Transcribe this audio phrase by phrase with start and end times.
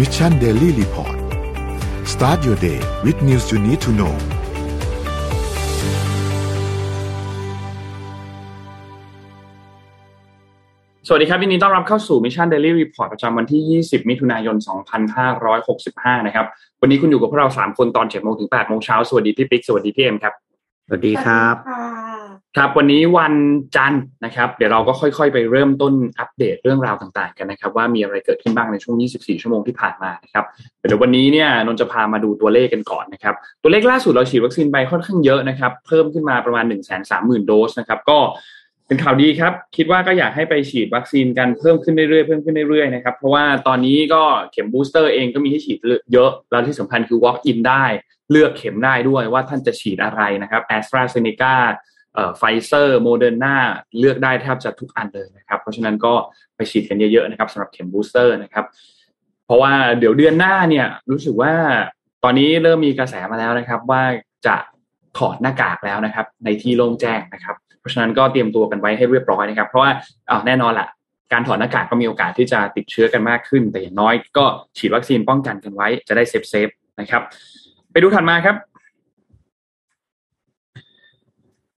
[0.00, 1.16] Mission Daily Report
[2.12, 4.14] start your day with news you need to know
[11.06, 14.56] สวัสดีครับยินดีต้อนรับเข้าสู่ Mission Daily Report ประจำวันที่ 20 มิถุนายน
[15.40, 16.46] 2565 นะครับ
[16.80, 20.34] วันนี้คุณอยู่กับพวกเรา 3 คนตอน7โมงถึง8โมงเช้า สวัสดีพี่ปิ๊ก สวัสดีพี่เอ็มครับ
[20.86, 22.09] สวัสดีครับ
[22.56, 23.34] ครับวันนี้วัน
[23.76, 30.44] จันทร์นะครับ เดี๋ยวเราก็ค่อยๆ ไปเริ่มต้นอัปเดตเรื่องราวต่างๆ กันนะครับ ว่ามีอะไรเกิดขึ้นบ้างในช่วง 24 ชั่วโมงที่ผ่านมานะครับ
[30.86, 38.18] เดี๋ยววันนี้เนี่ยนนจะพามาดูตัวเลขกันก่อนนะครับ ตัวเลขล่าสุดเราฉีดวัคซีนไปค่อนข้างเยอะนะครับ เพิ่มขึ้นมาประมาณ 1 3 0 0 0 0 โดสนะครับ ก็
[38.86, 44.22] เป็นข่าวดีครับ คิดว่าก็อยากให้ไปฉีดวัคซีนกันเพิ่มขึ้นเรื่อยๆเพิ่มขึ้นเรื่อยๆนะครับเพราะว่าตอนนี้ก็
[44.52, 45.78] เข็มบูสเตอร์เองก็มีให้ฉีด
[46.12, 47.84] เยอะแล้วที่สำคัญคือ walk in ได้
[48.30, 51.56] เลือกเข็มได้ด้วยว่าท่านจะฉีดอะไรนะครับแอสตราเซเนกา
[52.38, 53.56] ไฟเซอร์โมเดอร์นา
[53.98, 56.14] เลือกได้แทบจะทุกอันเลยนะครับ เพราะฉะนั้นก็
[56.56, 58.64] ไปฉีดกันเยอะๆนะครับสำหรับเข็มบูสเตอร์นะครับ
[59.46, 61.52] เพราะว่าเดี๋ยวเดือนหน้าเนี่ยรู้สึกว่า
[62.24, 64.02] ตอนนี้เริ่มมีกระแสมาแล้วนะครับ ว่า
[64.46, 64.56] จะ
[65.18, 69.90] ถอดหน้ากากแล้วนะครับ ในที่โล่งแจ้งนะครับ เพราะฉะนั้นก็เตรียมตัวกันไว้ให้เรียบร้อยนะครับ เพราะว่า
[70.46, 70.88] แน่นอนแหละ
[71.32, 74.44] การถอดหน้ากากก็มีโอกาสที่จะติดเชื้อกันมากขึ้น แต่อย่างน้อยก็
[74.78, 76.68] ฉีดวัคซีนป้องกันกันไว้จะได้ safe safe
[77.00, 77.22] นะครับ
[77.92, 78.56] ไปดูถัดมาครับ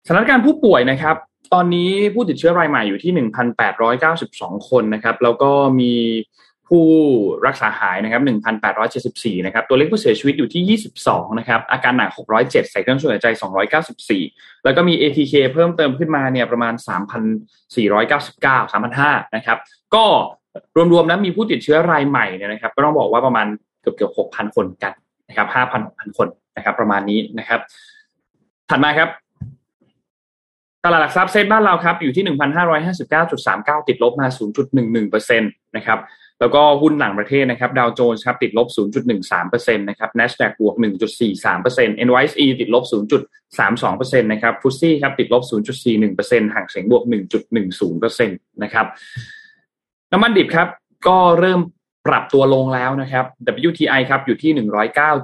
[0.11, 1.15] ถานการณ์ผู้ป่วยนะครับ
[1.53, 3.27] ตอนนี้ผู้ติดเชื้อรายใหม่อยู่ที่
[3.91, 5.93] 1,892 คนนะครับ แล้วก็มี
[6.67, 6.85] ผู้
[7.47, 8.21] รักษาหายนะครับ
[8.79, 13.27] 1,874 นะครับ ตัวเลขผู้เสียชีวิตอยู่ที่ 22 นะครับ อาการหนัก 607 ใส่เครื่องช่วยหายใจ
[13.95, 16.73] 294 แล้วก็มี ATK เพิ่มเติมขึ้นมาเนี่ยประมาณ
[17.69, 19.57] 3,499 3,500 นะครับ
[19.95, 20.05] ก็
[20.93, 23.47] รวมๆนะมีผู้ติดเชื้อรายใหม่เนี่ยนะครับ ก็ต้องบอกว่าประมาณ
[23.81, 24.93] เกือบเกือบ6,000 คนกัน
[25.29, 27.59] นะครับ5,000 6,000 คนนะครับ ประมาณนี้นะครับ
[28.69, 29.09] ถัดมาครับ
[30.83, 32.25] ตลาดหลักทรัพย์เซ็ตบ้านเราครับอยู่ที่
[32.87, 34.27] 1,559.39 ติดลบมา
[34.77, 35.99] 0.11%นะครับ
[36.39, 38.67] แล้วก็หุ้นหลังประเทศนะครับดาวโจนส์ครับติดลบ
[39.17, 40.75] 0.13%นะครับ NASDAQ บวก
[41.41, 42.83] 1.43% NYSE ติดลบ
[43.57, 45.43] 0.32%นะครับฟุตซี่ครับติดลบ
[45.93, 47.03] 0.41%ห่างเสียงบวก
[47.63, 48.85] 1.10%นะครับ
[50.11, 50.67] น้ำมันดิบครับ
[51.07, 51.59] ก็เริ่ม
[52.07, 53.25] ปรับตัวลงแล้วนะครับ
[53.69, 54.51] WTI ครับอยู่ที่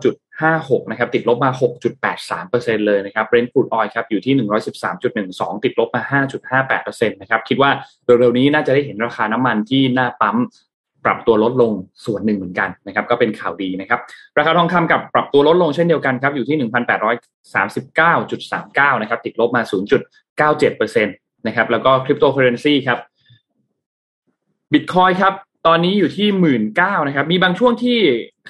[0.09, 1.49] 109.56 นะครับ ติดลบมา
[2.19, 4.33] 6.83%เลยนะครับ Brent crude oil ครับอยู่ที่
[4.99, 6.21] 113.12 ติดลบมา
[6.61, 7.71] 5.58%นะครับ คิดว่า
[8.05, 10.37] เร็วๆนี้น่าจะได้เห็นราคาน้ำมันที่หน้าปั๊ม
[11.05, 11.71] ปรับตัวลดลง
[12.05, 13.99] ส่วนหนึ่งเหมือนกันนะครับ ก็เป็นข่าวดีนะครับ
[14.37, 16.57] ราคาทองคำกับปรับตัวลดลงเช่นเดียวกันครับ อยู่ที่
[18.93, 19.61] 1,839.39 นะครับ ติดลบมา
[20.33, 22.99] 0.97%นะครับ แล้วก็คริปโตเคอเรนซีครับ
[24.73, 25.33] บิตคอยครับ
[25.67, 27.99] ตอนนี้อยู่ที่หมื่นเก้านะครับ มีบางช่วงที่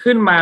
[0.04, 0.42] ขึ้นมา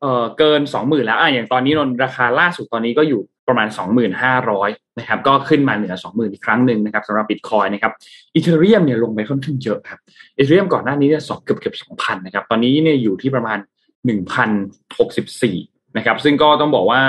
[0.00, 7.92] เอ่อเกินสองหมื่นแล้วอะอย่างตอนนี้นนราคาล่าสุดตอนนี้ก็อยู่ประมาณสองหมื่นห้าร้อยนะครับก็ขึ้นมาเหนือสองหมื่นอีกครั้งหนึ่งนะครับสำหรับบิตคอยนะครับ
[8.34, 9.98] Ethereum เนี่ยลงไปค่อนข้างเยอะครับ
[10.38, 13.58] Ethereum ก่อนหน้านี้เนี่ยสองเกือบเกือบสองพันนะครับตอนนี้เนี่ยอยู่ที่ประมาณ
[14.06, 14.50] หนึ่งพัน
[14.98, 15.56] หกสิบสี่
[15.96, 17.00] นะครับซึ่งก็ต้องบอกว่า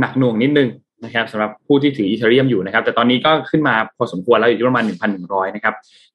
[0.00, 0.68] หนักหน่วงนิดนึง
[1.04, 4.84] นะครับสำหรับผู้ที่ถืออีเทเรียมอยู่นะครับแต่ตอนนี้ก็ขึ้นมาพอสมควรแล้วอยู่ที่ประมาณ
[5.20, 5.74] 1,100นะครับ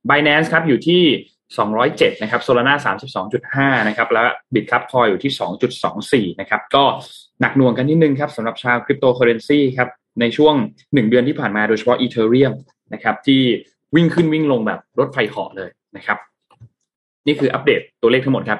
[0.10, 1.02] Binance ครับอยู่ที่
[1.54, 2.74] 207นะครับ Solana
[3.32, 6.84] 32.5นะครับแล้วบิตครับคอยอยู่ที่ 2.24นะครับก็
[7.42, 9.90] หนักหน่วงกันนิดนึงครับสำหรับชาวคริปโตเคอเรนซีครับ
[10.22, 12.54] ในช่วง 1 เดือนที่ผ่านมาโดยเฉพาะอีเทเรียม
[12.94, 13.42] นะครับที่
[13.96, 16.18] วิ่งขึ้นวิ่งลงแบบรถไฟเหาะเลยนะครับ
[17.28, 18.60] นี่คืออัปเดตตัวเลขทั้งหมดครับ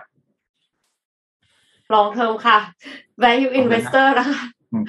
[1.94, 2.58] long term ค่ะ
[3.24, 4.40] value investor นะคะ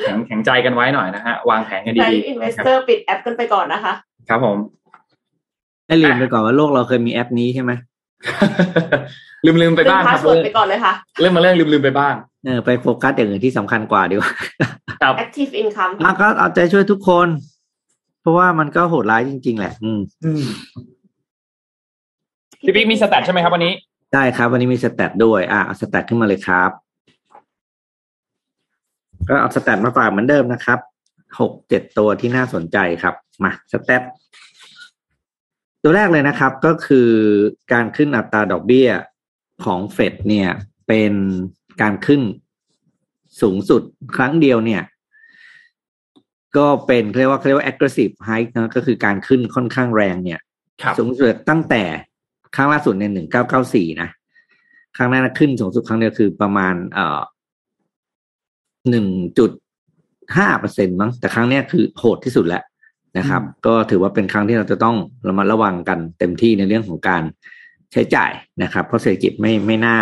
[0.02, 3.92] แข็งแข็งใจกันไว้หน่อยนะฮะวางแผนกันดี value ๆนะครับ investor ปิดแอปกันไปก่อนนะคะ
[4.28, 4.56] ครับผม
[5.86, 7.72] ให้ลืมไปก่อนว่าโลกเราเคยมีแอปนี้ใช่ไหม
[9.44, 12.14] ลืมลืมไปลืมบ้างครับ password ไปก่อนเลยค่ะเรื่องมาเรื่องลืมลืมไปบ้าง
[12.46, 14.32] เออไปโฟกัสอย่างอื่นที่สำคัญกว่าดีกว่า
[15.02, 17.28] ครับ active income อะก็เอาใจช่วยทุกคน
[18.20, 20.00] เพราะว่ามันก็โหดร้ายจริง ๆ แหละ อืม
[22.64, 23.72] พี่ปิ๊กมี stat ใช่ไหมครับวันนี้
[24.14, 26.70] ได้ครับ วันนี้มี stat ด้วย อะเอา stat ขึ้นมาเลยครับ
[29.28, 30.78] ก็เอา stat มาฝากเหมือนเดิมนะครับ
[31.40, 33.14] หกเจ็ดตัวที่น่าสนใจครับ
[33.44, 34.02] มา stat
[35.88, 37.08] ตัวแรกเลยนะครับก็คือ
[37.72, 38.88] การขึ้นอัตราดอกเบี้ย
[39.64, 40.50] ของเฟดเนี่ย
[40.88, 41.12] เป็น
[41.82, 42.22] การขึ้น
[43.40, 43.82] สูงสุด
[44.16, 44.82] ครั้งเดียวเนี่ย
[46.56, 50.40] ก็เป็นเรียกว่าเรียกว่า aggressive hike นะก็คือการขึ้นค่อนข้างแรงเนี่ย
[50.82, 51.82] ครับสูงสุดตั้งแต่
[52.56, 54.08] ครั้งล่าสุดในหนึ่งเก้าเก้าสี่นะ
[54.96, 57.20] ครั้งนั้นขึ้นสูงสุดครั้งเดียวคือประมาณ เอ่อ
[58.90, 59.06] หนึ่ง
[59.38, 59.50] จุด
[60.36, 62.64] ห้าเปอร์เซ็นมั้งแต่ครั้งเนี้ยคือโหดที่สุดแล้ว
[63.18, 64.96] นะครับ ก็ถือว่าเป็นครั้งที่เราจะต้อง
[65.28, 67.22] ระมัดระวังกันเต็มที่ในเรื่องของการ
[67.92, 68.30] ใช้จ่าย
[68.62, 69.98] นะครับ เพราะเศรษฐกิจไม่ไม่น่า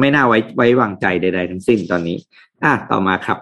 [0.00, 2.16] ไม่น่าไว้ไว้วางใจใด ๆ ทั้งสิ้นตอนนี้
[2.64, 3.38] อะต่อมาครับ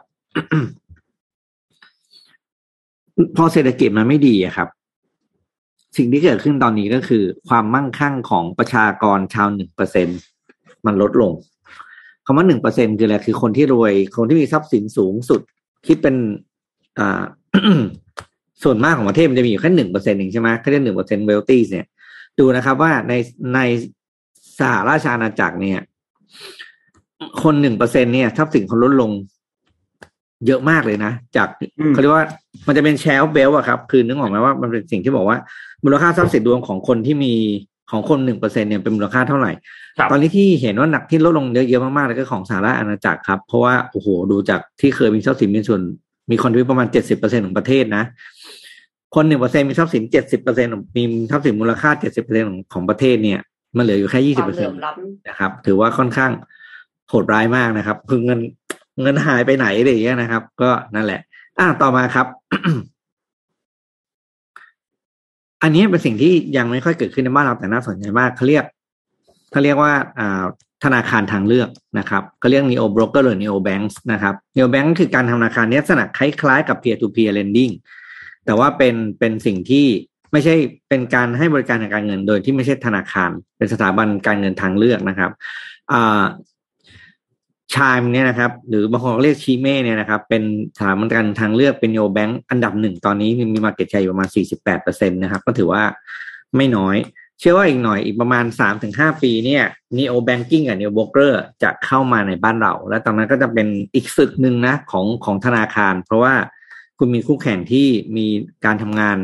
[3.37, 4.69] พอเศรษฐกิจมันไม่ดีอะครับ
[5.97, 10.09] สิ่งที่เกิดขึ้นตอนนี้ก็คือ ความมั่งคั่งของประชากรชาวหนึ่งเปอร์เซ็น
[10.87, 11.33] มันลดลง
[12.25, 15.41] คำว่าหนึ่งเปอร์เซ็นคืออะไรคือคนที่รวย คนที่มีทรัพย์สินสูงสุด
[15.87, 16.17] คิดเป็น
[16.99, 17.23] อ่า
[18.65, 21.87] ส่วนมากของประเทศมันจะมีอยู่แค่หนึ่งเปอร์เซ็นต์เองใช่ไหมเขาเรียกหนึ่งเปอร์เซ็นต์ wealthy เนี่ย
[22.39, 23.13] ดูนะครับว่าใน
[23.55, 23.61] ใน
[24.59, 25.81] สหราชอาณาจักรเนี่ย
[27.43, 29.11] คนหนึ่งเปอร์เซ็นเนี่ยทรัพย์สินเขาลดลง
[30.47, 31.49] เยอะมากเลยนะ จาก
[31.79, 32.27] อืมเขาเรียกว่า
[32.67, 35.39] มันจะเป็นแชร์เบลอะครับ คือนึกออกไหมว่ามันเป็นสิ่งที่บอกว่า
[35.85, 37.35] มูลค่าทรัพย์สินรวมของคนที่มี
[37.91, 39.53] ของคนหนึ่งเปอร์เซ็นเนี่ยเป็นมูลค่าเท่าไหร่
[39.99, 45.81] ครับตอนนี้ที่เห็นว่าหนักที่ลดลงเยอะๆมากๆเลยก็ของสหรัฐอาณาจักรครับ เพราะว่าโอ้โหดูจากที่เคยมีทรัพย์สินมีส่วน
[46.31, 48.05] มีคอนทริประมาณเจ็ดสิบเปอร์เซ็นของประเทศนะ
[49.15, 50.67] คนหนึ่งเปอร์เซ็นมีทรัพย์สินเจ็ดสิบเปอร์เซ็น
[50.97, 53.41] มีทรัพย์สินมูลค่าเจ็ดสิบเปอร์เซ็นของประเทศเนี่ย
[53.77, 54.93] มันเหลืออยู่แค่ยี่สิบเปอร์เซ็นอมล้
[55.29, 56.33] นะครับ ถือว่าค่อนข้าง
[57.09, 58.41] โหดร้ายมากนะครับ คือเงิน
[59.03, 61.21] เงินหายไปไหนอะไรอย่างเงี้ยนะครับ ก็นั่นแหละ
[61.59, 62.27] อะต่อมาครับ
[65.63, 68.65] อันนี้เป็นสิ่งที่ยังไม่ค่อยเกิดขึ้นในบ้านเราแต่น่าสนใจมากเขาเรียก
[69.53, 70.45] เขาเรียกว่าอ่า
[70.85, 71.69] ธนาคารทางเลือก
[71.99, 77.73] นะครับเขาเรียก neo broker หรือ neo banks นะครับ neo bank คือการทำธนาคารนี้ลักษณะคล้ายๆกับ peer to peer lending
[78.47, 79.87] แต่ว่าเป็นเป็นสิ่งที่
[80.33, 80.55] ไม่ใช่
[80.89, 85.31] เป็นการให้บริการทางการเงิน โดยที่ไม่ใช่ธนาคาร เป็นสถาบันการเงินทางเลือกนะครับ
[87.75, 90.43] ชายเนี่ยนะครับ หรือบางคนเรียกชีเม่เนี่ยนะครับ เป็น
[90.77, 95.83] สถาบันการทางเลือกเป็นโยแบงก์อันดับหนึ่งตอนนี้มีมาเก็ตแชร์อยู่ประมาณ 48เปอร์เซ็นตนะครับ ก็ถือว่า
[96.57, 96.97] ไม่น้อย
[97.39, 98.45] เชื่อว่าอีกหน่อยอีกประมาณ
[98.85, 99.65] 3-5 ปีเนี่ย
[99.97, 106.35] neo banking กับ neo broker จะเข้ามาในบ้านเรา และตอนนั้นก็จะเป็นอีกศึกหนึ่งนะของของธนาคาร เพราะว่า
[106.99, 107.87] คุณมีคู่แข่งที่
[108.17, 108.27] มี
[108.65, 109.19] การทำงาน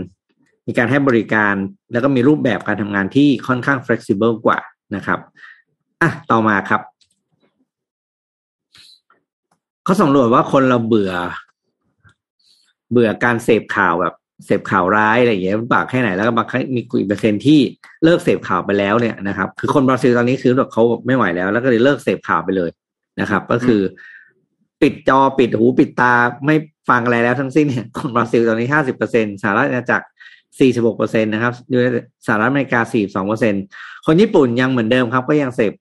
[0.66, 1.54] มีการให้บริการ
[1.92, 4.58] แล้วก็มีรูปแบบการทำงานที่ค่อนข้าง flexible กว่า
[4.96, 5.18] นะครับ
[6.02, 6.80] อะต่อมาครับ
[9.84, 11.12] เขาสำรวจว่าคนเราเบื่อ
[12.92, 14.14] เบื่อการเสพข่าวแบบ
[14.46, 17.60] เสพข่าวร้ายอะไรอย่างเงี้ยปากแค่ไหนแล้วก็บางครั้งมีกี่เปอร์เซ็นต์ที่
[18.04, 22.70] เลิกเสพข่าวไปแล้วเนี่ยนะครับ คือคนบราซิลตอนนี้คือแบบเขาไม่ไหวแล้ว แล้วก็เลยเลิกเสพข่าวไปเลย
[23.20, 23.80] นะครับ ก็คือ
[24.82, 26.56] ปิดจอปิดหูปิดตาไม่
[26.88, 30.06] ฟังอะไรแล้วทั้งสิ้นเนี่ยคนบราซิลตอนนี้ห้าสิบเปอร์เซ็นสหราชอาณาจักร
[30.60, 31.80] สี่สิบหกเปอร์เซ็นนะครับอยู่
[32.26, 33.54] สหรัฐอเมริกาสี่สองเปอร์เซ็น
[34.06, 35.72] คนญี่ปุ่นยังเหมือนเดิมครับ ก็ยังเสพ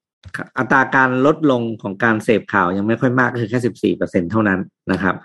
[0.57, 4.59] อัตราการลดลงของการเสพข่าวยังไม่ค่อยมากก็คือแค่สิบสี่เปอร์เซ็นเท่านั้น
[4.91, 5.15] นะครับ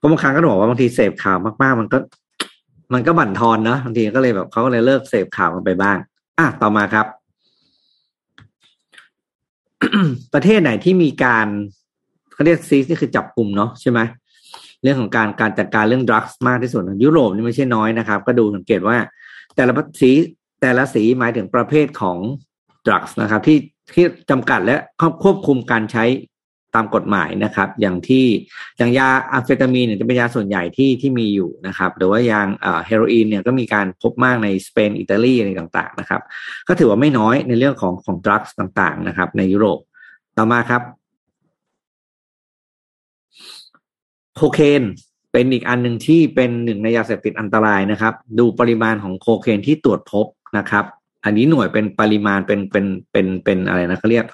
[0.00, 1.98] ก็บางครั้งก็บอกว่าบางทีเสพข่าวมากๆ มันก็
[2.94, 5.96] มันก็บั่นทอนเนาะบางทีก็เลยแบบเขาก็เลยเลิกเสพข่าวกันไปบ้าง
[6.38, 7.06] อะต่อมาครับ
[10.34, 11.46] ประเทศไหนที่มีการ
[12.32, 14.00] เขาเรียกซีสนี่คือจับกลุ่มเนาะใช่ไหม
[14.82, 18.96] เรื่องของการการจัดการเรื่องดรักส์มากที่สุดยุโรปนี่ไม่ใช่น้อยนะครับ ก็ดูสังเกตว่า
[19.56, 20.10] แต่ละสี
[20.60, 22.18] แต่ละสีหมายถึงประเภทของ
[22.86, 23.58] ดรักส์นะครับ ที่
[23.94, 24.76] ที่จำกัดและ
[25.22, 26.04] ควบคุมการใช้
[26.74, 28.24] ตามกฎหมายนะครับ อย่างที่
[28.78, 32.46] อย่างยาอะเฟตามีนเนี่ยจะเป็นยาส่วนใหญ่ที่ที่มีอยู่นะครับ หรือว่ายาง
[32.86, 36.22] เฮโรอีนเนี่ยก็มีการพบมากในสเปนอิตาลีอะไรต่างๆนะครับ
[36.68, 39.78] ก็ถือว่าไม่น้อยในเรื่องของของดรักส์ต่างๆนะครับ ในยุโรป
[40.36, 40.82] ต่อมาครับ
[44.36, 44.82] โคเคน
[45.32, 50.26] เป็นอีกอันหนึ่งที่เป็นหนึ่งในยาเสพติดอันตรายนะครับ ดูปริมาณของโคเคนที่ตรวจพบ
[50.58, 50.84] นะครับ
[51.24, 54.26] อันนี้หน่วยเป็นปริมาณเป็นเป็นเป็นเป็นอะไรนะเขาเรียก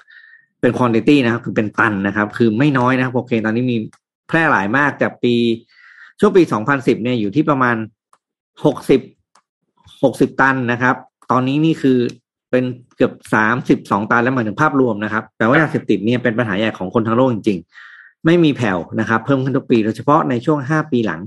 [0.61, 3.77] เป็นควอนติตี้นะครับ คือเป็นตันนะครับ คือไม่น้อยนะครับโคเคนตอนนี้มี
[4.27, 5.33] แพร่หลายมากจากปี
[6.19, 6.43] ช่วงปี
[6.73, 7.75] 2010 เนี่ยอยู่ที่ประมาณ
[8.63, 10.95] 60 60 ตันนะครับ
[11.31, 11.97] ตอนนี้นี่คือ
[12.51, 12.63] เป็น
[12.95, 13.13] เกือบ
[14.03, 17.86] 32 ตันแล้วหมายถึงภาพรวมนะครับ แปลว่ายาเสพติดเนี่ยเป็นปัญหาใหญ่ของคนทั้งโลกจริงๆ
[18.27, 21.21] ไม่มีแผ่วนะครับ เพิ่มขึ้นทุกปีโดยเฉพาะในช่วง 5 ปีหลัง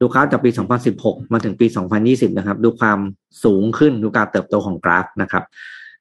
[0.00, 0.50] ดูกราฟจากปี
[0.90, 1.66] 2016 มาถึงปี
[2.02, 2.98] 2020 นะครับ ดูความ
[3.44, 5.44] สูงขึ้นดูการเติบโตของกราฟนะครับ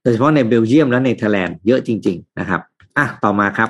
[0.02, 2.62] โดยเฉพาะในเบลเยียมและเนเธอร์แลนด์เยอะจริง ๆ นะครับ
[2.98, 3.70] อะต่อมาครับ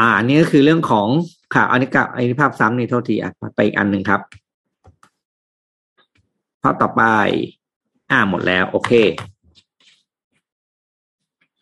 [0.00, 1.08] อ่าอันนี้ก็คือเรื่องของ
[1.54, 4.20] ข่าวอันนี้กับอันนี้ภาพซ้ำนี่โทษทีอะไปอีกอันหนึ่งครับ
[6.62, 7.02] ภาพต่อไป
[8.10, 8.92] อ่าหมดแล้ว โอเค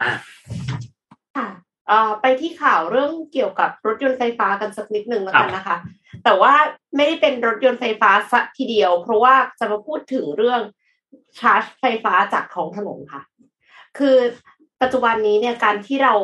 [0.00, 0.12] ค่ะ
[2.20, 5.76] ไปที่ข่าวเรื่องเกี่ยวกับรถยนต์ไฟฟ้ากันสักนิดหนึ่งแล้วกันนะคะ
[6.24, 6.52] แต่ว่า
[6.96, 10.60] ไม่ได้เป็นรถยนต์ไฟฟ้าสักทีเดียว เพราะว่าจะมาพูดถึงเรื่อง
[11.38, 13.22] ชาร์จไฟฟ้าจากท้องถนนค่ะ
[13.98, 14.16] คือ
[14.82, 16.14] ปัจจุบันนี้เนี่ยการที่เรา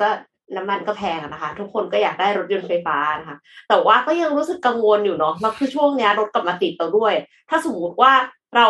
[0.00, 0.08] ก็
[0.56, 3.36] น้ำมันก็แพงอะนะคะ ทุกคนก็อยากได้รถยนต์ไฟฟ้านะคะ
[3.68, 7.12] แต่ว่าก็ยังรู้สึกกังวลอยู่เนาะแล้วคือช่วงเนี้ยรถกลับมาติดเราด้วย
[7.48, 8.12] ถ้าสมมติว่า
[8.56, 8.66] เรา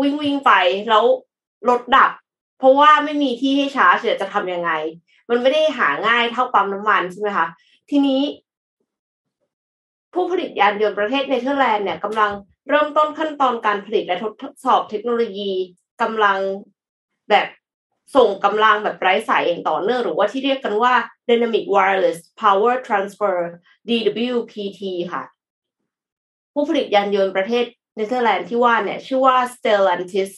[0.00, 0.52] วิ่งวิ่งไป
[0.90, 1.04] แล้ว
[1.68, 2.10] รถดับ
[2.58, 4.70] เพราะว่าไม่มีที่ให้ชาร์จเดี๋ยวจะทำยังไง
[5.30, 7.46] มันไม่ได้หาง่ายเท่าปั๊มน้ำมันใช่ไหมคะ
[7.90, 8.22] ทีนี้
[10.14, 12.30] ผู้ผลิตยานยนต์ประเทศเนเธอร์แลนด์เนี่ยกำลัง
[12.68, 15.50] เริ่มต้นขั้นตอนการผลิตและทดสอบเทคโนโลยี
[16.02, 16.38] กำลัง
[17.30, 17.46] แบบ
[18.16, 20.94] ส่งกำลังแบบไร้สายอย่างต่อเนื่องหรือว่าที่เรียกกันว่า
[21.28, 23.36] Dynamic Wireless Power Transfer
[23.88, 24.80] DWPT
[25.12, 25.22] ค่ะ
[26.52, 27.64] ผู้ผลิตยานยนต์ประเทศ
[27.96, 30.30] เนเธอร์แลนด์ที่ว่าเนี่ย ชื่อว่า Stellantis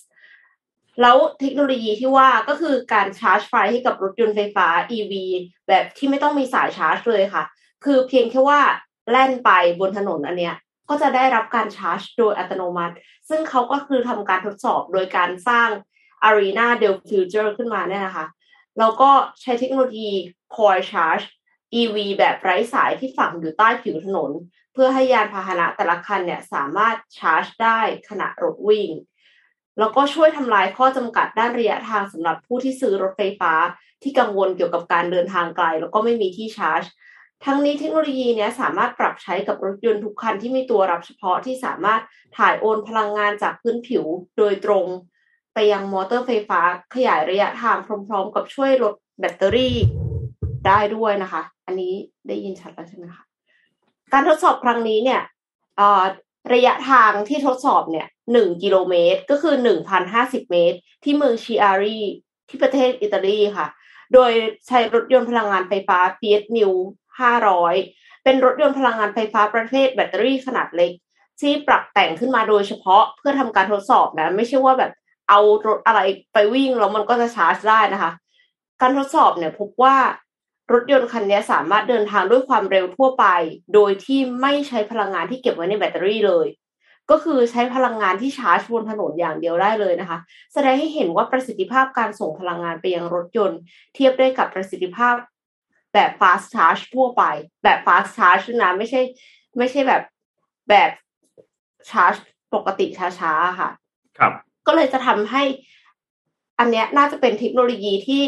[1.01, 5.13] แล้วเทคโนโลยีที่ว่าก็คือการชาร์จไฟให้กับรถยนต์ไฟฟ้า EV
[5.69, 7.45] แบบที่ไม่ต้องมีสายชาร์จเลยค่ะ
[7.85, 8.61] คือเพียงแค่ว่า
[9.11, 10.57] แล่นไปบนถนนอันเนี้ย
[10.89, 12.95] ก็จะได้รับการชาร์จโดยอัตโนมัติ
[13.29, 15.69] ซึ่งเขาก็คือทำการทดสอบโดยการสร้าง
[16.29, 18.27] Arena Del Future ขึ้นมาเนี่ยนะคะ
[18.79, 19.11] แล้วก็
[19.41, 20.11] ใช้เทคโนโลยี
[20.57, 21.25] Coil Charge
[21.81, 24.31] EV แบบไร้สายที่ฝังอยู่ใต้ผิวถนน
[24.73, 28.91] เพื่อให้ยานพาหนะแต่ละคันเนี่ยสามารถชาร์จได้ขณะรถวิ่ง
[29.79, 33.53] แล้วก็ช่วยทำลายข้อจำกัดด้านระยะทางสำหรับผู้ที่ซื้อรถไฟฟ้า
[34.03, 36.83] ที่กังวลเกี่ยวกับการเดินทางไกล แล้วก็ไม่มีที่ชาร์จ
[37.45, 42.01] ทั้งนี้เทคโนโลยีนี้สามารถปรับใช้กับรถยนต์ทุกคันที่มีตัวรับเฉพาะที่สามารถ
[42.37, 44.05] ถ่ายโอนพลังงานจากพื้นผิว
[44.39, 44.85] โดยตรง
[45.55, 46.61] ไปยังมอเตอร์ไฟฟ้า
[46.95, 47.77] ขยายระยะทาง
[48.09, 49.77] พร้อม ๆ กับช่วยลดแบตเตอรี่
[50.67, 51.93] ได้ด้วยนะคะ อันนี้
[52.29, 53.25] ได้ยินชัดแล้วใช่ไหมคะ
[54.13, 55.21] การทดสอบครั้งนี้เนี่ย
[56.53, 61.99] ระยะทางที่ทดสอบเนี่ย หนึ่งกิโลเมตรก็คือหนึ่งพันห้าสิบเมตร ที่เมืองชิอารี
[62.49, 63.67] ที่ประเทศอิตาลีค่ะ
[64.15, 64.31] โดย
[64.67, 66.73] ใช้รถยนต์พลังงานไฟฟ้า Fiat New
[67.49, 70.93] 500 เป็นรถยนต์พลังงานไฟฟ้าประเภทแบตเตอรี่ขนาดเล็ก
[71.41, 74.93] ที่ปรับแต่งขึ้นมาโดยเฉพาะเพื่อทำการทดสอบนะ ไม่ใช่ว่าแบบ
[75.29, 76.01] เอารถอะไร
[76.33, 78.13] ไปวิ่งแล้วมันก็จะชาร์จได้นะคะ
[78.81, 79.97] การทดสอบเนี่ยพบว่า
[80.73, 83.27] รถยนต์คันนี้สามารถเดินทางด้วยความเร็วทั่วไป
[83.75, 86.47] โดยที่ไม่ใช้พลังงานที่เก็บไว้ในแบตเตอรี่เลย
[87.11, 90.19] ก็คือใช้พลังงานที่ชาร์จบนถนนอย่างเดียวได้เลยนะคะ
[90.53, 93.61] แสดงให้เห็นว่าประสิทธิภาพการส่งพลังงานไปยังรถยนต์
[93.95, 95.15] เทียบได้กับประสิทธิภาพ
[95.95, 97.23] แบบ fast charge ทั่วไป
[97.65, 99.01] แบบ fast charge นะไม่ใช่
[99.59, 100.03] ไม่ใช่แบบ
[100.71, 100.91] แบบ
[101.91, 102.15] ชาร์จ
[102.55, 103.71] ปกติช้าๆค่ะ
[104.19, 104.33] ครับ
[104.67, 105.43] ก็เลยจะทำให้
[106.59, 108.23] อันเนี้ยน่าจะเป็นเทคโนโลยีที่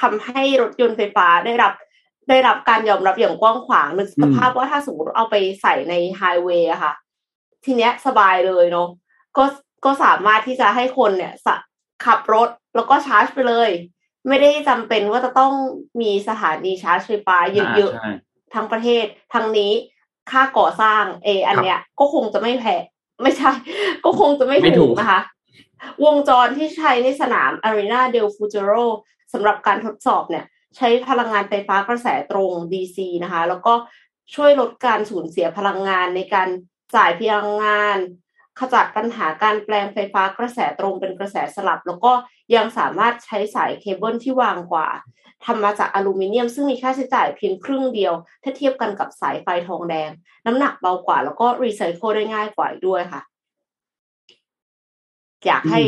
[0.00, 1.72] ทำให้รถยนต์ไฟฟ้าได้รับ
[2.28, 6.92] ได้รับการยอมรับอย่างกว้างขวางนึกสภาพว่าถ้าสมมติเอาไปใส่ในไฮเวย์อะค่ะ
[7.66, 8.88] ทีเนี้ยสบายเลยเนาะ
[9.36, 9.44] ก็
[9.84, 11.32] ก็สามารถที่จะให้คนเนี่ย
[12.04, 13.70] ขับรถแล้วก็ชาร์จไปเลย
[14.28, 15.52] ไม่ได้จำเป็นว่าจะต้อง
[16.00, 17.36] มีสถานีชาร์จไฟฟ้า
[17.76, 19.04] เยอะๆทั้งประเทศ
[19.34, 19.72] ทั้งนี้
[20.30, 22.82] ค่าก่อสร้างเออันเนี้ยก็คงจะไม่แพง
[23.22, 23.52] ไม่ใช่
[24.04, 25.20] ก็คงจะไม่ถูกนะคะ
[26.04, 28.84] วงจรที่ใช้ในสนาม Arena del Futuro
[29.32, 30.44] สำหรับการทดสอบเนี่ย
[30.76, 33.74] ใช้พลังงานไฟฟ้ากระแสตรง DC นะคะ แล้วก็
[34.34, 36.48] ช่วยลดการสูญเสียพลังงานในการ
[36.96, 37.98] จ่ายพลังงาน
[38.60, 42.12] ขจัดปัญหาการแปลงไฟฟ้ากระแสตรงเป็นกระแสสลับ แล้วก็
[42.54, 44.88] ยังสามารถใช้สายเคเบิลที่บางกว่า
[45.44, 50.10] ทำมาจากอลูมิเนียม ซึ่งมีค่าใช้จ่ายเพียงครึ่งเดียว ถ้าเทียบกันกับสายไฟทองแดง
[50.46, 53.22] น้ำหนักเบากว่า แล้วก็รีไซเคิลได้ง่ายกว่าด้วยค่ะ
[55.46, 55.80] อยากให้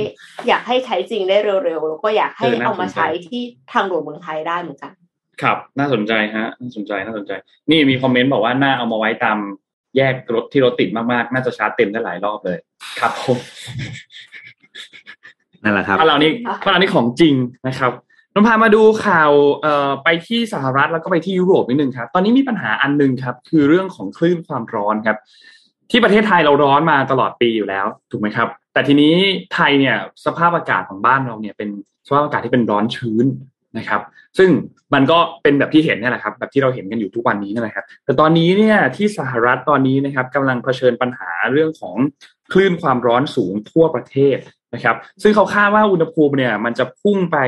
[0.48, 4.92] อยากให้ใช้จริงได้เร็วๆ แล้วก็อยากให้เอามาใช้ที่ทางหลวงเมืองไทยได้เหมือนกัน
[5.42, 7.32] ครับ น่าสนใจฮะ น่าสนใจ น่าสนใจ
[7.70, 9.38] นี่มีคอมเมนต์บอกว่าน่าเอามาไว้ตาม
[9.96, 12.58] แยกรถที่รถติดมากๆ น่าจะชาร์จเต็มได้หลายรอบเลย
[13.00, 13.36] ครับผม
[15.62, 16.30] นั่นแหละครับพาเรานี่
[16.62, 17.34] พาเรานี่ของจริง
[17.68, 17.92] นะครับ
[18.34, 19.30] นพามาดูข่าว
[19.62, 25.16] เอ่อไปที่สหรัฐแล้วก็ไปที่ยุโรปนิดนึงครับ ตอนนี้มีปัญหาอันนึงครับ คือเรื่องของคลื่นความร้อนครับ
[25.90, 29.14] ที่ประเทศไทยเราร้อนมาตลอดปีอยู่แล้ว ถูกไหมครับ แต่ทีนี้
[29.54, 31.68] ไทยเนี่ยสภาพอากาศของบ้านเราเนี่ยเป็น
[32.06, 33.26] สภาพอากาศที่เป็นร้อนชื้น
[33.78, 34.02] นะครับ
[34.38, 34.50] ซึ่ง
[34.94, 41.96] มันก็เป็นแบบที่เห็นนี่แหละครับ แบบที่เราเห็นกันอยู่ทุกวันนี้นั่นแหละครับ แต่ตอนนี้เนี่ยที่สหรัฐตอนนี้นะครับกำลังเผชิญปัญหาเรื่องของ
[42.52, 44.38] คลื่นความร้อนสูงทั่วประเทศ
[44.74, 47.38] นะครับ ซึ่งเขาคาดว่าอุณหภูมิเนี่ยมันจะพุ่งไป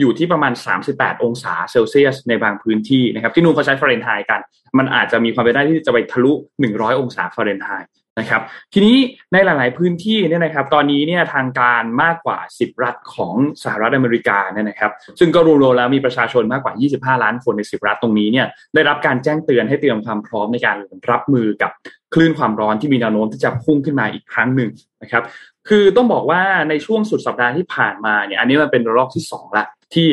[0.00, 0.52] อยู่ที่ประมาณ
[0.88, 4.40] 38 องศาเซลเซียส ในบางพื้นที่นะครับ ที่นู่นเขาใช้ฟาเรนไฮต์กัน
[4.78, 6.32] มันอาจจะมีความเป็นได้ที่จะไปทะลุ
[6.66, 8.42] 100 องศาฟาเรนไฮต์ นะครับ
[8.72, 8.96] ทีนี้
[9.32, 16.74] ในหลาย ๆ พื้นที่เนี่ยนะครับ ตอนนี้เนี่ยทางการมากกว่า 10 รัฐของสหรัฐอเมริกาเนี่ยนะครับ ซึ่งก็รวมๆแล้วมีประชาชนมากกว่า
[17.16, 20.76] 25 ล้านคนใน 10 รัฐตรงนี้เนี่ยได้รับการแจ้งเตือนให้เตรียมความพร้อมในการ
[21.10, 21.70] รับมือกับ
[22.14, 24.70] คลื่นความร้อนที่มีแนวโน้มที่จะพุ่งขึ้นมาอีกครั้งหนึ่ง
[25.02, 25.22] นะครับ
[25.68, 30.08] คือต้องบอกว่าในช่วงสุดสัปดาห์ที่ผ่านมาเนี่ยอันนี้มันเป็นระลอกที่2ละที่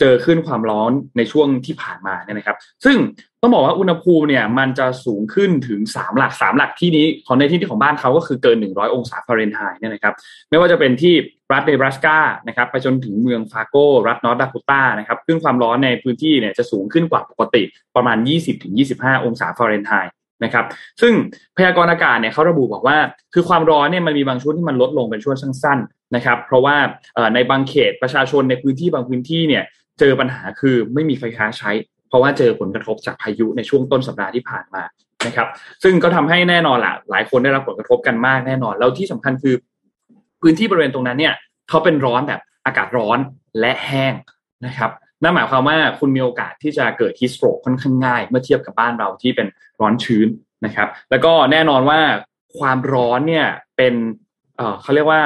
[0.00, 2.96] เจอขึ้นความร้อนในช่วงที่ผ่านมาเนี่ยนะครับ ซึ่ง
[3.42, 10.14] ต้องบอกว่าอุณหภูมิเนี่ยมันจะสูงขึ้นถึง 3 หลัก 3 หลักที่นี้ของในที่ที่ของบ้านเขาก็คือเกิน 100 องศาฟาเรนไฮต์เนี่ยนะครับ
[10.50, 11.14] ไม่ว่าจะเป็นที่
[11.52, 12.18] รัฐเนบราสกา
[12.48, 13.76] นะครับไปจนถึงเมืองฟาร์โก
[14.08, 17.62] รัฐนอร์ทดาโคตานะครับขึ้นความร้อนในพื้นที่เนี่ยจะสูงขึ้นกว่าปกติ
[17.96, 18.16] ประมาณ
[18.70, 20.64] 20-25 องศาฟาเรนไฮต์ นะครับ
[21.00, 21.12] ซึ่ง
[21.56, 22.98] พยากรณ์อากาศเนี่ยเขาระบุบอกว่า
[23.34, 26.76] คือความร้อนเนี่ยมันมีบางช่วงที่มันลดลงเป็นช่วงสั้นๆนะครับ เพราะว่า
[27.34, 29.64] ในบางเขตประชาชนในพื้นที่บางพื้นที่เนี่ย
[29.98, 31.70] เจอปัญหาคือไม่มีไฟฟ้าใช้
[32.08, 34.82] เพราะว่าเจอผลกระทบจากพายุในช่วงต้นสัปดาห์ที่ผ่านมา
[35.26, 35.48] นะครับ
[35.82, 39.54] ซึ่งก็ทำให้แน่นอนละหลายคนได้รับผลกระทบกันมากแน่นอน แล้วที่สำคัญคือ
[40.42, 41.34] พื้นที่บริเวณตรงนั้นเนี่ย
[41.68, 43.18] เขาเป็นร้อนแบบอากาศร้อน
[43.60, 44.14] และแห้ง
[44.66, 44.90] นะครับ
[45.22, 49.46] นั่นหมายความว่าคุณมีโอกาสที่จะเกิดฮิสโตรกค่อนข้างง่าย เมื่อเทียบกับบ้านเราที่เป็น
[49.80, 50.28] ร้อนชื้น
[50.64, 52.00] นะครับ แล้วก็แน่นอนว่า
[52.58, 53.46] ความร้อนเนี่ย
[53.76, 53.94] เป็น
[54.56, 55.22] เเขาเรียกว่า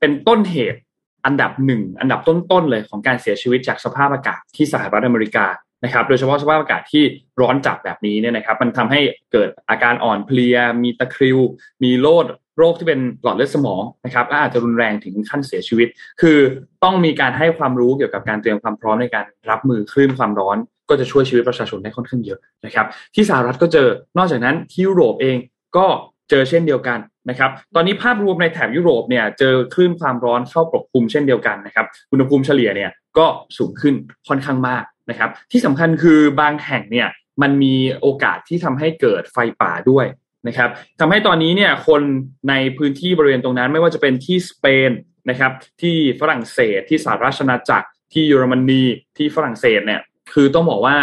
[0.00, 0.80] เป็นต้นเหตุ
[1.26, 5.46] อันดับหนึ่งอันดับต้นๆเลยของการเสียชีวิตจากสภาพอากาศที่สหรัฐอเมริกา
[5.84, 7.04] นะครับ โดยเฉพาะสภาพอากาศที่
[7.40, 9.00] ร้อนจัดแบบนี้เนี่ยนะครับ มันทำให้
[9.32, 11.38] เกิดอาการอ่อนเพลีย มีตะคริว
[11.84, 12.24] มีโรค
[12.58, 15.88] โรคที่เป็นหลอดเลือดสมองนะครับและอาจจะรุนแรงถึงขั้นเสียชีวิต
[16.20, 16.38] คือ
[16.84, 20.56] ต้องมีการให้ความรู้เกี่ยวกับการเตรียมความพร้อมในการรับมือคลื่นความร้อน
[20.88, 25.36] ก็จะช่วยชีวิตประชาชนได้ค่อนข้างเยอะนะครับที่สหรัฐก็เจอนอกจากนั้นที่ยุโรปเอง
[25.76, 25.86] ก็
[26.30, 26.98] เจอเช่นเดียวกัน
[27.30, 33.26] นะครับ ตอนนี้ภาพรวมในแถบยุโรปเนี่ยเจอคลื่นความร้อนเข้าปกคลุมเช่นเดียวกันนะครับอุณหภูมิเฉลี่ยเนี่ยก็
[33.58, 33.94] สูงขึ้น
[34.28, 37.08] ค่อนข้างมากนะครับ ที่สำคัญคือบางแห่งเนี่ย
[37.42, 40.06] มันมีโอกาสที่ทำให้เกิดไฟป่าด้วย
[40.48, 42.02] นะครับทำให้ตอนนี้เนี่ยคน
[42.48, 44.90] ในพื้นที่บริเวณตรงนั้นไม่ว่าจะเป็นที่สเปน
[45.30, 48.82] นะครับที่ฝรั่งเศสที่สหราชอาณาจักร ที่เยอรมนี
[49.16, 50.00] ที่ฝรั่งเศสเนี่ย
[50.32, 50.96] คือต้องบอกว่า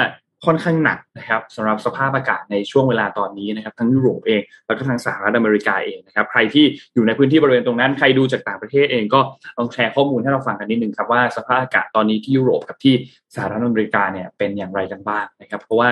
[0.46, 9.20] ค่อนข้างหนักนะครับสำหรับสภาพอากาศในช่วงเวลาตอนนี้นะครับทั้งยุโรปเองแล้วก็ทางสหรัฐอเมริกาเองนะครับใครที่อยู่ในพื้นที่บริเวณตรงนั้น ใครดูจากต่างประเทศเองก็
[9.58, 12.94] ลองแชร์ข้อมูลให้เราฟังกันนิดนึงครับว่าสภาพอากาศตอนนี้ที่ยุโรปกับที่
[13.36, 15.90] สหรัฐอเมริกาเนี่ยเป็นอย่างไรกันบ้างนะครับ เพราะว่า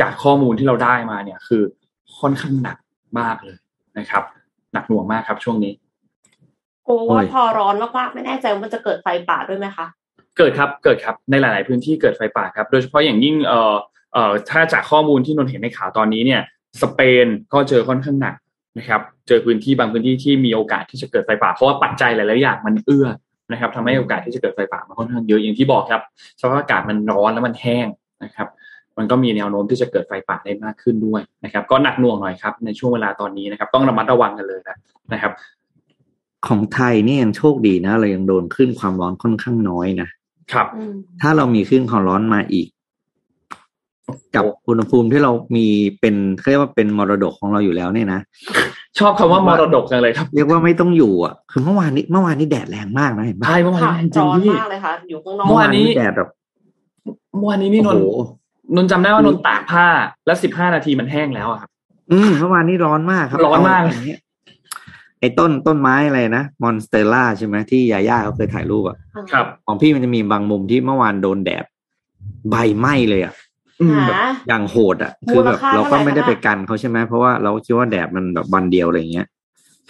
[0.00, 1.62] จากข้อมูลที่เราได้มาเนี่ยคือ
[2.20, 2.76] ค่อนข้างหนัก
[3.20, 3.56] มากเลย
[3.98, 4.22] นะครับ
[4.72, 5.72] หนักหน่วงมากครับช่วงนี้
[6.84, 9.86] โอ้ว่าพอร้อนมากๆไม่แน่ใจว่ามันจะเกิดไฟป่าด้วยไหมคะ
[10.38, 13.74] เกิดครับเกิดครับในหลาย ๆ พื้นที่เกิดไฟป่าครับ โดยเฉพาะอย่างยิ่งเอ่อ
[14.12, 16.40] เอ่อถ้าจากข้อมูลที่นนเห็นในข่าวตอนนี้เนี่ย
[16.82, 18.34] สเปนก็เจอค่อนข้างหนัก
[18.78, 23.06] นะครับ เจอพื้นที่บางพื้นที่ที่มีโอกาสที่จะเกิดไฟป่าเพราะว่าปัจจัยหลาย ๆ อย่างมันเอื้อ
[23.52, 26.02] นะครับทำให้โอกาสที่จะเกิดไฟป่ามันค่อนข้างเยอะอย่างที่บอกครับ
[26.40, 27.86] สภาพอากาศมันร้อนแล้วมันแห้ง
[28.24, 28.48] นะครับ
[28.98, 34.76] มันก็มีแนวโน้มที่จะเกิดไฟป่าได้มากขึ้นด้วยนะครับ ก็หนักหน่วงหน่อยครับในช่วงเวลาตอนนี้นะครับ ต้องระมัดระวังกันเลยนะ
[35.12, 35.32] นะครับ
[36.46, 40.08] ของไทยนี่ยังโชคดีนะ เรายังโดนขึ้นความร้อนค่อนข้างน้อยนะ
[40.52, 40.66] ครับ
[41.20, 42.66] ถ้าเรามีขึ้นความร้อนมาอีก
[44.36, 45.66] กับอุณหภูมิที่เรามี
[46.00, 46.14] เป็น
[46.48, 48.20] เรียกว่าเป็นมรดกของเราอยู่แล้วเนี่ยนะ
[48.98, 56.28] ชอบคำว่ามรดกจังเลยครับ เรียกว่าไม่ต้องอยู่อะคือเมื่อวานนี้เมื่อวานนี้แดดแรงมากนะเห็นปะใช่เมื่อวานค่ะนี้จริร้งอนพี่มากเลยค่ะอยู่ข้างนอกเมื่อวานนี้แดดแบบ
[57.36, 58.20] เมื่อวานนี้นี่นนโอ้โห
[58.74, 59.86] นนจำได้ว่านนตากผ้า
[60.26, 61.70] แล้วสิบห้านาทีมันแห้งแล้วอะครับ
[62.12, 64.20] อืมเมื่อวานนี้ร้อนมากครับ ร้อนมากเอย่างเงี้ย
[65.20, 68.96] ไอ้ต้นต้นไม้อะไรนะมอนสเตอร่าใช่ไหมที่ยาย่าเขาเคยถ่ายรูปอะ
[69.32, 71.64] ครับ ของพี่มันจะมีบางมุมที่เมื่อวานโดนแดด
[72.50, 73.34] ใบไหม้เลยอะ
[73.80, 74.16] อืมหาแบบ
[74.48, 79.26] อย่างโหดอะ คือแบบมูลค่าเราก็ไม่ได้เท่าไหร่ไปกันเขาใช่ไหมเพราะว่าเราคิดว่าแดดมันแบบวันเดียวอะไรเงี้ย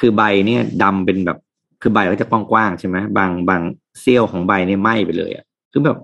[0.00, 1.38] คือใบเนี่ยดำเป็นแบบ
[1.82, 3.62] คือใบก็จะกว้างๆใช่ไหมบางบาง
[4.00, 5.98] เสี้ยวของใบเนี่ยไหม้ไปเลยอะคือแบบ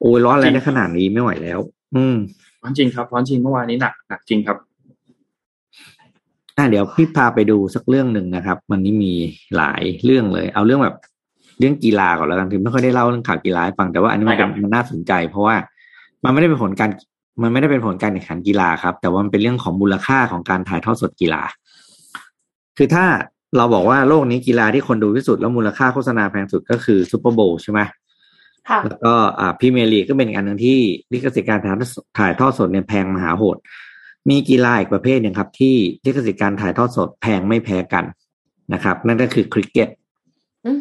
[0.00, 1.60] โอ้ยร้อนอะไรได้ขนาดนี้ไม่ไหวแล้ว
[1.94, 2.16] อืม
[2.62, 4.56] ร้อนจริงครับร้อนจริงเมื่อวานนี้หนักหนักจริงครับ
[6.56, 9.12] อะเดี๋ยวพี่พาไปดูสักเรื่องหนึ่งนะครับวันนี้มี
[9.56, 10.96] หลายเรื่องเลย เอาเรื่องแบบ
[11.58, 15.56] เรื่องกีฬาก่อนแล้วกันคือไม่ค่อยได้เล่าเรื่องข่าวกีฬาให้ฟังแต่ว่าอันนี้มันได้ครับมันน่าสนใจ เพราะว่า
[16.24, 16.90] มันไม่ได้เป็นผลการ
[17.42, 21.42] มันไม่ได้เป็นผลการแข่งขันกีฬาครับ แต่ว่ามันเป็นเรื่องของมูลค่าของการถ่ายทอดสดกีฬา
[22.78, 23.04] คือถ้า
[23.56, 27.96] เราบอกว่าโลกนี้กีฬาที่คนดูที่สุดแล้วมูลค่าโฆษณาแพงสุดก็คือซูเปอร์โบว์ใช่ไหมค่ะ
[28.84, 30.78] แล้วก็อ่าพรีเมียร์ลีกก็เป็นอีกอันหนึ่งที่
[31.12, 33.56] ลิขสิทธิ์การถ่ายทอดถ่ายทอดสดเนี่ยแพงมหาโหด
[34.30, 35.74] มีกีฬาอีกประเภทหนึ่งครับ ที่
[36.04, 38.04] ลิขสิทธิ์การถ่ายทอดสดแพงไม่แพ้กัน
[38.72, 39.88] นะครับ นั่นก็คือคริกเก็ต
[40.64, 40.80] อืม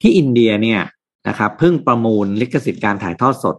[0.00, 0.80] ที่อินเดียเนี่ย
[1.28, 3.56] นะครับเพิ่งประมูลลิขสิทธิ์การถ่ายทอดสด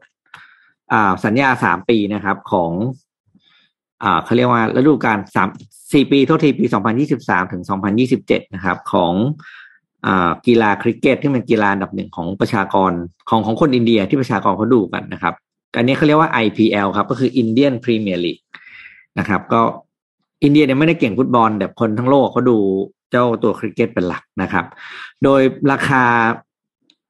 [0.94, 2.72] อ่า สัญญาสามปีนะครับของ
[4.04, 5.50] อ่าเขาเรียกว่าฤดูกาลสาม
[5.94, 9.34] สี่ปีโทษทีปีสองพันยี่สิบสามถึงสองพันยี่สิบเจ็ดนะครับ ของอ่า
[10.48, 12.92] กีฬาคริกเก็ตที่เป็นกีฬาอันดับหนึ่งของประชากร
[13.30, 15.34] ของของคนอินเดียที่ประชากรเขาดูกันนะครับ
[15.78, 18.44] อันนี้เขาเรียกว่า IPL ครับ ก็คือ Indian Premier League
[19.20, 19.62] นะครับ ก็
[20.44, 22.58] อินเดียเนี่ยไม่ได้เก่งฟุตบอล แต่คนทั้งโลกเขาดู
[23.12, 24.66] เจ้าตัวคริกเก็ตเป็นหลักนะครับ
[25.24, 26.04] โดยราคา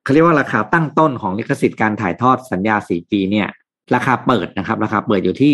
[0.04, 3.48] เขาเรียกว่าราคาตั้งต้นของลิขสิทธิ์การถ่ายทอดสัญญาสี่ปีเนี่ย
[3.96, 5.54] ราคาเปิดนะครับ ราคาเปิดอยู่ที่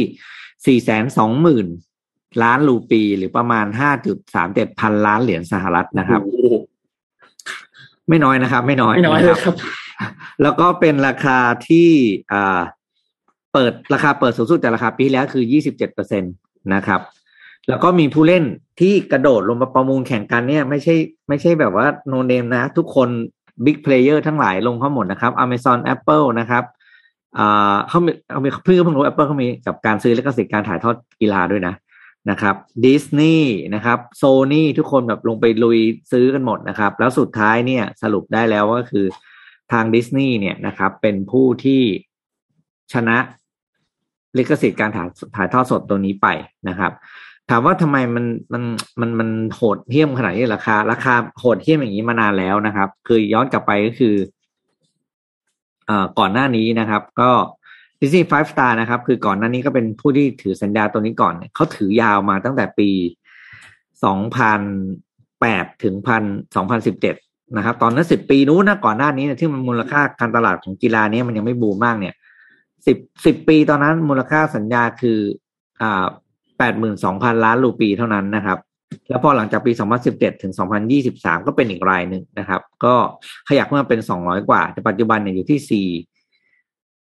[0.65, 1.67] สี่แสนสองหมื่น
[2.43, 6.21] ล้านรูปีหรือประมาณห้าจุดสามเจ็ดพันล้านเหรียญสหรัฐนะครับ
[8.09, 9.55] ไม่น้อยนะครับ ไม่น้อยไม่น้อยเลยครับ
[10.41, 11.89] แล้วก็เป็นราคาที่
[12.31, 12.61] อ่า
[13.53, 16.27] เปิดราคาเปิดสูงสุดจากราคาปีที่แล้วคือยี่สิบเจ็ดเปอร์เซ็นต
[16.73, 17.01] นะครับ
[17.69, 18.43] แล้วก็มีผู้เล่น
[18.79, 20.95] ที่กระโดดลงมาประมูลแข่งกันเนี่ย ไม่ใช่
[21.29, 23.09] ไม่ใช่แบบว่า no name นะ ทุกคน
[23.65, 26.63] big player ทั้งหลายลงเข้าหมดนะครับ Amazon Apple นะครับ
[27.37, 31.73] อ่าเขามีเขามีเพิ่งเพิ่งรู้ Apple เขามีกับการซื้อลิขสิทธิ์การถ่ายทอดกีฬาด้วยนะ
[32.29, 35.79] นะครับดิสนีย์นะครับโซนี่ทุกคนแบบลงไปลุย
[36.11, 39.05] ซื้อกันหมดนะครับ แล้วสุดท้ายเนี่ยสรุปได้แล้วว่าคือ
[39.71, 41.81] ทางดิสนีย์เนี่ยนะครับ เป็นผู้ที่
[42.93, 43.17] ชนะ
[44.37, 46.27] ลิขสิทธิ์การถ่ายถ่ายทอดสดตัวนี้ไป
[46.69, 46.91] นะครับ
[47.49, 48.63] ถามว่าทำไมมันมัน
[48.99, 54.15] มันมันโหดเหี้ยมขนาดนี้ราคา ราคาโหดเหี้ยมอย่างนี้มานานแล้วนะครับ คือย้อนกลับไปก็คือ
[55.85, 57.31] เอ่อก่อนหน้านี้นะครับ ก็
[58.01, 62.89] Disney Five Star นะครับ คือก่อนหน้านี้ก็เป็นผู้ที่ถือสัญญาตัวนี้ก่อนเนี่ยเขาถือยาวมาตั้งแต่ปี
[64.11, 66.23] 2008ถึงพัน
[66.55, 67.15] 2017นสิบเจ็ด
[67.57, 72.15] นะครับ ตอนนั้นสิบปีนู้นนะก่อนหน้านี้เนี่ยที่มันมูลค่าการตลาดของกีฬานี้มันยังไม่บูมมากเนี่ย
[72.87, 75.19] สิบสิบปีตอนนั้นมูลค่าสัญญาคือ
[75.81, 76.05] อ่า
[76.57, 78.57] แปดหมื่นสองพันล้านรูปีเท่านั้นนะครับ
[79.09, 79.71] แล้วพอหลังจากปี
[80.07, 80.53] 2017ถึง
[80.99, 82.95] 2023ก็เป็นอีกรายหนึ่งนะครับ ก็
[83.49, 86.08] ขยับมาเป็น200กว่า แต่ปัจจุบันเนี่ยอยู่ที่4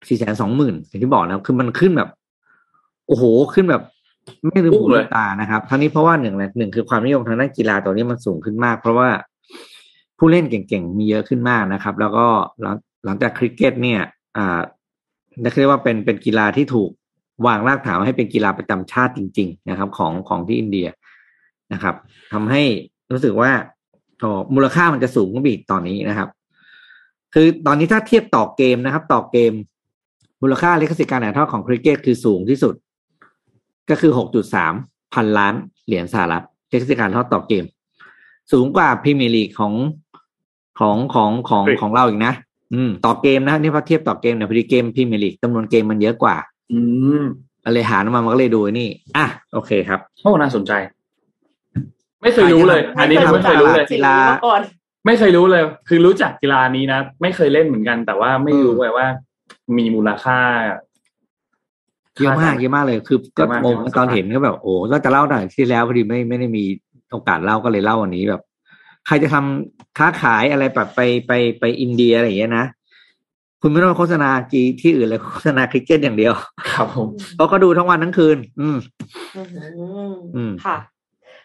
[0.05, 2.09] 4แสนสองหมื่นอย่างที่บอกนะคือมันขึ้นแบบ
[3.07, 3.83] โอ้โหขึ้นแบบ
[4.47, 9.09] ไม่ลืมหูลืมตานะครับทั้งนี้เพราะว่าหนึ่งแหละหนึ่งคือความนิยมทางด้านกีฬาตัวนี้มันสูงขึ้นมาก เพราะว่า
[10.17, 12.25] ผู้เล่นเก่งๆมีเยอะขึ้นมากนะครับ แล้วก็
[12.61, 14.01] หลังหลังจากคริกเก็ตเนี่ย
[14.37, 14.59] อ่า
[15.59, 16.89] เรียกว่าเป็นเป็นกีฬาที่ถูก
[17.45, 20.87] วางรากฐานให้เป็นกีฬาประจำชาติจริง ๆ นะครับ ของของที่อินเดีย
[21.73, 21.95] นะครับ
[22.33, 22.63] ทำให้
[23.11, 23.51] รู้สึกว่า
[24.55, 26.29] มูลค่ามันจะสูงขึ้นอีกตอนนี้นะครับ
[27.33, 29.53] คือตอนนี้ถ้าเทียบต่อเกมนะครับ ต่อเกม
[30.41, 32.73] มูลค่าลิขสิทธิ์การถ่ายทอดของคริกเก็ตคือสูงที่สุด
[33.89, 34.73] ก็คือหกจุดสาม
[35.13, 35.53] พันล้าน
[35.85, 37.65] เหรียญสหรัฐลิขสิทธิ์การทอดต่อเกม
[38.51, 39.73] สูงกว่าพรีเมียร์ลีกของ
[40.79, 42.33] ของของของของเราอีกนะ
[42.73, 46.35] อืม ต่อเกมนะนี่พอเทียบต่อเกมเนี่ยพอดีเกมพรีเมียร์ลีกจำนวนเกมมันเยอะกว่า
[46.71, 46.79] อื
[47.21, 47.23] ม
[47.73, 50.71] เลยหารมามันก็เลยดูนี่อะโอเคครับโอ้น่าสนใจ
[52.21, 54.15] ไม่เคยรู้เลย อันนี้ไม่เคยรู้เลยกีฬา
[54.47, 54.61] ก่อน
[55.05, 59.07] ไม่เคยรู้เลย คือรู้จักกีฬานี้นะ ไม่เคยเล่นเหมือนกัน แต่ว่าไม่รู้เลยว่า
[59.77, 60.39] มีมูลค่า
[62.21, 66.63] เยอะมากเยอะมากเลย คือก็เยอะมากงงเยอะมากตอนเห็นก็แบบ โอ้ก็จะเล่าหน่อยที่แล้วพอดีไม่ไม่ได้มี
[67.11, 68.41] โอกาสเล่าก็เลยเล่าวันนี้แบบ
[69.07, 72.65] ใครจะทำค้าขายอะไรแบบไปไปไปอินเดียอะไรอย่างเงี้ยนะ
[73.61, 76.33] คุณไม่ต้องโฆษณาจีที่อื่นเลยโฆษณาคริกเก็ตอย่างเดียว
[76.73, 78.77] ครับผมเพราะก็ดูทั้งวันทั้งคืนอืม
[79.35, 79.41] อื
[80.11, 80.77] มอืมค่ะ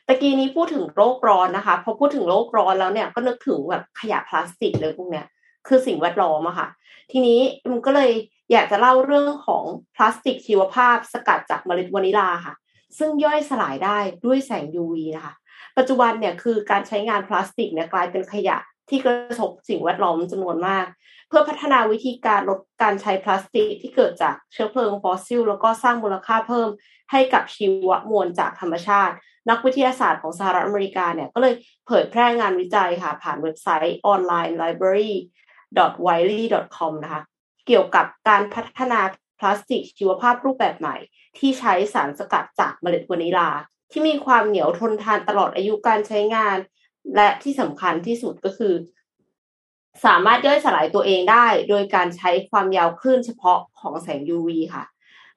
[0.06, 5.26] ตะกี้นี้พูดถึงโลกร้อนนะคะพอพูดถึงโลกร้อนแล้วเนี่ยก็นึกถึงแบบขยะพลาสติกเลยพวกเนี้ย
[5.68, 6.68] คือสิ่งแวดล้อมอะค่ะ
[7.12, 8.12] ทีนี้มันก็เลย
[8.52, 12.54] อยากจะเล่าเรื่องของพลาสติกชีวภาพสกัดจากเมล็ดวานิลาค่ะ
[12.98, 15.34] ซึ่งย่อยสลายได้ด้วยแสง UV นะคะ
[15.78, 18.56] ปัจจุบันเนี่ยคือการใช้งานพลาสติกเนี่ยกลายเป็นขยะ
[18.88, 20.86] ที่กระทบสิ่งแวดล้อมจำนวนมาก
[21.28, 26.68] เพื่อพัฒนาวิธีการลดการใช้พลาสติกที่เกิดจากเชื้อเพลิงฟอสซิล แล้วก็สร้างมูลค่าเพิ่ม
[27.12, 29.14] ให้กับชีวมวลจากธรรมชาติ
[29.50, 31.54] นักวิทยาศาสตร์ของสหรัฐอเมริกาเนี่ยก็เลย
[31.86, 35.12] เผยแพร่งานวิจัยค่ะผ่านเว็บไซต์ online library
[36.06, 36.44] wiley
[36.76, 37.22] com นะคะ
[37.66, 39.00] เกี่ยวกับการพัฒนา
[39.38, 40.96] พลาสติกชีวภาพรูปแบบใหม่
[41.38, 43.48] ที่ใช้สารสกัดจากเมล็ดวานิลา
[43.90, 46.56] ที่มีความเหนียวทนทานตลอดอายุการใช้งาน
[47.16, 48.74] และที่สำคัญที่สุดก็คือ
[50.04, 54.84] สามารถย่อยสลายตัวเองได้ โดยการใช้ความยาวคลื่นเฉพาะของแสง UV ค่ะ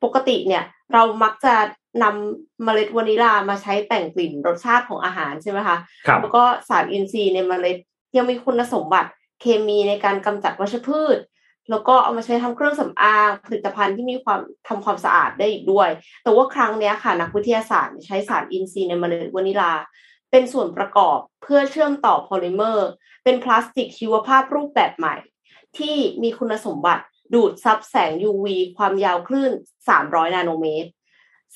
[0.04, 1.56] ปกติเนี่ยเรามักจะ
[2.04, 7.78] นำเมล็ดวานิลามาใช้แต่งกลิ่นรสชาติของอาหารใช่ไหมคะครับแล้วก็สารอินทรีย์ในเมล็ด
[8.18, 9.10] ยังมีคุณสมบัติ
[9.46, 11.18] เคมีในการกำจัดวัชพืช
[11.70, 15.90] แล้วก็เอามาใช้ทำเครื่องสำอางผลิตภัณฑ์ที่มีความทำความสะอาดได้อีกด้วย
[16.24, 19.74] แต่ว่าครั้งนี้ค่ะนักวิทยาศาสตร์ใช้สารอินทรีย์ในเมล็ดวานิลา
[20.32, 22.90] เป็นส่วนประกอบเพื่อเชื่อมต่อโพลิเมอร์
[23.24, 25.16] เป็นพลาสติกชีวภาพรูปแบบใหม่
[25.78, 27.04] ที่มีคุณสมบัติ
[27.34, 28.46] ดูดซับแสง UV
[28.78, 29.52] ความยาวคลื่น
[29.94, 30.90] 300 นาโนเมตร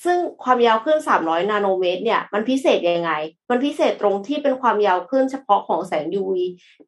[0.04, 3.12] ซึ่งความยาวคลื่น 300 นาโนเมตร เนี่ย มันพิเศษยังไง
[3.50, 6.34] มันพิเศษตรงที่เป็นความยาวคลื่นเฉพาะของแสง UV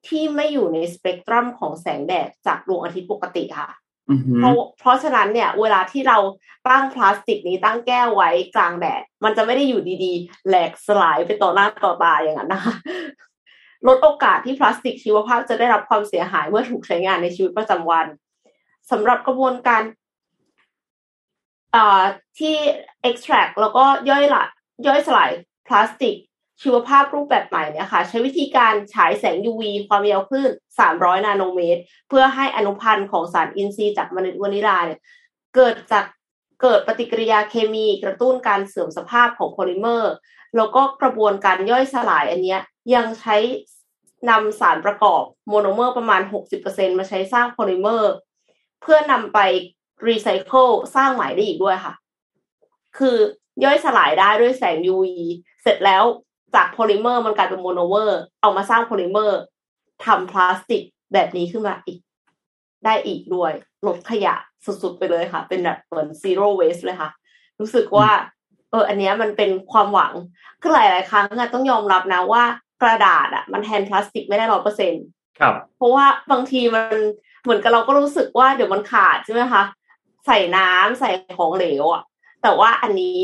[0.09, 3.69] ที่ไม่อยู่ในสเปกตรัมของแสงแดดจากดวงอาทิตย์ปกติค่ะ
[4.11, 6.19] อือหือเพราะเพราะฉะนั้นเนี่ย เวลาที่เรา
[6.69, 12.75] ตั้งพลาสติกนี้ตั้งแก้วไว้กลางแดด มันจะไม่ได้อยู่ดีๆ แหลกสลายไปต่อหน้าต่อตาอย่างนั้นนะคะ
[13.87, 18.07] ลดโอกาสที่พลาสติกชีวภาพจะได้รับความเสียหายเมื่อถูกใช้งานในชีวิตประจำวัน
[18.91, 19.83] สำหรับกระบวนการ
[21.75, 22.03] อ่า
[22.39, 22.57] ที่
[23.09, 24.45] extract แล้วก็ย่อยละ
[24.87, 25.31] ย่อยสลาย
[25.67, 26.17] พลาสติก
[26.63, 30.51] ชีวภาพรูปแบบใหม่เนี่ยค่ะ ใช้วิธีการฉายแสง UV ความยาวคลื่น
[30.89, 35.01] 300 นาโนเมตร เพื่อให้อนุพันธ์ของสารอินทรีย์จากเมล็ดวานิลาเนี่ย
[35.55, 36.05] เกิดจาก
[36.63, 40.13] เกิดปฏิกิริยาเคมีกระตุ้นการเสื่อมสภาพของโพลิเมอร์
[40.57, 42.61] แล้วก็กระบวนการย่อยสลายอันเนี้ย
[42.95, 43.37] ยังใช้
[44.31, 46.23] นำสารประกอบโมโนเมอร์ประมาณ
[46.61, 48.13] 60%มาใช้สร้างโพลิเมอร์
[48.83, 49.39] เพื่อนำไป
[50.09, 51.95] รีไซเคิลสร้างใหม่ได้อีกด้วยค่ะ
[52.99, 53.17] คือ
[53.65, 55.07] ย่อยสลายได้ด้วยแสง UV
[55.63, 56.05] เสร็จแล้ว
[56.55, 59.41] จากโพลิเมอร์มันกลายเป็นโมโนเมอร์ เอามาสร้างโพลิเมอร์
[60.05, 61.99] ทำพลาสติกแบบนี้ขึ้นมาอีก
[62.85, 63.53] ได้อีกด้วย
[63.87, 64.35] ลดขยะ
[64.67, 67.11] สุดๆไปเลยค่ะ เป็นแบบเหมือน zero waste เลยค่ะ
[67.61, 68.09] รู้สึกว่า
[68.71, 70.13] เออ อันเนี้ยมันเป็นความหวัง
[70.61, 72.45] คือหลายๆครั้งอะต้องยอมรับนะว่า
[72.83, 75.05] กระดาษอะมันแทนพลาสติกไม่ได้ร้อยเปอร์เซ็นต์
[75.41, 76.97] ครับ เพราะว่าบางทีมัน
[77.43, 79.63] เหมือนกับเราก็รู้สึกว่าเดี๋ยวมันขาดใช่ไหมคะ
[80.27, 82.03] ใส่น้ำใส่ของเหลวอะ่ะ
[82.43, 83.19] แต่ว่าอันนี้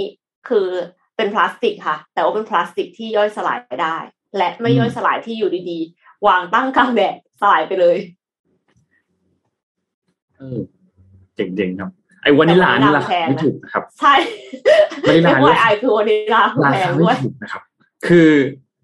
[0.49, 0.69] คือ
[1.17, 3.97] เป็นพลาสติกค่ะ แต่ว่าเป็นพลาสติกที่ย่อยสลายได้
[4.37, 7.97] และไม่ย่อยสลายที่อยู่ดีๆ วางตั้งกลางแดดสลายไปเลย
[10.39, 10.59] เออ
[11.35, 11.91] เจ๋งๆครับ
[12.23, 14.15] ไอ้วานิลลานี่ราคาไม่ถูกนะครับ ใช่
[15.09, 17.63] วานิลลาไม่ไหวไอคือวานิลลาราแพคางไม่ด้วยถูกนะครับ
[18.07, 18.31] คือ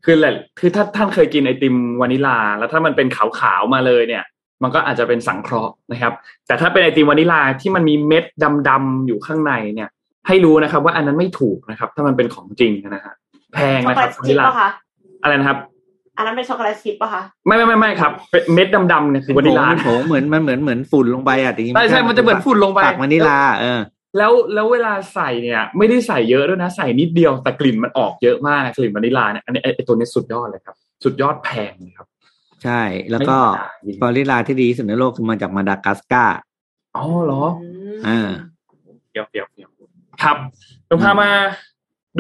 [0.04, 4.24] คือแหละคือถ้าท่านเคยกินไอติมวานิลา แล้วถ้ามันเป็นขาวๆมาเลยเนี่ย
[4.64, 6.12] มันก็อาจจะเป็นสังเคราะห์นะครับ
[6.46, 8.24] แต่ถ้าเป็นไอติมวานิลาที่มันมีเม็ด
[8.68, 9.88] ดำๆอยู่ข้างในเนี่ย
[10.28, 13.14] ให้รู้นะครับ ว่าอันนั้นไม่ถูกนะครับ ถ้ามันเป็นของจริงนะฮะ
[13.54, 14.68] แพงช็อกนะโกคแลรับตวาชินิพลาป่ะคะ
[15.22, 15.58] อะไรนะครับ
[16.16, 23.80] อันนั้นเป็นช็อกโกแลตชิพป่ะคะไม่ไม่ไม่ไม่ครับเป็นเม็ดดำๆเนี่ยคือวานิลาเป็นผงเหมือนมันเหมือนเหมือนฝุ่นลงไปอะแต่จริงๆใช่ใช่มันจะเหมือนฝุ่นลงไปปากวานิลาเออ
[24.18, 32.06] แล้วแล้วเวลาใส่เนี่ย ไม่ได้ใส่เยอะด้วยนะ ใส่นิดเดียวแต่กลิ่นมันออกเยอะมากกลิ่นวานิลาเนี่ยอันนี้ไอ้ไอตัวนี้สุดยอดเลยครับ สุดยอดแพงนะครับ
[32.64, 36.38] ใช่ แล้วก็ไม่ธรรมดาจริงวานิลาที่ดีที่สุดในโลกคือมาจากมาดากัสการ์
[36.96, 37.44] อ๋อเหรอ
[38.06, 38.28] อ่า
[39.12, 39.70] เดี๋ยวเดี๋ยวเดี๋ยว
[40.22, 40.36] ครับ
[40.86, 41.30] เราพามา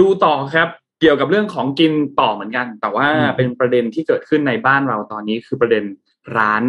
[0.00, 0.68] ดูต่อครับ
[1.00, 5.84] เกี่ยวกับเรื่องของกินต่อเหมือนกัน แต่ว่าอืมเป็นประเด็นที่เกิดขึ้นในบ้านเราตอนนี้คือประเด็น
[6.36, 6.62] ร้าน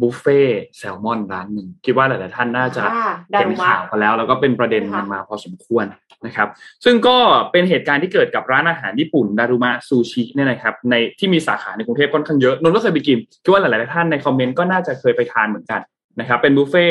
[0.00, 0.40] บุฟเฟ่
[0.76, 5.86] แซลมอนร้านหนึ่งคิดว่าหลาย ๆ ท่านน่าจะอ่าดาเห็นรุมะข่าวกันแล้ว แล้วก็เป็นประเด็นค่ะกันมาพอสมควร
[6.26, 6.48] นะครับ
[6.84, 7.16] ซึ่งก็
[7.52, 15.80] เป็นเหตุการณ์ที่เกิดกับร้านอาหารญี่ปุ่นดารุมะซูชิเนี่ยนะครับ ในที่มีสาขาในกรุงเทพค่อนข้างเยอะนนท์ก็เคยไปกินคิดว่าหลาย ๆ ท่านในคอมเมนต์ก็น่าจะเคยไปทานเหมือนกัน
[16.20, 16.88] นะครับ เป็นบุฟเฟ่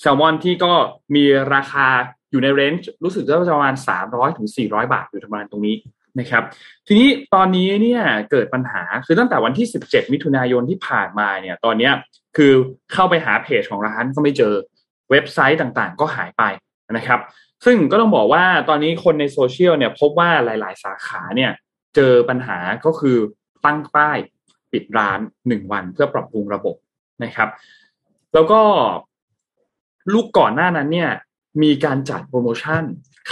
[0.00, 0.72] แซลมอนที่ก็
[1.14, 1.86] มีราคา
[2.30, 3.74] อยู่ใน range รู้สึกว่าจะประมาณ
[4.06, 5.76] 300ถึง400 บาทอยู่ประมาณตรงนี้
[6.20, 6.42] นะครับ
[6.86, 11.92] ทีนี้ตอนนี้เนี่ยเกิดปัญหาคือตั้งแต่วันที่ 17 มิถุนายนที่ผ่านมาเนี่ยตอนเนี้ย
[12.36, 12.52] คือ
[12.92, 14.52] เข้าไปหาเพจของร้านก็ไม่เจอ
[15.10, 16.42] เว็บไซต์ต่างๆ ก็หายไป
[16.96, 17.20] นะครับ
[17.64, 21.50] ซึ่งก็ต้องบอกว่าตอนนี้คนในโซเชียลเนี่ยพบว่าหลาย ๆ สาขาเนี่ย
[21.96, 23.16] เจอปัญหาก็คือ
[23.64, 24.18] ตั้งป้าย
[24.72, 25.18] ปิดร้าน
[25.48, 26.76] หนึ่งวันเพื่อปรับปรุงระบบ
[27.24, 27.48] นะครับ
[28.34, 28.60] แล้วก็
[30.12, 31.10] ลูกก่อนหน้านั้นเนี่ย
[31.62, 32.82] มีการจัดโปรโมชั่น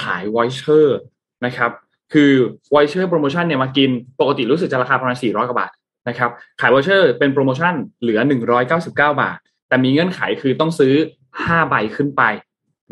[0.01, 0.99] ขาย voucher
[1.47, 1.71] นะครับ
[2.13, 2.33] คือ
[2.71, 3.91] voucher โปรโมชั่นเนี่ยมากิน
[4.21, 5.71] ปกติรู้สึกจะราคาประมาณ400กว่าบาท
[6.09, 8.21] นะครับขาย voucher เป็นโปรโมชั่นเหลือ
[8.65, 9.39] 199 บาท
[9.69, 10.95] แต่มีเงื่อนไขคือต้องซื้อ
[11.33, 12.23] 5 ใบขึ้นไป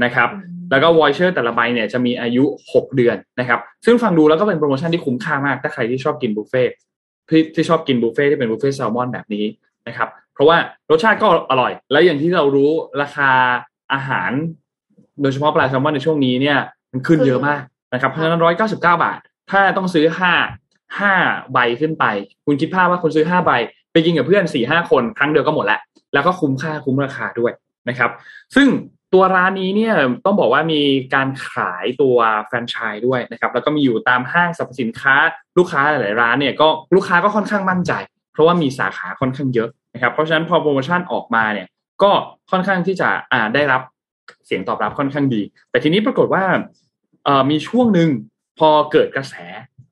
[0.04, 0.28] นะครับ
[0.70, 6.76] แล้วก็ voucher แต่ละใบเนี่ยจะมีอายุ 6 เดือนนะครับซึ่งฟังดูแล้วก็เป็นโปรโมชั่นที่คุ้มค่ามาก ถ้าใครที่ชอบกินบุฟเฟ่ต์
[7.28, 9.44] ที่ที่ชอบกินบุฟเฟ่ต์ที่เป็นบุฟเฟ่ต์แซลมอนแบบนี้
[9.88, 10.56] นะครับเพราะว่า
[10.90, 12.70] รสชาติก็อร่อย และอย่างที่เรารู้
[13.02, 13.30] ราคา
[13.92, 14.30] อาหาร
[15.22, 16.58] โดยเฉพาะปลาแซลมอนในช่วงนี้เนี่ย
[16.92, 17.62] มันขึ้นเยอะมาก
[17.94, 19.18] นะครับเพราะฉะนั้นร้อยเก้าสิบเก้าบาท
[19.50, 20.32] ถ้าต้องซื้อห้า
[20.98, 21.14] ห้า
[21.52, 22.04] ใบขึ้นไป
[22.46, 23.52] คุณคิดภาพว่าคุณซื้อห้าใบ
[23.92, 25.80] ไปกินกับเพื่อนสี่ห้าคนครั้งเดียวก็หมดล้ว
[26.14, 27.52] แล้วก็คุ้มค่าคุ้มราคาด้วย
[27.88, 28.10] นะครับ
[28.54, 28.68] ซึ่ง
[29.14, 30.80] ตัวร้านนี้เนี่ยต้องบอกว่ามี
[31.14, 35.14] การขายตัวแฟรนไชส์ด้วยนะครับ แล้วก็มีอยู่ตามห้างสรรพสินค้า
[35.58, 37.92] ลูกค้าหลายร้านเนี่ยก็ลูกค้าก็ค่อนข้างมั่นใจ
[38.32, 41.66] เพราะว่ามีสาขาค่อนข้างเยอะนะครับเพราะฉะนั้นพอโปรโมชั่นออกมาเนี่ย
[42.02, 42.10] ก็
[42.50, 43.82] ค่อนข้างที่จะอ่าได้รับ
[44.46, 46.44] เสียงตอบรับค่อนข้างดี แต่ทีนี้ปรากฏว่า
[47.50, 48.08] มีช่วงหนึ่ง
[48.58, 49.34] พอเกิดกระแส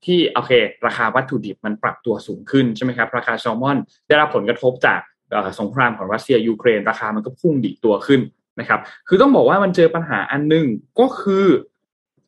[0.04, 0.52] ที่โอเค
[0.86, 8.20] ราคาวัตถุดิบมันปรับตัวสูงขึ้นใช่ไหมครับราคาแซลมอน ได้รับผลกระทบจากเอ่อสงครามของรัสเซียยูเครน ราคามันก็พุ่งดีดตัวขึ้น
[8.60, 10.66] นะครับ คือต้องบอกว่ามันเจอปัญหาอันหนึ่ง
[11.00, 11.46] ก็คือ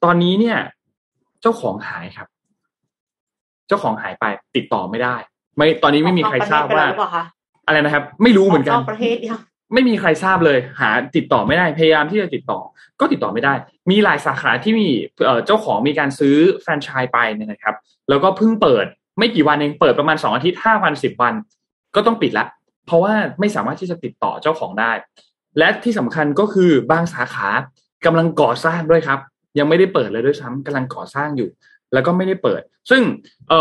[0.04, 0.58] ตอนนี้เนี่ย
[1.42, 2.28] เจ้าของหายครับ
[3.68, 4.24] เจ้าของหายไป
[4.56, 5.16] ติดต่อไม่ได้
[5.56, 7.24] ไม่ตอนนี้ไม่มีใครทราบว่าออกนอกประเทศไปแล้วหรือเปล่าคะ
[7.66, 9.40] อะไรนะครับ ไม่รู้เหมือนกันกนอกประเทศยัง
[9.74, 12.60] ไม่มีใครทราบเลย หาติดต่อไม่ได้พยายามที่จะติดต่อ
[13.00, 13.54] ก็ติดต่อไม่ได้
[13.90, 17.74] มีหลายสาขาที่มีเเจ้าของมีการซื้อแฟรนไชส์ไปเนี่ยนะครับ
[18.08, 18.86] แล้วก็เพิ่งเปิด
[19.18, 21.34] ไม่กี่วันเองเปิดประมาณสองอาทิตย์ห้าวันสิบวัน
[21.94, 22.46] ก็ต้องปิดละ
[22.86, 24.92] เพราะว่าไม่สามารถที่จะติดต่อเจ้าของได้
[25.58, 27.48] และที่สำคัญก็คือบางสาขา
[28.06, 29.20] กำลังก่อสร้างด้วยครับ
[29.58, 31.50] ยังไม่ได้เปิดเลยด้วยซ้ำกำลังก่อสร้างอยู่
[31.92, 33.02] แล้วก็ไม่ได้เปิด ซึ่ง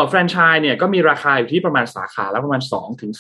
[0.07, 3.11] แฟรนไชส์เนี่ยก็มีราคาอยู่ที่ประมาณสาขาละประมาณ2ถึง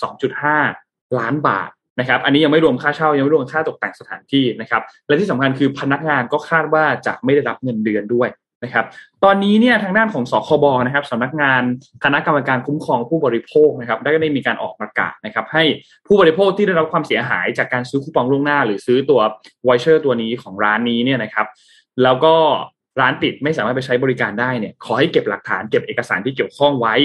[0.55, 8.29] 2.5 ล้านบาท นะครับ อันนี้ยังไม่รวมค่าเช่ายังไม่รวมค่าตกแต่งสถานที่นะครับ และที่สำคัญคือพนักงานก็คาดว่าจะไม่ได้รับเงินเดือนด้วย
[8.63, 8.85] นะครับ
[9.23, 11.61] ตอนนี้เนี่ยทางด้านของสคบนะครับสำนักงาน
[12.03, 15.63] คณะกรรมการคุ้มครองผู้บริโภคนะครับ ได้ได้มีการออกประกาศนะครับ ให้
[16.07, 19.21] ผู้บริโภคที่ได้รับความเสียหายจากการซื้อคูปองล่วงหน้า หรือซื้อตัว
[19.65, 21.47] voucher ตัวนี้ของร้านนี้เนี่ยนะครับ
[22.03, 22.35] แล้วก็
[23.01, 26.95] ร้านปิดไม่สามารถไปใช้บริการได้เนี่ยขอให้เก็บหลักฐานเก็บเอกสารที่เกี่ยวข้องไว้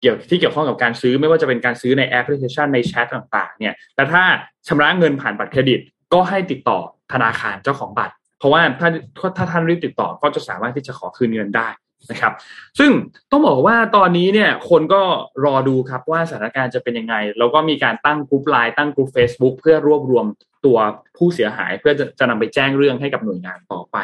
[0.00, 4.22] เกี่ยวที่เกี่ยวข้องกับการซื้อไม่ว่าจะเป็นการซื้อในแอปพลิเคชันในแชทต่างๆเนี่ยแต่ถ้า
[4.68, 5.80] ชำระเงินผ่านบัตรเครดิต
[6.14, 6.78] ก็ให้ติดต่อ
[7.12, 8.88] ธนาคารเจ้าของบัตร เพราะว่าถ้า
[9.36, 11.68] ถ้าท่านรีบติดต่อก็จะสามารถที่จะขอคืนเงินได้
[12.10, 12.32] นะครับ
[12.78, 12.90] ซึ่ง
[13.30, 15.02] ต้องบอกว่าตอนนี้เนี่ยคนก็
[15.44, 20.26] รอดูครับว่าสถานการณ์จะเป็นยังไง แล้วก็มีการตั้งกลุ่มไลน์ตั้งกลุ่ม Facebook เพื่อรวบรวม
[20.64, 20.78] ตัว
[21.16, 23.96] ผู้เสียหายเพื่อจะจะนำไปแจ้งเรื่องให้กับหน่วยงานต่อไป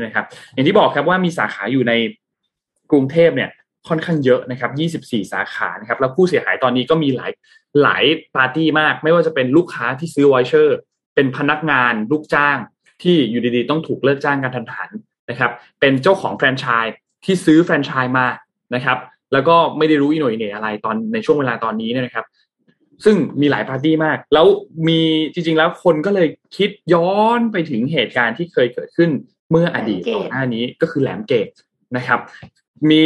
[0.00, 1.92] นะครับ อย่างที่บอกครับว่ามีสาขาอยู่ใน
[2.90, 3.50] กรุงเทพเนี่ย
[3.88, 4.70] ค่อนข้างเยอะนะครับ
[5.08, 7.32] 24 สาขานะครับ แล้วผู้เสียหายตอนนี้ก็มีหลาย
[7.82, 8.04] หลาย
[8.36, 10.76] ปาร์ตี้มาก ไม่ว่าจะเป็นลูกค้าที่ซื้อ voucher
[11.14, 12.58] เป็นพนักงานลูกจ้าง
[13.02, 14.90] ที่อยู่ดีๆ ต้องถูกเลิกจ้างการทันหัน
[15.30, 18.26] นะครับ เป็นเจ้าของแฟรนไชส์ที่ซื้อแฟรนไชส์มา
[18.74, 18.98] นะครับ
[19.32, 22.26] แล้วก็ไม่ได้รู้อีโหน่อยเหน่อะไรตอนในช่วงเวลาตอนนี้เนยนะครับ
[23.04, 24.46] ซึ่งมีหลายปาร์ตี้มาก แล้ว
[24.88, 25.00] มี
[25.32, 29.10] จริง ๆ แล้วคนก็เลยคิดย้อนไปถึงเหตุการณ์ที่เคยเกิดขึ้น
[29.50, 31.48] เมื่ออดีตก่อนหน้านี้ก็คือแหลมเกต
[31.96, 32.20] นะครับ
[32.90, 33.02] มี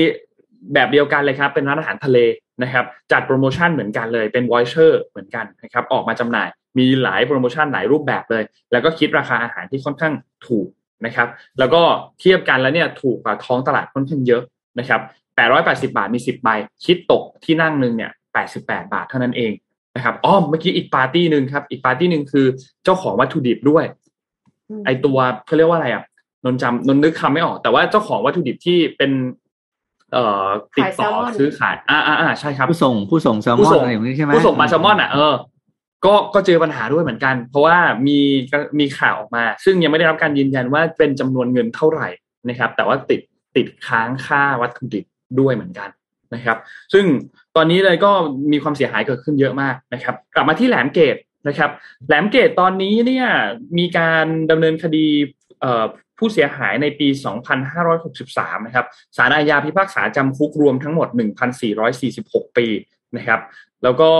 [0.75, 2.19] แบบเดียวกันเลยครับ เป็นร้านอาหารทะเล
[2.63, 6.49] นะครับ จัดโปรโมชั่นเหมือนกันเลยเป็นวอยเชอร์เหมือนกันนะครับ ออกมาจำหน่าย
[6.79, 10.15] มีหลายโปรโมชั่นหลายรูปแบบเลย แล้วก็คิดราคาอาหารที่ค่อนข้าง
[10.47, 10.67] ถูก
[11.07, 11.83] นะครับ แล้วก็
[12.21, 14.43] เทียบกันแล้วเนี่ยถูกกว่าท้องตลาดค่อนข้างเยอะ
[14.79, 15.01] นะครับ
[15.47, 16.49] 880 บาทมี 10ใบ
[16.85, 18.11] คิดตกที่นั่งหนึ่งเนี่ย
[18.51, 19.53] 88 บาทเท่านั้นเอง
[19.97, 22.47] นะครับอ้อมเมื่อกี้อีกปาร์ตี้หนึ่งครับ อีกปาร์ตี้หนึ่งคือ
[22.85, 23.85] เจ้าของวัตถุดิบด้วย
[24.85, 26.05] ไอตัวเขาเรียกว่าอะไรอะ
[26.45, 29.11] นนจำนนนึกคำไม่ออก แต่ว่าเจ้าของวัตถุดิบที่เป็น
[30.13, 35.35] เอ่อติดต่อซื้อขาย อ่าอ่าใช่ครับ ผู้ส่งผู้ส่งแซลมอนอะไรอย่างนี้ใช่ไหมผู้ส่งปลาแซลมอนอะเออ
[36.05, 38.19] ก็ก็เจอปัญหาด้วยเหมือนกัน เพราะว่ามี
[38.79, 42.09] มีข่าวออกมา ซึ่งยังไม่ได้รับการยืนยันว่าเป็นจำนวนเงินเท่าไหร่
[42.49, 43.21] นะครับ แต่ว่าติด
[43.57, 45.05] ติดค้างค่าวัตถุดิบ
[45.41, 45.89] ด้วยเหมือนกัน
[46.35, 46.57] นะครับ
[46.93, 47.05] ซึ่ง
[47.57, 48.11] ตอนนี้เลยก็
[48.53, 51.17] มีความเสียหายเกิดขึ้นเยอะมากนะครับ กลับมาที่แหลมเกต
[51.49, 51.71] นะครับ
[52.07, 53.27] แหลมเกตตอนนี้เนี่ย
[53.79, 55.07] มีการดำเนินคดี
[56.19, 57.09] ผู้เสียหายในปี
[57.87, 61.09] 2563 นะครับศาลอาญาพิพากษาจำคุกรวมทั้งหมด
[61.83, 62.67] 1,446 ปี
[63.17, 63.41] นะครับ
[63.83, 64.11] แล้วก็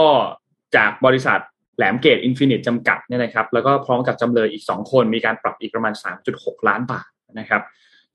[0.75, 1.39] จากบริษัท
[1.77, 5.93] แหลมเกตอินฟินิทจำกัดเนี่ยนะครับ แล้วก็พร้อมกับจำเลยอีก 2 คนมีการปรับอีกประมาณ
[6.31, 7.61] 3.6 ล้านบาทนะครับ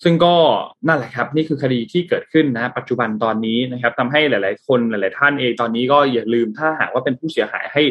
[0.04, 0.34] ซึ่งก็
[0.88, 7.82] นั่นแหละครับ นี่คือคดีที่เกิดขึ้นนะ ปัจจุบันตอนนี้นะครับทำให้หลาย ๆ คนหลาย ๆ ท่านเองตอนนี้ก็อย่าลืมถ้าหากว่าเป็นผู้เสียหายให้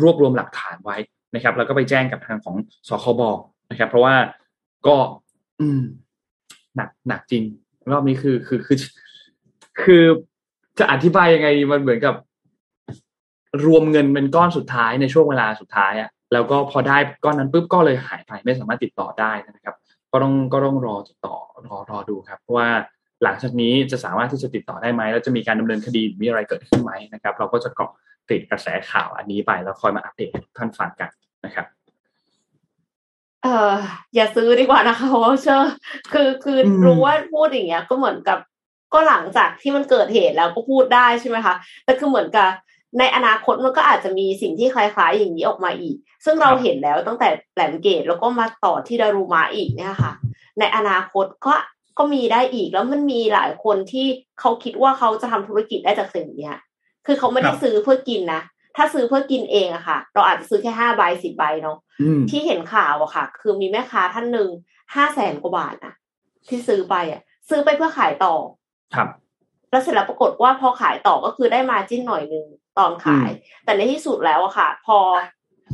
[0.00, 0.96] รวบรวมหลักฐานไว้
[1.34, 2.56] นะครับ แล้วก็ไปแจ้งกับทางของ
[2.88, 3.22] สคบ
[3.70, 4.14] นะครับ เพราะว่า
[4.86, 4.96] ก็
[5.60, 5.80] อืม
[6.76, 7.42] หนักหนักจริง
[7.90, 8.78] รอบนี้คือคือคือ
[9.82, 10.04] คือ
[10.78, 12.14] จะอธิบายยังไงมันเหมือนกับ
[13.66, 19.76] รวมเงินเป็นก้อนสุดท้ายในช่วงเวลาสุดท้ายอะ่ะแล้วก็พอได้ก้อนนั้นปุ๊บก็เลยหายไปไม่สามารถติดต่อได้นะครับ
[20.12, 22.68] ก็ต้องก็ต้องรอติดต่อรอรอดูครับเพราะว่า
[23.22, 27.90] หลังจากนี้จะสามารถที่จะติดต่อได้ไหมแล้วจะมีการดำเนินคดีมีอะไรเกิดขึ้นไหมนะครับ เราก็จะเกาะ
[28.30, 31.10] ติดกระแสข่าวอันนี้ไปแล้วคอยมาอัปเดตท่านฟังกัน
[31.44, 31.66] นะครับ
[33.42, 33.72] เออ
[34.14, 35.72] อย่าซื้อดีกว่านะคะวอเชอร์
[36.12, 38.38] คือคือรู้ว่าพูดอย่างเงี้ย ก็เหมือนกับ
[38.94, 42.48] ก็หลังจากที่มันเกิดเหตุแล้วก็พูดได้ใช่ไหมคะแต่คือเหมือนกับ
[42.98, 50.12] ในอนาคตมันก็อาจจะมีสิ่งที่คล้ายๆ อย่างนี้ออกมาอีก ซึ่งเราเห็นแล้วตั้งแต่แหลมเกตแล้วก็มาต่อที่ดารุมาอีกเนี่ยค่ะ
[50.58, 51.54] ในอนาคตก็
[51.98, 54.06] ก็มีได้อีกแล้วมันมีหลายคนที่
[54.40, 56.58] เขาคิดว่าเขาจะทำธุรกิจได้จากสิ่งเนี้ย
[57.06, 58.42] คือเขาไม่ได้ซื้อเพื่อกินนะ
[58.76, 61.78] ถ้าซื้อเพื่อกินเองอะค่ะ เราอาจจะซื้อแค่ห้าใบสิบใบเนาะ
[62.30, 64.48] ที่เห็นข่าวอะค่ะ คือมีแม่ค้าท่านหนึ่ง
[64.94, 65.94] ห้าแสนกว่าบาทนะ
[66.48, 68.34] ที่ซื้อไปอะซื้อไปเพื่อขายต่อ
[68.94, 69.08] ครับ
[69.70, 72.46] แล้วเสร็จแล้วปรากฏว่าพอขายต่อก็คือได้มาจิ้นหน่อยนึง
[72.78, 73.30] ตอนขาย
[73.64, 74.98] แต่ในที่สุดแล้วอะค่ะ พอ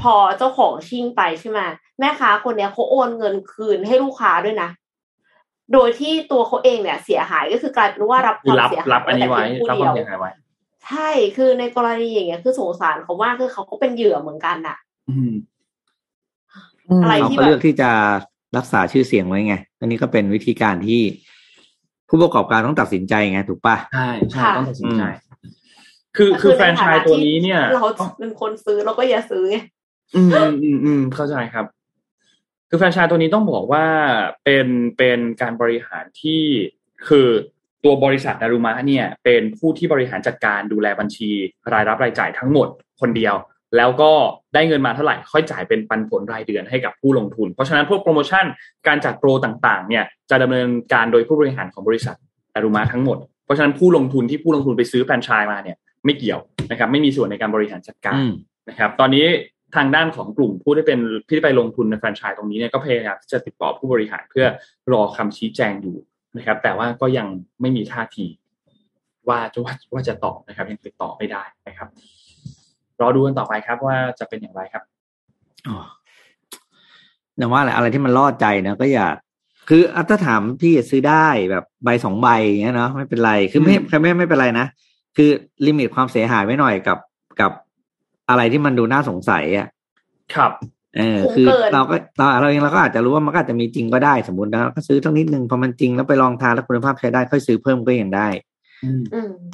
[0.02, 1.60] พอเจ้าของชิ่งไปใช่ไหม
[1.98, 4.70] แม่ค้าคนเนี้ยเขาโอนเงินคืนให้ลูกค้าด้วยนะ
[5.72, 10.30] โดยที่ตัวเขาเองเนี่ยเสียหายก็คือกลายเป็นว่ารับความเสียหายรับอันนี้ไว้รับความเสียหายไว้
[10.88, 14.76] ใช่คือในกรณีอย่างเงี้ย คือสงสารเขามากคือเขาก็เป็นเหยื่อเหมือนกันอะ
[17.02, 17.90] อะไรที่แบบเลือกที่จะ
[18.56, 21.00] รักษาชื่อเสียงไว้ไง อันนี้ก็เป็นวิธีการที่
[22.08, 25.02] ผู้ประกอบการต้องตัดสินใจไงถูกปะใช่ใช่ต้องตัดสินใจ
[26.16, 27.84] คือคือแฟรนไชส์ตัวนี้เนี่ย เรา
[28.18, 29.56] เป็นคนซื้อเราก็อย่าซื้อไง
[30.16, 30.30] อืม
[30.62, 31.66] อืมอืมเข้าใจครับ
[32.68, 33.84] คือแฟรนไชส์ตัวนี้ต้องบอกว่า
[34.44, 34.66] เป็น
[34.98, 36.42] เป็นการบริหารที่
[37.08, 37.28] คือ
[37.86, 41.30] ตัวบริษัทดารุมะเนี่ยเป็นผู้ที่บริหารจัดการดูแลบัญชี
[41.72, 42.68] รายรับรายจ่ายทั้งหมด
[43.00, 43.34] คนเดียว
[43.76, 44.10] แล้วก็
[44.54, 48.44] ได้เงินมาเท่าไหร่ค่อยจ่ายเป็นปันผลรายเดือนให้กับผู้ลงทุน เพราะฉะนั้นพวกโปรโมชั่น
[48.86, 52.16] การจัดโปรต่างๆเนี่ยจะดำเนินการโดยผู้บริหารของบริษัท
[52.54, 58.18] ดารุมะทั้งหมดเพราะฉะนั้นผู้ลงทุนที่ผู้ลงทุนไปซื้อแฟรนไชส์มาเนี่ยไม่เกี่ยวนะครับไม่มีส่วนในการบริหารจัดการ
[58.68, 59.26] นะครับตอนนี้
[59.76, 64.46] ทางด้านของกลุ่มผู้ที่เป็นที่ไปลงทุนในแฟรนไชส์ตรงนี้เนี่ยก็พยายามที่จะติดต่อผู้บริหารเพื่อ
[64.92, 65.96] รอคำชี้แจงอยู่
[66.36, 67.26] นะครับ แต่ว่าก็ยัง
[67.60, 68.26] ไม่มีท่าที
[69.28, 71.88] ว่าจะว่าว่าจะตอบนะครับ ยังติดต่อไม่ได้นะครับ
[73.00, 74.82] รอดูกันต่อไปครับว่าจะเป็นอย่างไรครับ
[75.68, 75.76] อ๋อ
[77.38, 79.06] แต่ว่าอะไรอะไรที่มันล่อใจนะก็อย่า
[79.68, 84.66] คือถ้าถามพี่ซื้อได้แบบใบสองใบอย่างเงี้ยเนาะไม่เป็นไรคือไม่ไม่ไม่เป็นไรนะ
[85.16, 85.30] คือ
[85.66, 86.98] ลิมิตความเสียหายไว้หน่อยกับ
[87.40, 87.52] กับ
[88.28, 89.68] อะไรที่มันดูน่าสงสัยอะ
[90.34, 90.52] ครับ
[90.98, 98.28] เออคือเราก็เราเราเองเราก็อาจจะรู้ว่ามันก็อาจจะมีจริงก็ได้สมมตินะก็ซื้อทั้งนิดนึงพอมันจริงแล้วไปลองทานแล้วคุณภาพใช้ได้ค่อยซื้อเพิ่มก็ยังได้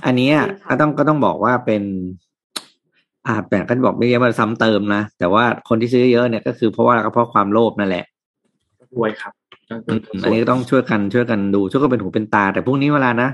[0.06, 0.30] อันนี้
[0.68, 1.82] ก็ต้องก็ต้องบอกว่าเป็น
[3.26, 8.04] อ่าแต่ก็บอกไม่ใช่ว่าซ้ำเติมนะแต่ว่าคนที่ซื้อเยอะเนี่ยก็คือเพราะว่าก็เพราะความโลภนั่นแหละ
[8.96, 9.32] ด้วยครับ
[10.22, 13.28] อันนี้ก็ต้องช่วยกันช่วยกันดูช่วยกันเป็นหูเป็นตา แต่พวกนี้เวลานะ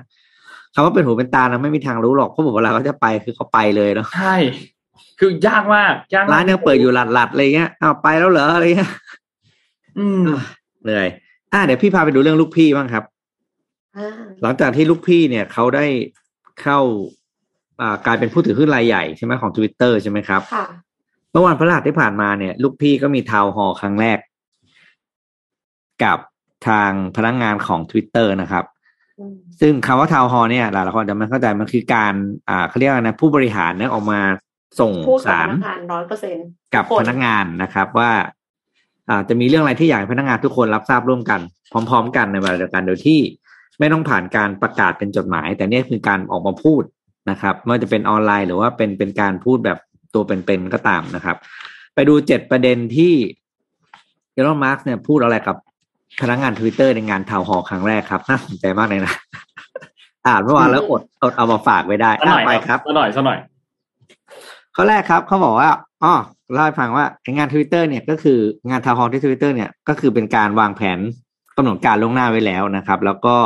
[0.75, 4.37] คำว่าเป็นหูเป็นตานะไม่มีทางรู้หรอกเพราะบอกเวลาเขาจะไปคือเขาไปเลยเนาะใช่
[5.19, 8.93] คือยากมากยากร้านยังเปิดอยู่หลัดหลัดอะไรเงี้ยอ้าวไปแล้วเหรออะไรเงี้ย
[9.99, 10.23] อืม
[10.85, 11.09] เหนื่อย
[11.53, 13.05] อ่าเดี๋ยวพี่พาไปดูเรื่องลูกพี่บ้างครับ
[14.43, 15.87] หลังจากที่ลูกพี่เนี่ยเขาได้
[16.63, 16.79] เข้า
[17.81, 20.41] อ่ากลายเป็นผู้ถือหุ้นรายใหญ่ใช่ไหมของทวิตเตอร์ใช่ไหมครับ
[21.31, 24.19] เมื่อวันพฤหัสที่ผ่านมาเนี่ย ลูกพี่ก็มีทาวน์ฮอลครั้งแรก
[26.05, 26.19] กับ
[26.69, 28.65] ทางพนักงงานของ Twitter นะครับ
[29.61, 32.15] ซึ่งคำว่าทาวน์ฮอลเนี่ยหลายคนจะไม่เข้าใจมันคือการ
[32.49, 34.21] อ่าเขาเรียกว่านะผู้บริหารเนี่ยออกมา
[34.81, 34.93] ส่ง
[35.27, 35.49] สาร
[35.93, 36.37] ร้อยเปอร์เซ็น
[36.75, 38.11] กับพนักงานนะครับว่า
[39.09, 41.41] อ่าจะมีเรื่องอะไรที่อยากให้พนักงานทุกคนรับทราบร่วมกัน
[41.73, 43.21] พร้อม ๆ กันในเวลาเดียวกันโดยที่
[43.79, 46.83] ไม่ต้องผ่านการประกาศเป็นจดหมาย แต่นี่คือการออกมาพูด
[47.31, 49.79] นะครับไม่ว่าจะเป็นออนไลน์หรือว่าเป็นเป็นการพูดแบบ
[50.15, 51.37] ตัวเป็นๆก็ตามนะครับ
[51.95, 53.15] ไปดูเจ็ดประเด็นที่
[54.33, 55.57] เอลอนมัสก์เนี่ยพูดอะไรกับ
[56.21, 59.15] พนักงานทวิตเตอร์ในงาน town hall ครั้งแรกครับน่าสนใจมากเลยนะ
[60.27, 62.11] อ่านเมื่อวานแล้วอดอดเอามาฝากไม่ได้
[62.47, 63.39] ไปครับสักหน่อยสักหน่อย
[64.81, 65.71] ข้อแรกครับเขาบอกว่า
[66.05, 66.15] อ๋อ
[66.53, 67.05] เล่าให้ฟังว่า
[67.37, 70.99] งานทวิตเตอร์เนี่ยก็คืองาน town hall ที่ทวิตเตอร์เนี่ยก็คือเป็นการวางแผน
[71.57, 73.37] กำหนดการล่วงหน้าไว้แล้วนะครับ แล้วก็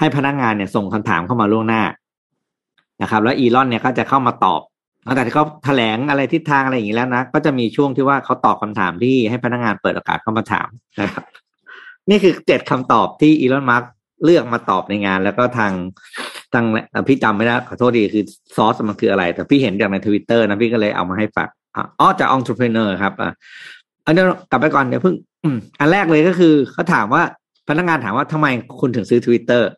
[0.00, 1.82] ให้พนักงานเนี่ยส่งคำถามเข้ามาล่วงหน้า
[3.02, 4.60] นะครับ แล้วอีลอนเนี่ยก็จะเข้ามาตอบ
[5.04, 10.68] หลังจากที่เขาแถลงอะไรทิศทางอะไรอย่างนี้แล้วนะก็จะมีช่วงที่ว่าเขาตอบคำถามที่ให้พนักงานเปิดโอกาสเข้ามาถาม
[11.00, 11.24] นะครับ
[12.10, 13.84] นี่คือเจ็ดคำตอบที่อีลอนมัสก์
[14.24, 15.72] เลือกมาตอบในงาน แล้วก็ทาง
[16.54, 18.24] ทางพี่จำไม่ได้ขอโทษดีคือ
[18.56, 21.48] ซอสมันคืออะไร แต่พี่เห็นจากในทวิตเตอร์นะพี่ก็เลยเอามาให้ฝาก
[22.00, 23.32] อ๋อจาก Entrepreneur ครับอะ
[24.06, 25.14] อันนี้กลับไปก่อนเดี๋ยวเพิ่ง
[25.80, 27.22] อันแรกเลยก็คือเขาถามว่า
[27.68, 28.46] พนักงานถามว่าทำไม
[28.80, 29.68] คุณถึงซื้อทวิตเตอร์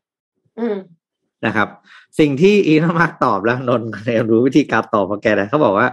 [1.47, 1.69] นะครับ
[2.19, 5.89] สิ่งที่อีลอนมัสก์ตอบแล้วนนเรียนรู้วิธีการตอบของแกนะเขาบอกว่า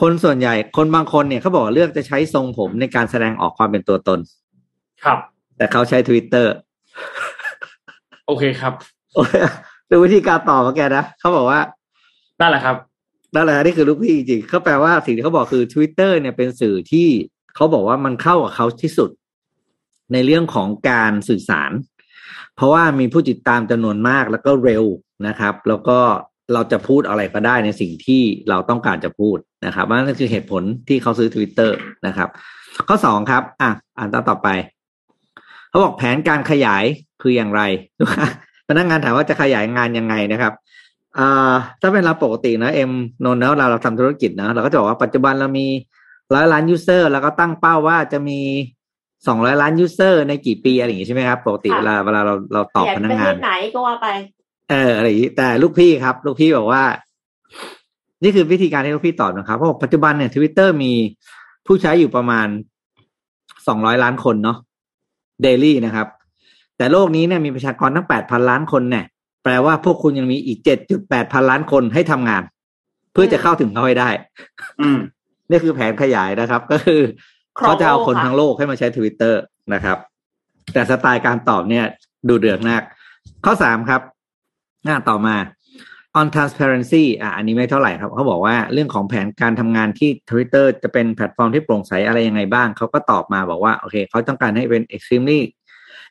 [0.00, 4.18] คนส่วนใหญ่คนบางคนเนี่ยเขาบอกเลือกจะใช้ทรงผมในการแสดงออกความเป็นตัวตน
[5.04, 5.18] ครับ
[5.56, 6.52] แต่เขาใช้ทวิตเตอร์
[8.26, 8.72] โอเคครับ
[9.90, 11.60] ดูวิธีการตอบของแกนะเขาบอกว่า
[12.40, 12.76] นั่นแหละครับ
[13.34, 17.08] นั่นแหละนี่คือลูกพี่จริงเขาแปลว่าสิ่งที่เขาบอกคือ Twitter เนี่ยเป็นสื่อที่
[17.54, 19.10] เขาบอกว่ามันเข้ากับเขาที่สุด
[20.12, 21.70] ในเรื่องของการสื่อสาร
[22.56, 24.84] เพราะว่ามีผู้ติดตามจำนวนมากแล้วก็เร็ว
[25.26, 25.98] นะครับ แล้วก็
[26.52, 29.36] เราจะพูดอะไรก็ได้ในสิ่งที่เราต้องการจะพูด
[29.66, 31.70] นะครับนั่นคือเหตุผลที่เขาซื้อ Twitter
[32.06, 32.28] นะครับ
[32.88, 34.48] ข้อสองครับ อะ อ่านตามต่อไป
[35.68, 36.84] เขาบอกแผนการขยาย
[37.22, 37.62] คืออย่างไร
[38.70, 40.52] พนักงานถามว่าจะขยายงานยังไงนะครับ
[41.18, 42.90] อ่าถ้าเป็นเราปกตินะเอ็ม
[43.24, 45.66] นนแล้วเราเราทำธุรกิจนะเราก็จะบอกว่าปัจจุบันเรามี
[46.34, 48.40] ร้อยล้าน user แล้วก็ตั้งเป้าว่าจะมี
[49.26, 54.06] สองร้อยล้าน user ในกี่ปีอะไรอย่างงี้ใช่ไหมครับ ปกติเวลาเวลาเราเราตอบพนักงานไหนก็ว่าไป
[54.70, 56.82] เอออะไรอย่างนี้แต่ลูกพี่ครับ ลูกพี่บอกว่า
[58.22, 60.92] นี่คือวิธีการที่ลูกพี่ตอบนะครับเพราะปัจจุบันเนี่ยทวิตเตอร์มี
[61.66, 62.46] ผู้ใช้อยู่ประมาณ
[63.68, 64.58] สองร้อยล้านคนเนาะ
[65.42, 66.06] daily นะครับ
[66.80, 69.04] แต่โลกนี้เนี่ยมีประชากรทั้งแปดพันล้านคนเนี่ย
[69.44, 72.42] แปลว่าพวกคุณยังมีอีกเจ็ดจุดแปดพันล้านคนให้ทำงาน
[73.12, 74.10] เพื่อจะเข้าถึงเขาให้ได้
[74.80, 74.98] อืม
[75.50, 77.00] นี่คือแผนขยายนะครับ ก็คือ
[77.56, 79.40] เขาจะเอาคนทั้งโลกให้มาใช้ทวิตเตอร์
[79.74, 79.98] นะครับ
[80.72, 81.84] แต่สไตล์การตอบเนี่ย
[82.28, 82.82] ดูเดือดมาก
[83.44, 84.00] ข้อสามครับ
[84.84, 85.36] หน้าต่อมา
[86.20, 95.40] on transparency อะอันนี้ไม่เท่าไหร่ครับ เขาบอกว่าเรื่องของแผนการทำงานที่ Twitter จะเป็นแพลตฟอร์มที่โปร่งใสอะไรยังไงบ้าง เขาก็ตอบมาบอกว่า โอเค เขาต้องการให้เป็น extremely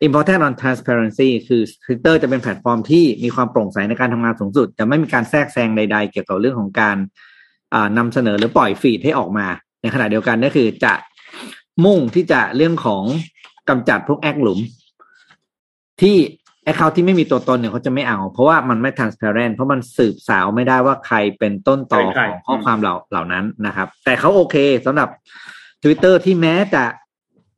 [0.07, 6.97] important on transparency คือ Twitter จะเป็นแพลตฟอร์มที่มีความโปร่งใสในการทำงานสูงสุด จะไม่มีการแทรกแซงใดๆ เกี่ยวกับเรื่องของการ
[7.97, 9.47] นำเสนอหรือปล่อย feed ให้ออกมา
[9.81, 10.93] ในขณะเดียวกันก็คือจะ
[11.85, 13.03] มุ่งที่จะเรื่องของ
[13.69, 14.59] กำจัดพวกแอคหลุม
[16.01, 16.15] ที่
[16.63, 25.09] account ที่ไม่มีตัวตนเนี่ยเขาจะไม่เอา เพราะว่ามันไม่ transparent เพราะมันสืบสาวไม่ได้ว่าใครเป็นต้นตอของข้อความเหล่าเหล่านั้นนะครับ แต่เขาโอเคสำหรับ
[25.83, 26.83] Twitter ที่แม้จะ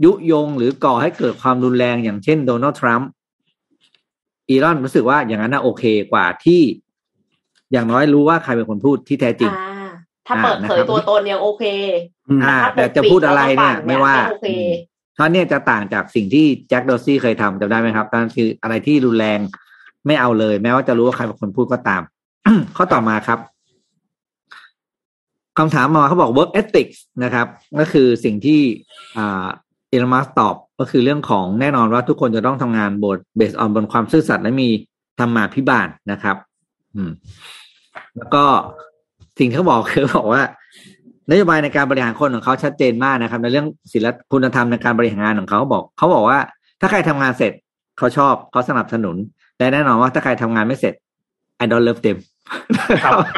[0.03, 3.09] ยุยงหรือก่อให้เกิดความรุนแรงอย่างเช่นโดนัลด์ทรัมป์
[4.49, 6.61] อีลอนรู้สึกว่าอย่างนั้นน่ะโอเคกว่าที่
[7.71, 9.51] อย่างน้อยรู้ว่าใครเป็นคนพูดที่แท้จริง
[10.27, 11.63] ถ้าเปิดเผยตัวตนยังโอเค
[12.43, 14.15] อ่าแต่จะพูดอะไรเนี่ยไม่ว่า
[15.15, 19.39] เพราะเนี่ยจะต่างจากสิ่งที่แจ็คดอซี่เคยทำจำได้ไหมครับนั่นคืออะไรที่รุนแรง
[20.07, 22.01] ไม่เอาเลย แม้ว่าจะรู้ว่าใครเป็นคนพูดก็ตาม
[22.77, 23.39] ข้อต่อมาครับ
[25.57, 27.47] คำถามมาเขาบอก work ethics นะครับ
[27.79, 28.61] ก็คือสิ่งที่
[29.91, 34.69] อ่าเอลมัสตอบก็คือเรื่องของแน่นอนว่าทุกคนจะต้องทำงานบทเบสออนบนความซื่อสัตย์และมี
[35.19, 36.35] ธรรมาพิบาลนะครับ
[36.95, 37.11] อืม
[38.17, 38.43] แล้วก็
[39.39, 40.41] สิ่งที่เขาบอกคือบอกว่า
[41.31, 46.39] นโยบายในการบริหารคนของเขาชัดเจนมากนะครับ ในเรื่องศิลปคุณธรรมในการบริหารงานของเขาบอก เขาบอกว่า
[46.81, 47.53] ถ้าใครทำงานเสร็จ
[47.97, 49.15] เขาชอบเขาสนับสนุน
[49.57, 50.93] และแน่นอนว่าถ้าใครทำงานไม่เสร็จ
[51.63, 52.17] I don't love them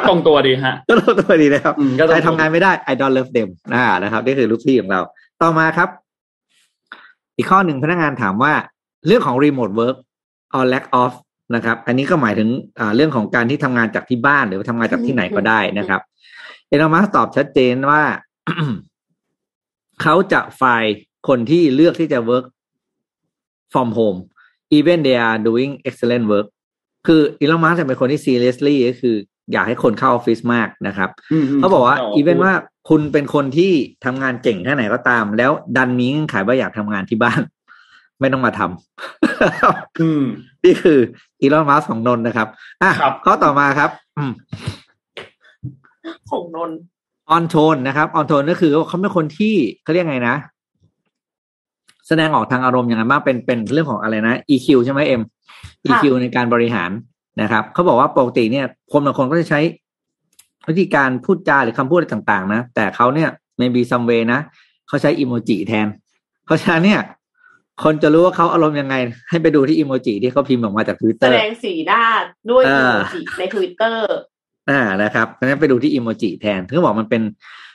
[0.08, 1.74] ตรงตัวดีฮะก็ตรงตัวดีนะครับ
[2.10, 5.02] ใครทำงานไม่ได้ I don't love them นะครับนี่คือลูกพี่ของเรา
[5.42, 5.90] ต่อมาครับ
[7.38, 8.54] อีกข้อหนึ่งพนักงานถามว่า
[9.08, 9.98] เรื่องของ remote work
[10.56, 11.14] or lack of
[11.56, 12.50] นะครับ อันนี้ก็หมายถึง
[12.96, 16.02] เรื่องของการที่ทำงานจากที่บ้านหรือทำงานจากที่ไหนก็ได้นะครับ
[16.68, 18.04] เอลมัสตอบชัดเจนว่า
[20.02, 20.94] เขาจะไฟล์
[21.28, 22.46] คนที่เลือกที่จะ work
[23.74, 24.20] from home
[24.78, 26.48] even they are doing excellent work
[27.08, 29.16] คืออีลอนมัสก์เป็นคนที่ seriously ก็คือ
[29.52, 31.10] อยากให้คนเข้าออฟฟิศมากนะครับ
[31.58, 32.54] เขาบอกว่า even ว่า
[32.90, 33.72] คุณเป็นคนที่
[34.06, 37.42] ทำงานเก่งแค่ไหนก็ตาม แล้วดันมีเงื่อนไขว่าอยากทำงานที่บ้าน
[38.20, 40.24] ไม่ต้องมาทำอืม
[40.64, 41.00] นี่คือ
[41.42, 42.48] อีลอนมัสก์ของนนท์นะครับ
[42.84, 44.32] อะครับข้อต่อมาครับ อืม
[46.32, 46.78] ของนนท์
[47.32, 50.36] on tone นะครับ on tone ก็คือเขาเป็นคนที่เขาเรียกไงนะ
[52.08, 55.22] แสดงออกทางอารมณ์อย่างไรบ้างเป็นเป็นเรื่องของอะไรนะ EQ ใช่ไหมเอ็ม
[55.86, 56.92] EQ ในการบริหาร
[57.42, 59.60] นะครับเขาบอกว่าปกติเนี่ยคนบางคนก็จะใช้
[60.68, 63.30] วิธีการพูดจาหรือคำพูดอะไรต่างๆ นะ แต่เขาเนี่ย
[63.60, 64.40] maybe some way นะ
[64.88, 65.88] เขาใช้อีโมจิแทน
[66.46, 67.02] เพราะฉะนั้นเนี่ย
[67.84, 68.96] คนจะรู้ว่าเขาอารมณ์ยังไง
[69.30, 72.02] ให้ไปดูที่อีโมจิที่เขาพิมพ์ออกมาจากทวิตเตอร์แสดงสีหน้า
[72.50, 74.08] ด้วยเออีอโมจิในทวิตเตอร์
[74.70, 77.22] อ่านะครับเพราะฉะนั้นไปดูที่อิโมจิแทนถึงบอกมันเป็น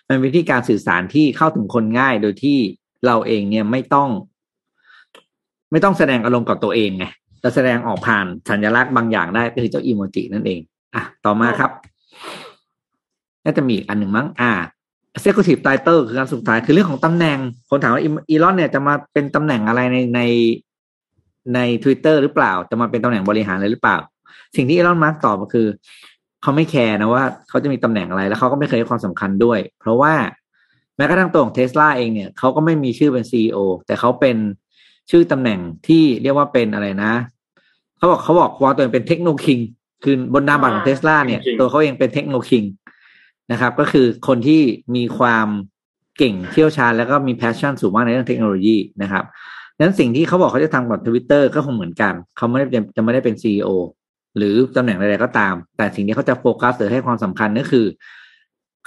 [0.08, 2.58] มันเป็นวิธีการสื่อสารที่เข้าถึงคนง่ายโดยที่
[3.06, 4.08] เราเองเนี่ยไม่ต้อง
[5.70, 7.04] ไม่ต้องแสดงอารมณ์กับตัวเองไง
[7.40, 10.60] แต่แสดงออกผ่านสัญลักษณ์บางอย่างได้ก็คือเจ้าอิโมจินั่นเอง
[10.94, 11.70] อะ ต่อมาครับ
[13.44, 14.52] น่าจะมีอีกอันหนึ่งมั้ง อ่า
[15.16, 17.38] Executive Title คือการสุดท้ายคือเรื่องของตำแหน่ง
[17.70, 20.20] คนถามว่าอีลอนเนี่ยจะมาเป็นตำแหน่งอะไรในใน
[21.54, 23.96] ใน Twitter หรือเปล่า จะมาเป็นตำแหน่งบริหารเลยหรือเปล่า
[24.56, 25.66] สิ่งที่อีลอนมาร์กตอบก็คือ
[26.42, 30.14] เขาไม่แคร์นะว่าเขาจะมีตำแหน่งอะไร แล้วเขาก็ไม่เคยให้ความสำคัญด้วย เพราะว่า
[30.96, 34.36] แม้กระทั่งตัวของเทสลาเองเนี่ยเขาก็ไม่มีชื่อเป็น CEO แต่เขาเป็น
[35.10, 37.12] ชื่อตำแหน่งที่เรียกว่าเป็นอะไรนะ
[37.96, 39.58] เขาบอกเขาบอกว่าตัวเองเป็น Techno King
[40.04, 42.64] คือบนนามบัตรของเทสลาเนี่ยตัวเขาเองเป็น Techno King
[43.52, 44.60] นะครับ ก็คือคนที่
[44.96, 45.46] มีความ
[46.18, 49.24] เก่งเชี่ยวชาญแล้วก็มี passion สูงมากในเรื่องเทคโนโลยีนะครับ
[49.76, 53.68] ดังนั้นสิ่งที่เขาบอกเขาจะทำกับทวิตเตอร์ก็คงเหมือนกัน เขาไม่ได้จะจะไม่ได้เป็น CEO
[54.36, 57.86] หรือตำแหน่งใดๆก็ตาม แต่สิ่งที่เขาจะโฟกัสหรือให้ความสำคัญก็คือ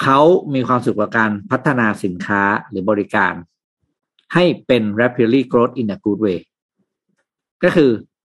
[0.01, 0.19] เขา
[0.53, 3.33] มีความสุขกับการพัฒนาสินค้าหรือบริการ
[4.33, 6.39] ให้เป็น rapidly growth in a good way
[7.63, 7.89] ก็คือ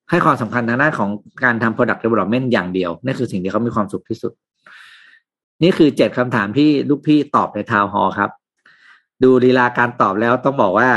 [0.09, 1.09] ให้ความสำคัญทางด้านของ
[1.43, 4.33] การทำ product development อย่างเดียวนั่นคือสิ่งที่เขามีความสุขที่สุด
[5.63, 8.29] นี่คือเจ็ดคำถามที่ลูกพี่ตอบในทาวฮอครับ
[9.23, 10.89] ดูลีลาการตอบแล้วต้องบอกว่า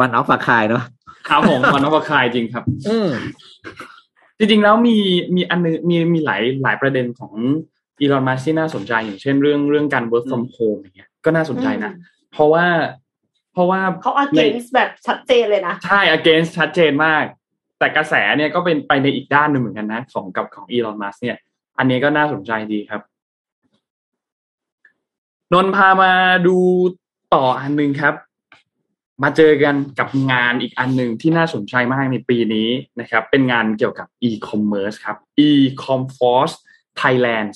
[0.00, 0.82] วันออฟฟาคายเนาะ
[1.28, 3.08] ครับผมวันนพคายจริงครับ อืม
[4.38, 4.96] จริงๆแล้วมี
[5.34, 7.32] มีอันนึงมีมีหลายหลายประเด็นของ
[8.00, 11.92] อีลอนมัสที่น่าสนใจอย่างเช่นเรื่องเรื่องการ work from home อย่างเงี้ยก็น่าสนใจนะ
[12.32, 12.66] เพราะว่า
[13.54, 17.24] เพราะว่าเขา against แบบชัดเจนเลยนะ ใช่ against ชัดเจนมาก
[17.78, 21.36] แต่กระแสเนี่ยก็เป็นไปในอีกด้านหนึ่งเหมือนกันนะ ของกับของอีลอนมัสเนี่ย
[21.78, 23.00] อันนี้ก็น่าสนใจดีครับ
[25.52, 26.12] นนท์พามา
[26.46, 26.56] ดู
[27.34, 28.14] ต่ออันหนึ่งครับ
[29.22, 32.68] มาเจอกันกับงานอีกอันหนึ่งที่น่าสนใจมากในปีนี้
[33.00, 36.54] นะครับ เป็นงานเกี่ยวกับ e-commerce ครับ e-comforce
[37.00, 37.48] Thailand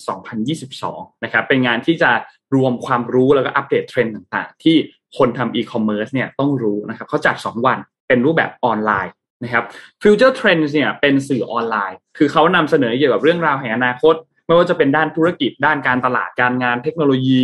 [0.58, 2.10] 2022 นะครับ เป็นงานที่จะ
[2.54, 4.76] รวมความรู้แล้วก็อัปเดตเทรนด์ต่าง ๆ ที่
[5.16, 7.78] คนทำ e-commerce เนี่ยต้องรู้นะครับเขาจัด 2 วัน
[8.08, 9.12] เป็นรูปแบบออนไลน์
[9.44, 9.64] นะครับ
[10.02, 14.14] Future Trends เนี่ยเป็นสื่อออนไลน์ คือเขานำเสนอเกี่ยวกับเรื่องราวแห่งอนาคต
[14.46, 17.42] ไม่ว่าจะเป็นด้านธุรกิจ ด้านการตลาดการงานเทคโนโลยี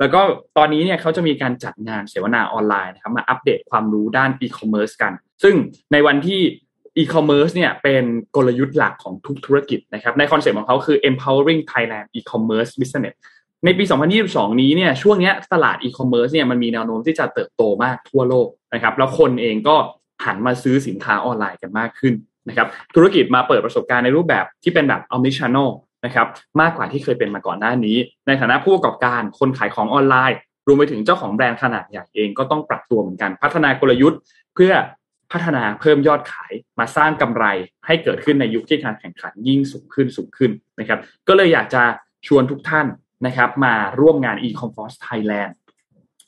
[0.00, 0.20] แล้วก็
[0.56, 5.54] ตอนนี้เนี่ยเขาจะมีการจัดงานเสวนาออนไลน์นะครับมาอัปเดตความรู้ด้านอีคอมเมิร์ซกัน ซึ่ง
[5.92, 6.40] ในวันที่
[6.98, 8.04] อีคอมเมิร์ซเนี่ยเป็น
[8.36, 13.16] กลยุทธ์หลักของทุกธุรกิจนะครับในคอนเซ็ปต์ของเขาคือ empowering Thailand e-commerce business
[13.64, 13.84] ในปี
[14.22, 19.76] 2022 นี้เนี่ยช่วงนี้ตลาดอีคอมเมิร์ซเนี่ยมันมีแนวโน้มที่จะเติบโตมากทั่วโลกนะครับแล้วคนเองก็
[20.24, 22.14] หันมาซื้อสินค้าออนไลน์กันมากขึ้น
[22.48, 25.70] นะครับธุรกิจมาเปิดประสบการณ์ในรูปแบบที่เป็นแบบ omnichannel
[26.04, 26.26] นะครับ
[26.60, 27.96] มากกว่าที่เคยเป็นมาก่อนหน้านี้
[28.26, 30.36] ในฐานะผู้ประกอบการคนขายของออนไลน์
[30.66, 34.18] รวมไปถึงเจ้าของแบรนด์ขนาดใหญ่เองก็ต้องปรับตัวเหมือนกัน พัฒนากลยุทธ์
[34.54, 34.72] เพื่อ
[35.32, 37.44] พัฒนาเพิ่มยอดขายมาสร้างกำไร
[37.86, 40.50] ให้เกิดขึ้นในยุคที่การแข่งขันยิ่งสูงขึ้นสูงขึ้น
[40.80, 40.98] นะครับ
[41.28, 41.82] ก็เลยอยากจะ
[42.26, 42.86] ชวนทุกท่าน
[43.26, 45.52] นะครับมาร่วมงาน e-commerce Thailand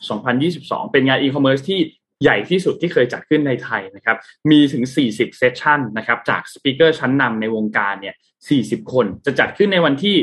[0.09, 1.81] 2022 เป็นงาน e-commerce ที่
[2.23, 4.17] ใหญ่ที่สุดที่เคยจัดขึ้นในไทยนะครับ
[4.51, 8.15] มีถึง 40 เซสชันนะครับ จากสปิเกอร์ชั้นนำในวงการเนี่ย
[8.53, 10.17] 40 คน จะจัดขึ้นในวันที่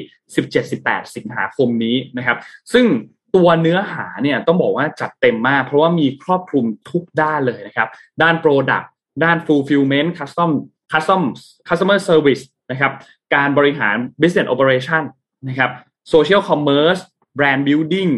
[0.54, 2.38] 17-18 สิงหาคมนี้นะครับ
[2.74, 2.86] ซึ่ง
[3.36, 7.88] ตัวเนื้อหาเนี่ยต้องบอกว่าจัดเต็มมาก เพราะว่ามีครอบคลุมทุกด้านเลยนะครับ
[8.22, 8.86] ด้าน Product
[9.24, 10.52] ด้าน Fulfillment Custom
[10.92, 11.22] Custom
[11.68, 12.92] Customer Service นะครับ
[13.36, 15.04] การบริหาร Business Operation
[15.48, 15.72] นะครับ
[16.14, 17.02] Social Commerce
[17.38, 18.12] Brand Building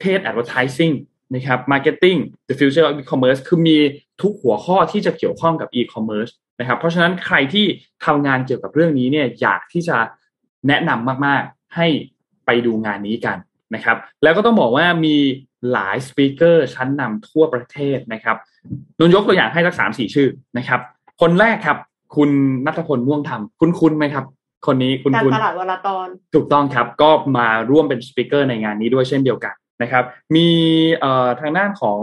[0.00, 0.94] Paid Advertising
[1.34, 2.18] นะครับ Marketing
[2.48, 3.76] The Future of E-commerce คือมี
[4.22, 7.66] ทุกหัวข้อที่จะเกี่ยวข้องกับ E-commerce นะครับ เพราะฉะนั้นใครที่
[8.04, 9.96] ทำงานเกี่ยวกับเรื่องนี้เนี่ยอยากที่จะ
[10.68, 11.86] แนะนำมาก ๆ ให้
[12.46, 13.36] ไปดูงานนี้กัน
[13.74, 15.16] นะครับ แล้วก็ต้องบอกว่ามี
[15.72, 18.36] หลายสปีกเกอร์ชั้นนำทั่วประเทศนะครับ
[18.98, 20.80] นนยกตัวอย่างให้สักสามสี่ชื่อนะครับ
[21.20, 21.78] คนแรกครับ
[22.16, 22.30] คุณ
[22.66, 24.24] นัทพลม่วงธรรม คุณคุณไหมครับ
[24.66, 30.04] คนนี้คุณการคุณตลาดวลาตอนถูกต้องครับก็มาร่วมเป็นสปิเกอร์ในงานนี้ด้วยเช่นเดียวกันนะครับ
[30.34, 30.48] มี
[31.00, 32.00] เอ่อทางด้านของ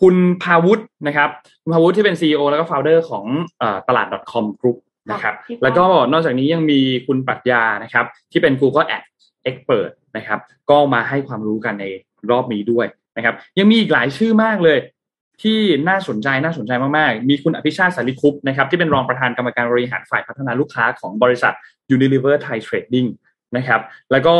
[0.00, 1.28] คุณพาวุฒินะครับ
[1.62, 3.24] คุณพาวุฒิที่เป็น CEO แล้วก็ founder ของ
[3.58, 4.78] เอ่อตลาด .com group
[5.10, 10.38] นะครับค่ะพี่ปอแล้วก็นอกจากนี้ยังมีคุณปรัชญานะครับ ที่เป็น Google Ads Expert นะครับ
[10.70, 11.84] ก็มาให้ความรู้กันใน
[12.30, 12.86] รอบนี้ด้วย
[13.16, 14.78] นะครับ ยังมีอีกหลายชื่อมากเลย
[15.42, 15.58] ที่
[15.88, 21.54] น่าสนใจน่าสนใจมากๆ มีคุณอภิชาติสาริคุปนะครับที่เป็นรองประธานกรรมการบริหารฝ่ายพัฒนาลูกค้าของบริษัท
[21.94, 23.08] Unilever Thai Trading
[23.56, 23.80] นะครับ
[24.12, 24.36] แล้วก็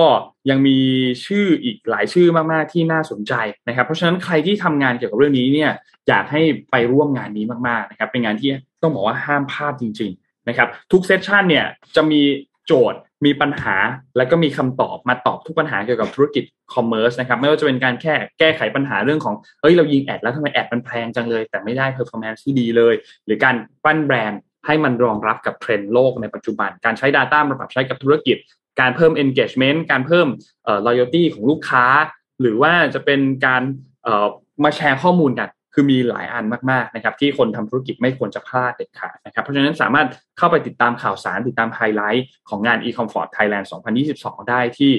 [0.50, 0.78] ยังมี
[1.26, 3.34] ชื่ออีกหลายชื่อมากๆที่น่าสนใจ
[3.68, 5.70] นะครับ เพราะฉะนั้นใครที่ทำงานเกี่ยวกับเรื่องนี้เนี่ย
[6.08, 8.50] อยากให้ไปร่วมงานนี้มากๆนะครับเป็นงานที่
[8.82, 12.20] ต้องบอกว่าห้ามพลาดจริง ๆ นะครับ ทุกเซสชันเนี่ยจะมี
[12.68, 13.76] โจทย์มีปัญหา
[14.16, 22.94] แล้วก็มีคำตอบมาตอบทุกปัญหาเกี่ยวกับธุรกิจcommerce นะครับไม่ว่าจะเป็นการแค่แก้ไขปัญหาเรื่องของเอ้ยเรายิง ad แล้วทำไม ad มันแพงจังเลย แต่ไม่ได้ performance ที่ดีเลย
[23.26, 23.54] หรือการ
[23.84, 28.36] ปั้นแบรนด์ให้มันรองรับกับเทรนด์โลกในปัจจุบัน การใช้ Data มาปรับใช้กับธุรกิจ
[28.80, 30.26] การเพิ่ม engagement การเพิ่ม
[30.64, 31.84] เอ่อ loyalty ของลูกค้า
[32.40, 33.62] หรือว่าจะเป็นการ
[34.02, 34.26] เอ่อ
[34.64, 35.48] มาแชร์ข้อมูลกัน
[35.80, 40.06] คือมีหลายอันมากๆนะครับที่คนทำธุรกิจไม่ควรจะพลาดเด็ดขาดนะครับเพราะฉะนั้นสามารถ
[40.38, 43.66] เข้าไปติดตามข่าวสารติดตามไฮไลท์ของงาน e-commerce Thailand
[44.06, 44.92] 2022 ได้ที่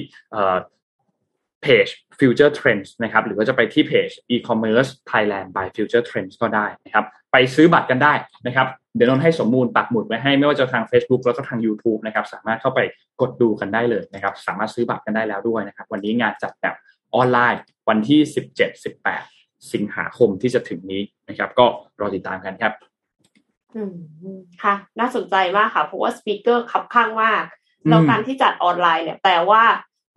[1.62, 1.86] เพจ
[2.18, 8.14] Future Trends นะครับหรือว่าจะไปที่เพจ e-commerce Thailand by Future Trends ก็ได้นะครับไปซื้อบัตรกันได้
[8.46, 8.66] นะครับ
[8.96, 12.80] เดี๋ยวนนให้สมมูลปักหมุดไว้ให้ไม่ว่าจะทาง Facebook แล้วก็ทาง YouTube นะครับสามารถเข้าไป
[13.20, 16.76] กดดูกันได้เลยนะครับสามารถซื้อบัตรกันได้แล้วด้วยนะครับวันนี้งานจัดแบบ
[17.14, 18.20] ออนไลน์วันที่
[18.98, 19.39] 17-18
[19.72, 21.66] สิงหาคมที่จะถึงนี้นะครับ ก็
[22.00, 22.72] รอติดตามกันครับ
[23.74, 23.94] อืม
[24.62, 27.42] ค่ะ น่าสนใจมากค่ะ เพราะว่าสปีกเกอร์ขับข้างมาก
[27.88, 29.62] แล้วการที่จัดออนไลน์เนี่ยแปลว่า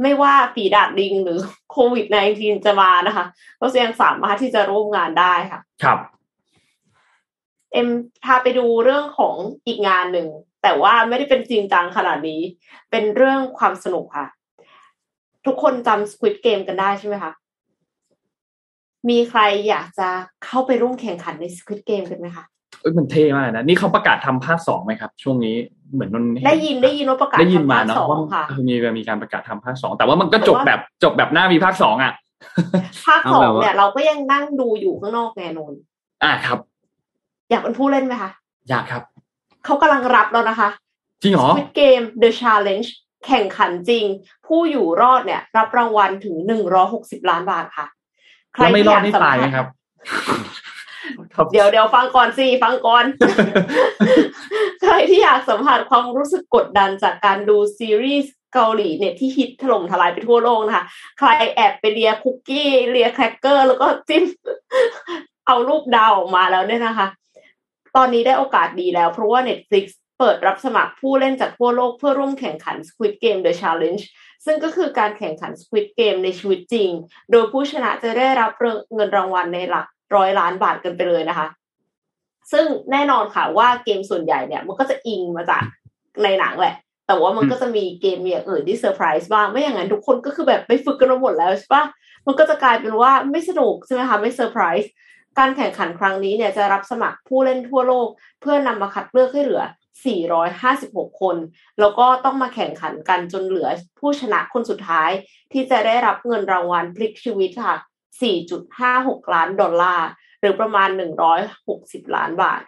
[0.01, 1.39] ไม่ว่าฝีดาดลิงหรือ
[1.71, 2.05] โควิด
[2.37, 3.25] -19 จะมานะคะ
[3.59, 5.99] ก็ยังสามารถที่จะร่วมงานได้ค่ะ ครับ
[7.73, 7.89] เอ็ม
[8.23, 9.35] พาไปดูเรื่องของ
[9.67, 10.27] อีกงานหนึ่ง
[10.63, 12.41] แต่ว่าไม่ได้เป็นจริงจังขนาดนี้
[12.91, 14.27] เป็นเรื่องความสนุกค่ะ
[15.45, 17.31] ทุกคนจำ Squid Game กันได้ใช่ไหมคะ
[19.09, 20.09] มีใครอยากจะ
[20.45, 22.45] เข้าไปร่วมแข่งขันใน Squid Game กันไหมคะ
[22.81, 25.55] เอ้ยมันเท่มากนะ นี่เขาประกาศทำภาคสองไหมครับ ช่วงนี้
[25.93, 32.13] เหมือนนนได้ยินได้ยินว่าประกาศได้ยินมาทำภคเนาะสองว่าค่ะมีมีการประกาศทำภาคสองแต่ว่ามันก็จบแต่ว่าแบบจบแบบหน้ามีภาคสองอะ
[33.07, 35.71] ภาคสองเนี่ยเราก็ยังนั่งดูอยู่ข้างนอกแน่นอน
[36.23, 36.59] อ่าครับ
[37.49, 38.31] อยากเป็นผู้เล่นไหมคะ
[38.69, 39.03] อยากครับ
[39.65, 40.69] เขากำลังรับแล้วนะคะ
[41.21, 42.87] จริงเหรอ Squid Game The Challenge
[43.27, 44.05] แข่งขันจริง
[44.47, 47.87] ผู้อยู่รอดเนี่ย รับรางวัลถึงหนึ่งร้อหกสิบล้านบาทค่ะ
[48.57, 49.67] แล้วไม่รอดที่นี่ยากสัตายไหมผัสครับ
[51.51, 53.05] เดี๋ยวเดี๋ยวฟังก่อนสิฟังก่อน
[54.81, 60.85] ใครที่อยากสัมผัสความรู้สึกกดดันจากการดูซีรีส์เกาหลีเนี่ยที่ฮิตถล่มทลายไปทั่วโลกนะคะ
[61.17, 64.23] ใครแอบไปเลียคุกกี้เลียแครกเกอร์แล้วก็จิ้ม
[65.47, 67.07] เอารูปดาวออกมาแล้วเนี่ยนะคะ
[67.95, 69.85] ตอนนี้ได้โอกาสดีแล้ว เพราะว่า Netflix
[70.19, 74.03] เปิดรับสมัครผู้เล่นจากทั่วโลกเพื่อร่วมแข่งขัน Squid Game The Challenge
[74.45, 76.89] ซึ่งก็คือการแข่งขัน Squid Game ในชีวิตจริง
[77.31, 78.51] โดยผู้ชนะจะได้รับ
[78.95, 79.85] เงินรางวัลในหลัก
[80.15, 81.47] ร้อยล้านบาทกันไปเลยนะคะ
[82.51, 85.63] ซึ่งแน่นอนค่ะว่าเกมส่วนใหญ่เนี่ย มันก็จะอิงมาจาก
[86.23, 86.75] ในหนังแหละ
[87.07, 91.83] แต่ว่ามันก็จะมีเกมอย่างอื่นที่เซอร์ไพรส์บ้าง ไม่อย่างนั้นทุกคนก็คือแบบไปฝึกกันมาหมดแล้วใช่ปะ
[92.25, 94.91] มันก็จะกลายเป็นว่าไม่สนุกใช่ไหมคะ ไม่เซอร์ไพรส์
[95.39, 98.07] การแข่งขันครั้งนี้เนี่ยจะรับสมัครผู้เล่นทั่วโลก
[98.41, 99.63] เพื่อนำมาคัดเลือกให้เหลือ
[100.01, 101.37] 456 คน
[101.79, 103.69] แล้วก็ต้องมาแข่งขันกันจนเหลือ
[103.99, 105.09] ผู้ชนะคนสุดท้าย
[105.51, 107.75] ที่จะได้รับเงินรางวัลพลิกชีวิตค่ะ
[108.53, 110.07] 4.56 ล้านดอลลาร์
[110.39, 110.89] หรือประมาณ
[111.51, 112.61] 160 ล้านบาท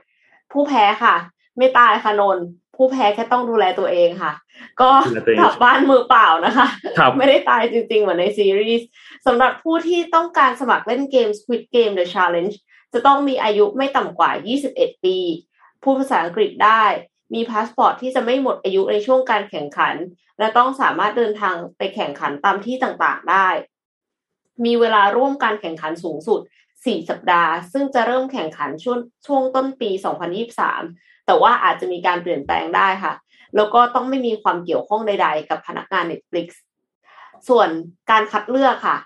[0.51, 1.15] ผู้แพ้ค่ะ
[1.57, 2.37] ไม่ตายค่ะนน
[2.75, 4.33] ผู้แพ้แค่ต้องดูแลตัวเองค่ะ
[4.81, 6.67] ก็ดูแลตัวเองกลับบ้านมือเปล่านะคะ
[6.97, 8.87] ครับไม่ได้ตายจริงๆ เหมือนในซีรีส์
[9.25, 12.55] สำหรับผู้ที่ต้องการสมัครเล่นเกม Squid Game The Challenge
[12.93, 14.31] จะต้องมีอายุไม่ต่ำกว่า
[14.67, 15.17] 21 ปี
[15.83, 16.83] พูดภาษาอังกฤษได้
[17.33, 19.95] มีพาสปอร์ตที่จะไม่หมดอายุในช่วงการแข่งขัน
[20.39, 23.47] และต้องสามารถเดินทางไปแข่งขันตามที่ต่างๆได้
[24.65, 26.41] มีเวลาร่วมการแข่งขันสูงสุด
[26.73, 29.89] 4 สัปดาห์ ซึ่งจะเริ่มแข่งขันช่วงช่วงต้นปี
[30.57, 33.13] 2023 แต่ว่าอาจจะมีการเปลี่ยนแปลงได้ค่ะ
[33.55, 36.47] แล้วก็ต้องไม่มีความเกี่ยวข้องใด ๆ กับพนักงาน Netflix
[37.49, 37.69] ส่วน
[38.11, 38.97] การคัดเลือกค่ะ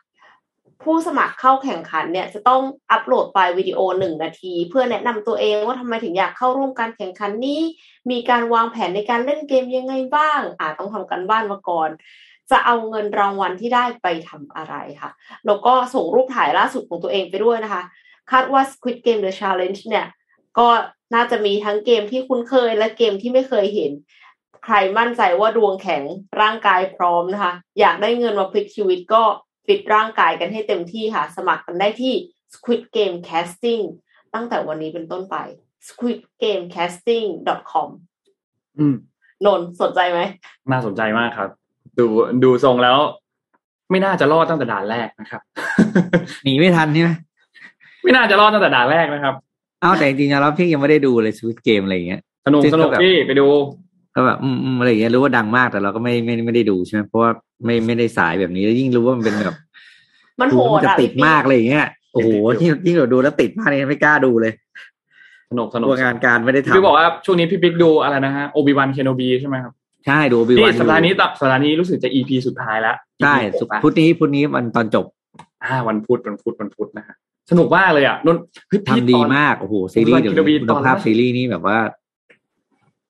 [0.84, 2.62] ผู้สมัครเข้าแข่งขันเนี่ยจะต้อง
[2.92, 7.62] อัปโหลดไฟล์วิดีโอหนึ่งนาที เพื่อแนะนำตัวเองว่าทำไมถึงอยากเข้าร่วมการแข่งขันนี้
[8.12, 11.90] มีการวางแผนในการเล่นเกมยังไงบ้างอาจต้องทำกันบ้านมาก่อน
[12.52, 15.12] จะเอาเงินรางวัลที่ได้ไปทำอะไรค่ะ
[15.46, 17.84] แล้วก็ส่งรูปถ่ายล่าสุดของตัวเองไปด้วยนะคะ
[18.32, 20.08] คาดว่า Squid Game The Challenge เนี่ย
[20.58, 20.68] ก็
[21.14, 23.92] น่าจะมีทั้งเกมที่คุ้นเคยและเกมที่ไม่เคยเห็น
[24.64, 26.04] ใครมั่นใจว่าดวงแข็ง
[26.42, 29.24] ร่างกายพร้อมนะคะ อยากได้เงินมาพลิกชีวิตก็
[29.70, 32.14] ฟิตร่างกายกันให้เต็มที่ค่ะ สมัครกันได้ที่
[32.54, 33.84] Squid Game Casting
[34.34, 35.36] ตั้งแต่วันนี้เป็นต้นไป
[35.88, 37.88] squidgamecasting.com
[38.80, 38.96] อืม
[39.46, 40.20] นนท์สนใจไหม
[40.72, 41.50] น่าสนใจมากครับ
[42.00, 42.06] ดู
[42.44, 42.98] ดูทรงแล้ว
[43.92, 45.42] ไม่น่าจะรอดตั้งแต่ด่านแรกนะครับ
[46.44, 47.12] หนีไม่ทันใช่ไหม
[48.04, 49.34] ไม่น่าจะรอดตั้งแต่ด่านแรกนะครับ
[49.82, 53.48] เอ้าแต่จริงๆแล้วพี่ยังไม่ได้ดูเลยสวิตเกมอะไรอย่างเงี้ย สนุกซึ่งสก็นุกแบบพี่ไปดู
[54.16, 57.32] ก็แบบอืมอืมอะไรอย่างเงี้ยรู้ว่าดังมากแต่เราก็ไม่ไม่ไม่ได้ดูใช่ไหมเพราะว่า
[57.66, 59.58] ไม่ไม่ได้สายแบบนี้แล้วยิ่งรู้ว่ามันเป็นแบบ
[60.42, 62.30] มันโหดูแล้วดมันจะอะติดพี่มากอะไรอย่างเงี้ยโอ้โห
[62.62, 64.54] ยิ่งยิ่งเราดูแล้วติดมากเลยไม่กล้าดูเลย
[65.50, 69.74] สนุกสนุกตัวงานการไม่ได้ทำพี่บอกว่าช่วงนี้พี่ปิ๊กดูอะไรนะฮะโอบิวันเคนโนบีใช่ไหมครับ
[70.06, 75.06] ใช่ดูบีนี่วันสัปดาห์นี้ตับสัปดาห์นี้รู้สึกจะ EP สุดท้ายแล้วใช่ EP หกละพุธนี้พุธนี้มันตอนจบ
[75.64, 77.16] อ่า วันพุธวันพุธวันพุธนะฮะ
[77.52, 78.38] สนุกมากเลยอะนน
[78.68, 81.78] เฮ้ยพี่ทำดีตอนมากโอ้โหซีรีส์เดี๋ยว Kenobi นี้คุณภาพตอนล่าสุดซีรีส์นี่แบบว่า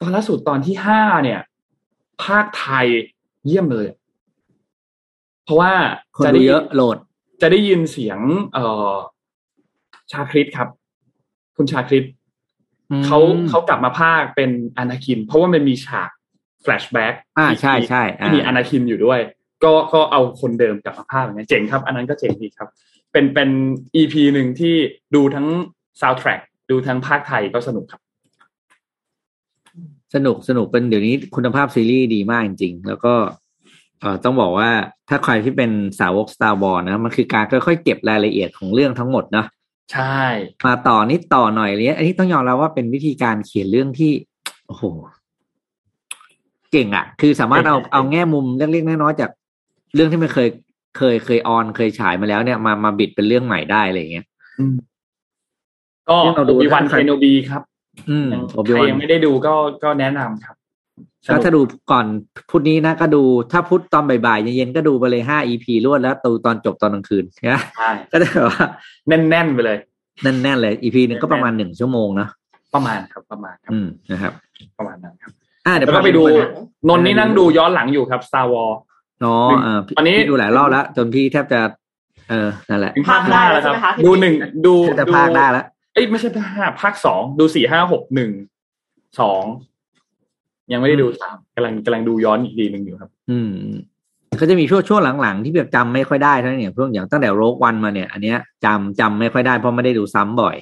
[0.02, 1.39] ตอนล่าสุดตอนที่ห้าเนี่ย
[2.24, 2.88] พากย์ไทย
[3.45, 3.88] เยี่ยมเลย
[5.43, 5.74] เพราะว่า
[6.18, 6.97] คนจะดูได้เยอะโหลด
[7.41, 8.20] จะได้ยินเสียง
[8.54, 8.93] เอ่อ
[10.12, 10.70] ชาคริตครับ
[11.58, 12.06] คุณชาคริต
[12.91, 13.20] อืมเขา
[13.50, 16.10] เขากลับมาพากย์เป็นอนาคิน เพราะว่ามันมีฉาก
[16.62, 19.20] flashback อ่าใช่ใช่อ่าที่มีอนาคินอยู่ด้วย
[19.64, 22.70] ก็ก็เอาคนเดิมกลับมาพากย์อย่างเงี้ยเจ๋งครับ อันนั้นก็เจ๋งดีครับ
[23.12, 23.50] เป็นเป็น
[23.96, 24.76] EP หนึ่งที่
[25.16, 25.47] ดูทั้ง
[26.02, 26.39] ซาวด์แทร็ก
[26.70, 28.02] ดูทั้งพากย์ไทยก็สนุกครับ
[30.14, 33.14] สนุกสนุกเป็นเดี๋ยวนี้คุณภาพซีรีส์ดีมากจริง ๆ แล้วก็
[33.99, 34.70] เอ่อต้องบอกว่า
[35.10, 39.47] ถ้าใครที่เป็นสาวก Star Wars นะมันคือการค่อยๆเก็บรายละเอียดของเรื่องทั้งหมดเนาะ
[39.93, 40.20] ใช่
[40.66, 44.12] มาต่อนิดต่อหน่อยเลยอันนี้ต้องยอมรับว่าเป็นวิธีการเขียนเรื่องที่
[44.68, 44.84] โอ้โห
[46.72, 49.30] เก่งอะ่ะ คือสามารถเอาเอาแง่มุมเล็กๆน้อยๆจาก
[49.95, 50.49] เรื่องที่มันเคย
[50.97, 54.26] เคยเคยออนเคยฉายมาแล้วเนี่ยมามาบิดเป็นเรื่องใหม่ได้อะไรอย่างเงี้ย
[54.60, 54.76] อืม
[56.10, 57.62] ก็ที่เราดูโอบิวันถ้าใคเคนรโนบีครับ
[58.10, 60.56] อืมยังโอบิใครวันยังไม่ได้ดูก็ก็แนะนำครับ
[61.26, 62.06] สแล้วนุกถ้าดูก่อน
[62.50, 63.22] พุธนี้นะก็ดู
[63.52, 68.66] ถ้าพุธตอนบ่ายๆเย็นๆก็ดูไปเลยห้า EP รวดแล้วดูตอนจบตอนกลางคืนนะใช่ก็ได้แบบว่า
[69.08, 69.78] แน่นๆไปเลย
[70.24, 72.30] แน่นๆเลย EP หนึ่งก็ประมาณหนึ่งชั่วโมงเนอะ
[72.76, 74.34] ประมาณครับประมาณครับอืมนะครับ
[74.78, 75.32] ประมาณนั้นครับ
[75.66, 76.50] อ่าเดี๋ยวแล้วก็ไปดูพานะ
[76.89, 78.76] นนท์นี่นั่งดูย้อนหลังอยู่ครับ Star Wars
[79.26, 81.60] อ๋อหนึ่งเออพี่ตอนนี้พี่ดูหลายรอบแล้ว จนพี่แทบจะ
[82.30, 84.34] เออนั่นแหละถึงภาคห้าแล้วครับภาคได้แล้วใช่ไหมคะดูหนึ่ง
[84.66, 88.32] ดูแทบจะพากได้แล้วเอ้ยไม่ใช่ภาคห้าภาคสองดูสี่ห้าหกหนึ่ง
[89.20, 89.43] สอง
[90.72, 93.54] ยังไม่ได้ดูสามกำลังกำลังดูย้อนอีกทีหนึ่งอยู่ครับ อืม
[94.39, 100.56] ก็จะมีช่วงช่วงหลังๆ ที่แบบจำไม่ค่อยได้เท่านั้นเนี่ยพวกอย่างตั้งแต่โรกวันมาเนี่ย อันเนี้ยจำจำไม่ค่อยได้เพราะไม่ได้ดูซ้ำบ่อย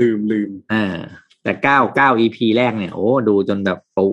[0.00, 0.96] ลืมลืมเออ
[1.42, 4.06] แต่เก้าเก้า EP แรกเนี่ยโอ้ดูจนแบบปู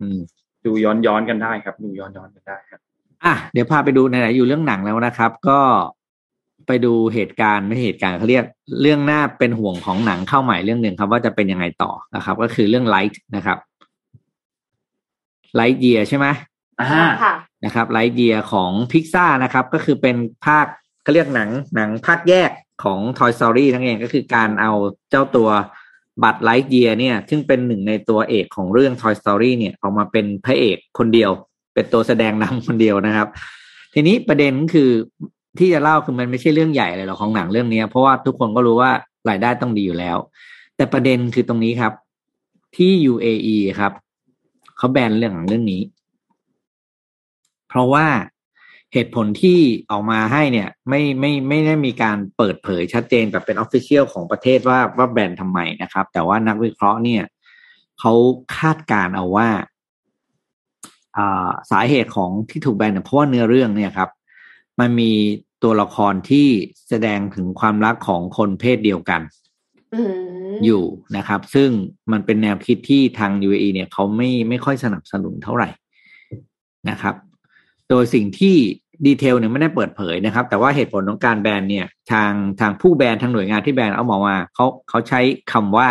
[0.00, 0.18] อืม
[0.66, 2.80] ดูย้อนย้อนกันได้ครับ ดูย้อนย้อนกันได้ครับ
[3.24, 5.58] อะเดี๋ยวพาไปดูไหนๆอยู่เรื่องหนังแล้วนะครับ ก็
[6.68, 8.44] ไปดูเหตุการณ์ไม่เหตุการณ์เขาเรียก
[8.80, 13.58] เรื่องหน้าเป็นห่วงของหนังเข้าใหม่เรื่องหนึ่งครับว่าจะเป็นยังไงต่อนะครับ ก็คือเรื่องไลท์นะครับ
[15.54, 16.26] ไลท์เยียใช่ไหม
[16.80, 16.88] อ่า
[17.22, 20.16] ค่ะนะครับไลท์เยียของพิกซ่านะครับ ก็คือเป็น
[20.46, 20.66] ภาค
[21.02, 22.50] เขาเรียกหนังหนังภาคแยก
[22.84, 24.72] ของ Toy Story นั่นเองก็คือการเอา
[25.10, 25.48] เจ้าตัว
[26.22, 31.30] บัตรไลท์เยียเนี่ย ซึ่งเป็นหนึ่งในตัวเอกของเรื่อง Toy Story เนี่ยออกมาเป็นพระเอกคนเดียว
[31.74, 33.28] เป็นตัวแสดงนำคนเดียวนะครับ
[33.94, 34.90] ทีนี้ประเด็นคือ
[35.58, 38.90] ที่จะเล่าคือมันไม่ใช่เรื่องใหญ่เลยหรอกของหนังเรื่องนี้เพราะว่าทุกคนก็รู้ว่า
[39.28, 40.16] รายได้ต้องดีอยู่แล้ว
[40.76, 41.92] แต่ประเด็นคือตรงนี้ครับ
[42.76, 43.92] ที่ UAE ครับ
[44.76, 45.82] เขาแบนเรื่องของเรื่องนี้
[47.68, 48.06] เพราะว่า
[48.92, 49.58] เหตุผลที่
[49.90, 57.22] ออกมาให้เนี่ย ไม่ไม่ไม่ได้มีการเปิดเผยชัดเจนแบบเป็นออฟฟิเชียลของประเทศว่าว่าแบนทำไมนะครับ แต่ว่านักวิเคราะห์เนี่ย
[58.00, 58.12] เขา
[58.56, 59.48] คาดการณ์เอาว่า
[61.16, 64.08] อ่าสาเหตุของที่ถูกแบนเนี่ยเพราะว่าเนื้อเรื่องเนี่ยครับ
[64.80, 65.12] มันมี
[65.62, 66.48] ตัวละครที่
[66.88, 69.20] แสดงถึงความรักของคนเพศเดียวกัน
[69.94, 70.02] อื
[70.50, 70.84] มอยู่
[71.16, 71.70] นะครับ ซึ่ง
[72.12, 75.68] มันเป็นแนวคิดที่ทาง UAE เนี่ยเขาไม่ไม่ค่อยสนับสนุนเท่าไหร่
[76.90, 77.14] นะครับ
[77.88, 78.56] โดยสิ่งที่
[79.06, 85.20] ดีเทลเนี่ยไม่ได้เปิดเผยนะครับ แต่ว่าเหตุผลของการแบนเนี่ย ทางทางผู้แบนทางหน่วยงานที่แบนเอามาว่าเขาเขาใช้
[85.52, 85.88] คำว่า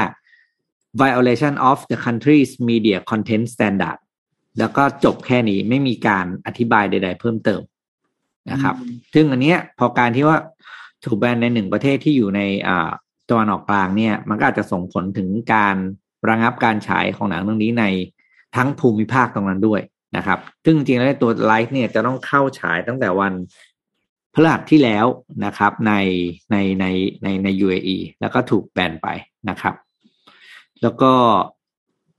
[1.01, 3.99] violation of the country's media content standard
[4.59, 7.61] แล้วก็จบแค่นี้ไม่มีการอธิบายใด ๆ เพิ่มเติม
[8.51, 8.75] นะครับ
[9.13, 10.37] ซึ่งอันเนี้ยพอการที่ว่า
[11.05, 12.89] ถูกแบนในหนึ่งประเทศที่อยู่ในอ่า
[13.29, 15.75] ตะวันออกกลางเนี่ย มันก็อาจจะส่งผลถึงการ
[16.29, 17.85] ระงับการฉายของหนังเรื่องนี้ใน
[18.55, 19.81] ทั้งภูมิภาคตรงนั้นด้วย
[20.17, 23.33] นะครับ ซึ่งจริงๆแล้วตัวไลฟ์เนี่ยจะต้องเข้าฉายตั้งแต่วัน
[24.33, 25.05] พฤหัสที่แล้ว
[25.45, 25.93] นะครับ ใน
[26.51, 26.85] ในใน
[27.23, 29.07] ในใน UAE แล้วก็ถูกแบนไป
[29.49, 29.75] นะครับ
[30.81, 31.11] แล้วก็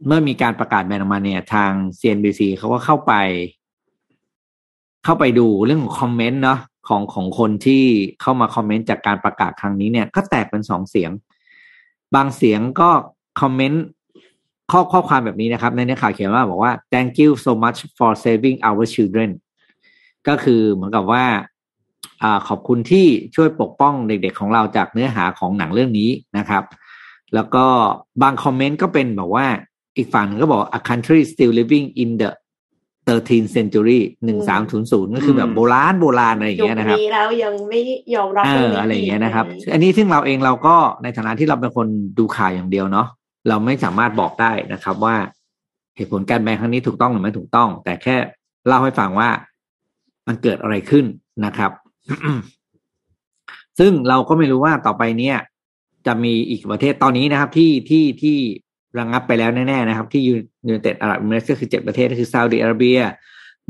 [0.06, 3.14] เมื่อมีการประกาศแบนออกมาเนี่ย ทาง CNBC เขาก็เข้าไป
[5.08, 7.84] เข้าไปดูเรื่องของคอมเมนต์เนาะของของคนที่
[8.20, 11.10] เข้ามาคอมเมนต์จากการประกาศครั้งนี้เนี่ย ก็แตกเป็นสองเสียง
[12.14, 12.90] บางเสียงก็
[13.40, 13.84] คอมเมนต์
[14.70, 19.30] ข้อข้อความแบบนี้นะครับ ในเนื้อข่าวเขียนว่าบอกว่า thank you so much for saving our children
[20.28, 21.24] ก็คือเหมือนกับว่า
[22.22, 26.62] อขอบคุณที่ช่วยปกป้องเด็กๆของเราจากเนื้อหาของหนังเรื่องนี้นะครับ
[27.34, 27.64] แล้วก็
[28.22, 29.46] บางคอมเมนต์ก็เป็นแบบว่า
[29.96, 32.30] อีกฝั่งก็บอก a country still living in the
[33.08, 37.80] 13th century หนึ่งสามศูนย์ศูนย์ก็คือแบบโบราณโบราณอะไรอย่างยุคเงี้ยนะครับนี้แล้วยังไม่
[38.14, 41.86] ยอมรับเอเรื่องอนี้อะไรอย่างเงี้ยนะครับอืมอันนี้ซึ่งเราเองเราก็ในฐานะที่เราเป็นคน
[42.18, 43.06] ดูข่าวอย่างเดียวเนาะ
[43.48, 45.16] เราไม่สามารถบอกได้นะครับว่า
[45.96, 48.16] เหตุผลการแบนครั้งนี้ถูกต้องหรือไม่ถูกต้อง แต่แค่
[48.66, 49.28] เล่าให้ฟังว่า
[50.26, 51.04] มันเกิดอะไรขึ้น
[51.44, 51.70] นะครับ
[53.78, 55.38] ซึ่งเราก็ไม่รู้ว่าต่อไปเนี่ย
[56.06, 58.36] จะมีอีกประเทศตอนนี้นะครับ ที่ที่ที่
[58.98, 60.34] ระงงับไปแล้วแน่ๆนะครับ ที่ยู
[60.64, 62.98] เนเต็ดอาหรับเอมิเรตส์ก็คือเจ็ดประเทศก็คือซาอุดิอาระเบีย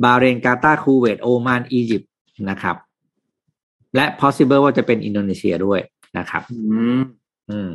[0.05, 2.11] บาเรนกาตาร์คูเวตโอมานอียิปต์
[2.51, 2.77] นะครับ
[3.95, 5.81] และ possible ว่าจะเป็นอินโดนีเซียด้วย
[6.19, 6.59] นะครับ อื
[6.99, 7.01] ม
[7.51, 7.71] อืม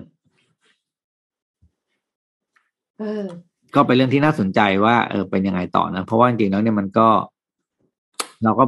[2.97, 3.25] เออ
[3.75, 7.07] ก็เป็นเรื่องที่น่าสนใจว่าเออเป็นยังไงต่อนะเพราะว่าจริงๆแล้วเนี่ยมันก็
[8.43, 8.65] เราก็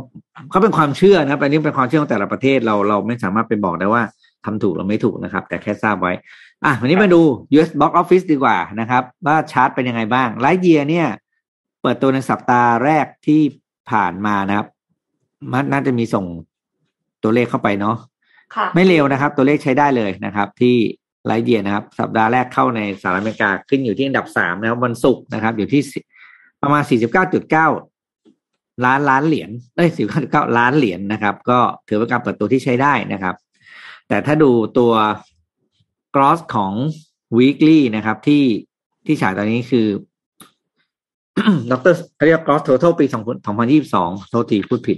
[0.54, 4.04] ก็เป็นความเชื่อนะครับอันนี้เป็นความเชื่อของแต่ละประเทศเราเราไม่สามารถไปบอกได้ว่า
[4.46, 6.14] ทำถูกหรือไม่ถูกนะครับ แต่แค่ทราบไว้
[6.64, 7.22] อะวันนี้มาดู
[7.56, 11.08] US Box Office ดีกว่านะครับ ว่าชาร์ตเป็นยังไงบ้างไลท์เยียเนี่ย
[11.82, 13.42] เปิดตัวในสัปดาห์แรกที่
[13.92, 14.68] ผ่านมานะครับ
[15.52, 16.26] มันน่าจะมีส่ง
[17.24, 17.96] ตัวเลขเข้าไปเนาะ
[18.56, 20.76] ค่ะไม่เร็วนะครับ ตัวเลขใช้ได้เลยนะครับ ที่
[21.26, 26.00] ไลท์เดียนะครับ สัปดาห์แรกเข้าในสหรัฐอเมริกาขึ้นอยู่ที่อันดับสามนะครับวันศุกร์นะครับ อยู่ที่สิ
[26.62, 27.68] ประมาณสี่สิบเก้าจุดเก้า
[28.86, 33.36] ล้านล้านเหรียญเอ้ยสี่เก้าล้านเหรียญนะครับ ก็ถือเป็นการเปิดตัวที่ใช้ได้นะครับ
[34.08, 34.94] แต่ถ้าดูตัว
[36.16, 36.74] gross ของ
[37.38, 38.44] weekly นะครับ ที่
[39.06, 39.88] ที่ฉายตอนนี้คือ
[41.72, 43.20] ดรเขาเรียก gross total ปีสอ
[43.54, 44.98] งพันยี่สิบสองโทษทีพูดผิด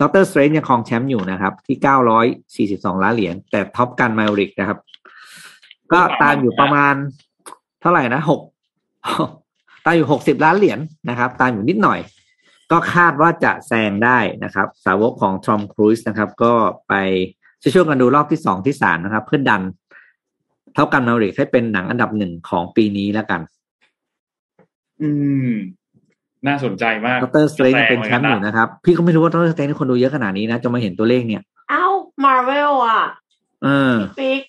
[0.00, 2.26] ดรสเตรนยังครองแชมป์อยู่นะครับ ที่เก้าร้อย
[2.56, 4.78] สี่สิบสองล้านเหรียญแต่ท็อปกันมาริกนะครับ
[5.92, 6.94] ก็ตามอยู่ประมาณ
[7.80, 8.40] เท่าไหร่นะหก
[9.84, 10.78] ตามอยู่หกสิบล้านเหรียญ
[11.08, 12.00] นะครับ ตามอยู่นิดหน่อย
[12.70, 16.52] ก็คาดว่าจะแซงได้นะครับ สาวกของทอมครูซนะครับ ก็
[16.88, 16.94] ไป
[17.62, 19.62] ช่วยๆกันดูรอบที่สองที่สามนะครับ เพื่อดัน
[20.74, 23.40] เท่ากันมาริกให้เป็นหนังอันดับหนึ่งของปีนี้แล้วกัน
[25.02, 25.10] อื
[25.48, 25.50] ม
[26.46, 31.86] น่าสนใจมากดรสเตรนยังเป็นแชมป์อยู่นะครับ พี่ก็ไม่รู้ว่าดรสเตรนคนดูเยอะขนาดนี้นะจะมาเห็นตัวเลขเนี่ยเอ้า
[32.24, 33.02] มาเวลอะ
[33.64, 34.42] เออปิ๊ก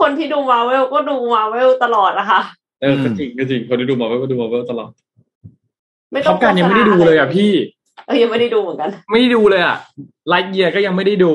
[0.00, 2.40] คนที่ดูมาเวลก็ดูมาเวลตลอดนะคะ
[2.82, 4.90] เออก็จริงก็จริงคนที่ดูมาเวลก็ดูมาเวลตลอด
[6.12, 7.52] Top Gun ยังไม่ได้ดูเลยอะพี่
[8.06, 9.76] เออยังไม่ได้ดูเหมือนกัน ไม่ได้ดูเลยอะ
[10.28, 11.32] Lightyear ก็ยังไม่ได้ดู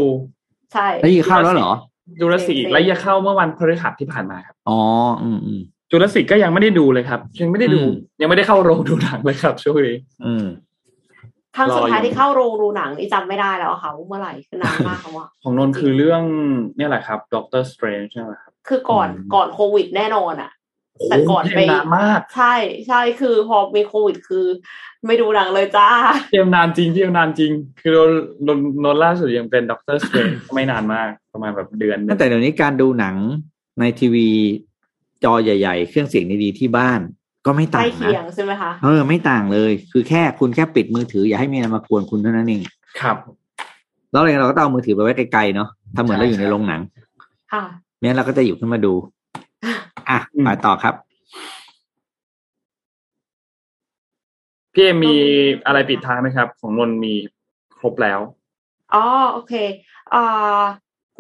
[0.74, 1.72] ใช่แล้วยีเข้าแล้วเหรอ
[2.20, 4.80] Jurassic Lightyear เข้าเมื่อวันพฤหัสที่ผ่านมาครับอ๋อ
[5.24, 10.46] อืมอืมจูราสสิกก็ยังไม่ได้ดูเลยครับ ยังไม่ได้ดูอืมยังไม่ได้เข้าโรงดูหนังเลยครับช่วงนี้อืม
[11.56, 16.24] ครั้งสุดท้ายรออยู่ที่เข้าโรงดูหนังนี่จำไม่ได้แล้วอะค่ะว่าเมื่อไหร่คือนานมากแล้วอะของนนท์คือเรื่อง
[16.78, 20.52] เนี่ยแหละครับ Doctor Strange ใช่ไหมครับคือก่อนอืมก่อนโควิดแน่นอนอะ
[21.10, 22.54] แต่ก่อนโโหไปเกมนานมาก ใช่
[22.88, 24.46] ใช่คือพอมีโควิดคือ
[25.06, 25.90] ไม่ดูหนังเลยจ้า
[26.32, 27.52] เกมนานจริงเกมนานจริง
[27.82, 28.12] คือโดน
[28.44, 33.16] โดนโดนล่าสุดยังเป็น Doctor Strange ไม่นานมากประมาณแบบเดือนหนึ่งแต่เดี๋ยวนี้การดูหนัง
[33.80, 34.28] ในทีวี
[35.24, 37.00] จอใหญ่ ๆ เครื่องเสียงดีๆที่บ้าน
[37.46, 42.62] ก็ไม่ใกต่าล้งเคียงนะใช่ไหมคะเออไม่ต่างเลย คือแค่คุณแค่ปิดมือถืออย่าให้มีอะไรมากวนคุณเท่านั้นเอง
[43.02, 43.18] ครับ
[44.12, 46.82] แล้วอะไรเราก็ต้องเอามือถือไปไว้ไกลๆเนาะทำเหมือนเราอยู่ในโรงหนัง
[47.54, 47.64] ค่ะ
[47.98, 48.94] ไม่งั้นเราก็จะหยิบขึ้นมาดู
[50.10, 50.96] อะอืมไปต่อครับ
[54.74, 55.16] พี่เอมมี
[55.66, 57.14] อะไรปิดท้ายไหมครับ ของนนท์มี
[57.78, 58.20] ครบแล้ว
[58.94, 59.54] อ๋อโอเค
[60.14, 60.62] อ่า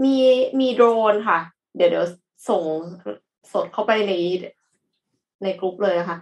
[0.04, 0.16] มี
[0.60, 1.39] มีโดรนค่ะ
[1.76, 2.06] เดี๋ยวเดี๋ยว
[2.50, 2.64] ส่ง
[3.54, 4.14] สดเข้าไปใน
[5.44, 6.18] ในกลุ่มเลยนะคะ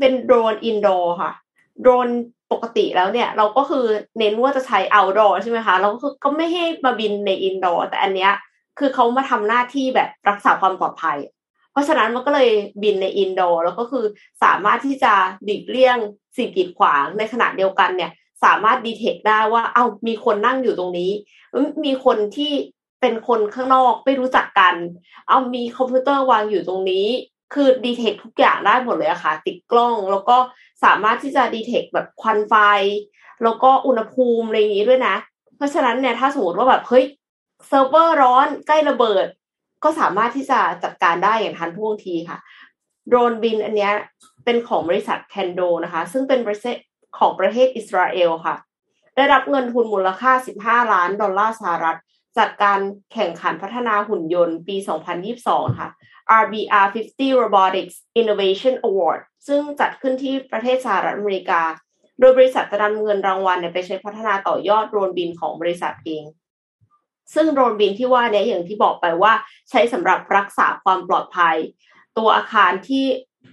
[0.00, 1.32] เป็นโดรน indoor ค่ะ
[1.80, 2.08] โดรน
[2.52, 3.84] ปกติแล้วเนี่ย เราก็คือ
[4.18, 8.32] เน้นว่าจะใช้ outdoor ใช่ไหมคะ เราก็คือก็ไม่ให้มาบินใน indoor แต่อันเนี้ย
[8.78, 11.18] คือเขามาทำหน้าที่แบบรักษาความปลอดภัย
[11.74, 12.50] เพราะฉะนั้นมันก็เลย
[12.82, 14.04] บินใน indoor แล้วก็คือ
[14.42, 15.12] สามารถที่จะ
[15.44, 15.98] หลีกเลี่ยง
[16.36, 18.10] สิ่งกีดขวางในขณะเดียวกันเนี่ย
[18.44, 21.12] สามารถ detect ได้ว่า เอ้ามีคนนั่งอยู่ตรงนี้
[21.84, 22.52] มีคนที่
[23.00, 24.74] เป็นคนข้างนอกไม่รู้จักกัน
[25.28, 27.06] เอามีคอมพิวเตอร์วางอยู่ตรงนี้
[27.54, 30.36] คือ detect ทุกอย่างได้หมดเลยอะค่ะ ติดกล้องแล้วก็
[30.84, 32.54] สามารถที่จะ detect แบบควันไฟ
[33.44, 35.14] แล้วก็อุณหภูมิอะไรอย่างนี้ด้วยนะ
[35.56, 37.04] เพราะฉะนั้นเนี่ยถ้าสมมติว่าแบบเฮ้ย
[37.68, 39.26] เซิร์ฟเวอร์ร้อนใกล้ระเบิด
[39.84, 42.38] ก็สามารถที่จะจัดการได้อย่างทันท่วงทีค่ะ
[43.08, 43.92] โดรนบินอันเนี้ย
[44.44, 46.76] เป็นของบริษัทแคนโดนะคะ ซึ่งเป็นบริษัท
[47.18, 48.56] ของประเทศอิสราเอลค่ะ
[49.16, 50.32] ได้รับเงินทุนมูลค่า
[50.62, 51.98] 15 ล้านดอลลาร์สหรัฐ
[52.38, 52.80] จากการ
[53.12, 54.76] แข่งขันพัฒนาหุ่นยนต์ปี
[55.26, 55.88] 2022 ค่ะ
[56.42, 61.62] RBR 50 Robotics Innovation Award ซึ่งจัดขึ้นที่ประเทศสหรัฐอเมริกา
[62.20, 66.24] โดยบริษัทจะนำเงินรางวัลไปใช้พัฒนาต่อยอดโดรนบินของบริษัทเอง
[67.34, 69.32] ซึ่งโดรนบินที่ว่าเนี้อย่างที่บอกไปว่า
[69.70, 71.56] ใช้สำหรับรักษาความปลอดภัย
[72.18, 73.06] ตัวอาคารที่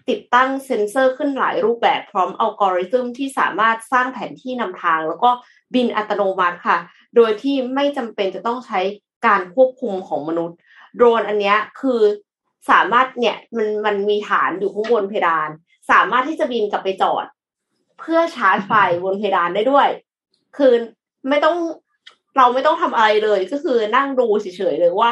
[0.10, 5.30] ติดตั้งเซ็นเซอร์ขึ้นหลายรูปแบบพร้อมอัลกอริทึมที่สามารถสร้างแผนที่นำทาง แล้วก็
[5.76, 6.78] บินอัตโนมัติค่ะ
[7.16, 8.80] โดยที่ไม่จำเป็นจะต้องใช้
[9.28, 10.58] การควบคุมของมนุษย์
[10.96, 12.02] โดรนอันนี้คือ
[12.70, 15.50] สามารถเนี่ยมันมันมีฐานอยู่ข้างบนเพดาน
[15.92, 17.26] สามารถที่จะบินกลับไปจอด
[18.00, 18.72] เพื่อชาร์จไฟ
[19.04, 19.88] บนเพดานได้ด้วย
[20.58, 20.74] คือ
[21.30, 21.58] ไม่ต้อง
[22.38, 25.10] เราไม่ต้องทำอะไรเลยก็คือนั่งดูเฉยๆเลยว่า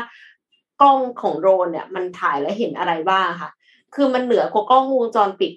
[0.82, 3.52] กล้องของโดรนเนี่ย มันถ่ายแล้วเห็นอะไรบ้างค่ะ
[3.96, 5.52] คือมันเหนือกว่ากล้องวงจรปิด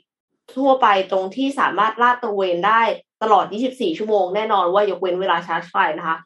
[0.56, 2.82] ทั่วไปตรงที่สามารถลาดตระเวนได้
[3.22, 6.18] ตลอด 24 ชั่วโมงแน่นอนว่ายกเว้นเวลาชาร์จไฟนะคะ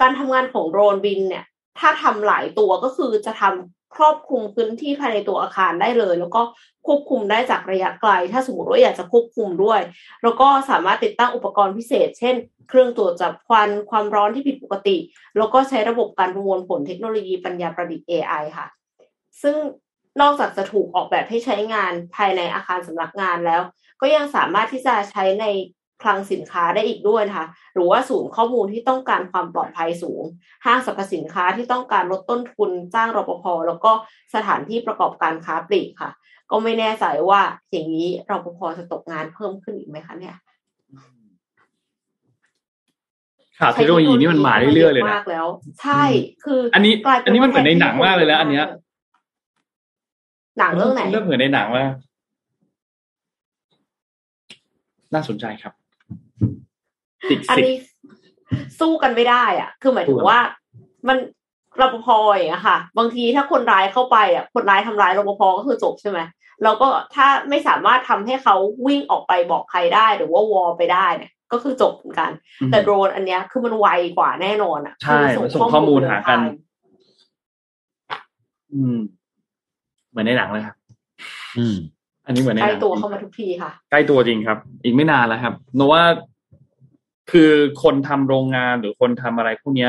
[0.00, 1.44] การทำงานของโดรนบินเนี่ย
[1.78, 6.42] ถ้าทำหลายตัวก็คือจะทำครอบคลุมพื้นที่ภายในตัวอาคารได้เลย แล้วก็
[6.86, 9.80] ควบคุมได้จากระยะไกล ถ้าสมมติว่าอยากจะควบคุมด้วย
[10.22, 12.34] แล้วก็สามารถติดตั้งอุปกรณ์พิเศษ เช่น
[12.68, 14.96] เครื่องตรวจจับควันความร้อนที่ผิดปกติ
[15.36, 18.66] แล้วก็ใช้ระบบการประมวลผลเทคโนโลยีปัญญาประดิษฐ์ AI ค่ะ
[19.42, 19.56] ซึ่ง
[20.20, 23.62] นอกจากจะถูกออกแบบให้ใช้งานภายในอาคารสำนักงานแล้ว
[24.00, 25.46] ก็ยังสามารถที่จะใช้ใน
[26.02, 30.22] คลังสินค้าได้อีกด้วยนะคะ หรือว่าศูนย์ข้อมูลที่ต้องการความปลอดภัยสูง
[30.64, 33.92] ห้างสรรพสินค้าที่ต้องการลดต้นทุนจ้างรปภแล้วก็
[34.34, 36.10] สถานที่ประกอบการค้าปลีกค่ะ
[36.50, 37.40] ก็ไม่แน่ใจว่า
[37.70, 40.36] อย่างนี้รปภจะตกงานเพิ่มขึ้นอีกไหมคะเนี่ย
[43.62, 45.46] ข่าวเทคโนโลยีนี่มันมาเรื่อยๆเลยนะมากแล้ว
[45.82, 46.04] ใช่
[46.44, 46.92] คือ อันนี้
[47.24, 48.66] อันนี้มันเหมือนในหนังมากเลยแล้ว อันเนี้ย
[50.58, 51.84] หนังเรื่องไหนเรื่องเหมือนในหนังว่า
[55.14, 55.72] น่าสนใจครับ
[57.50, 57.74] อันนี้
[58.80, 60.38] สู้กันไม่ได้อะ คือหมายถึงว่า
[61.08, 61.16] มัน
[61.80, 66.20] รปภอย่างเงี้ยค่ะ บางทีถ้าคนร้ายเข้าไปอะ คนร้ายทำร้ายรปภก็คือจบใช่ไหม
[66.64, 68.56] เราก็ถ้าไม่สามารถทำให้เขา
[68.86, 72.30] วิ่งออกไปบอกใครได้ หรือว่าวอลไปได้เนี่ย ก็คือจบเหมือนกัน
[72.70, 73.86] แต่โดรนอันเนี้ยคือมันไว
[74.18, 76.40] กว่าแน่นอนอะใช่ส่งข้อมูลหากัน
[78.72, 78.96] อืม
[80.10, 80.76] เหมือนในหนังเลยครับ
[81.58, 81.76] อืม
[82.26, 86.02] อันนี้เหมือนในใกล้ตัวเข้ามาทุกทีค่ะ ใกล้ตัวจริงครับ อีกไม่นานแล้วครับโนว่า
[87.30, 87.50] คือ
[87.82, 89.88] คนทำโรงงานหรือคนทำอะไรพวกนี้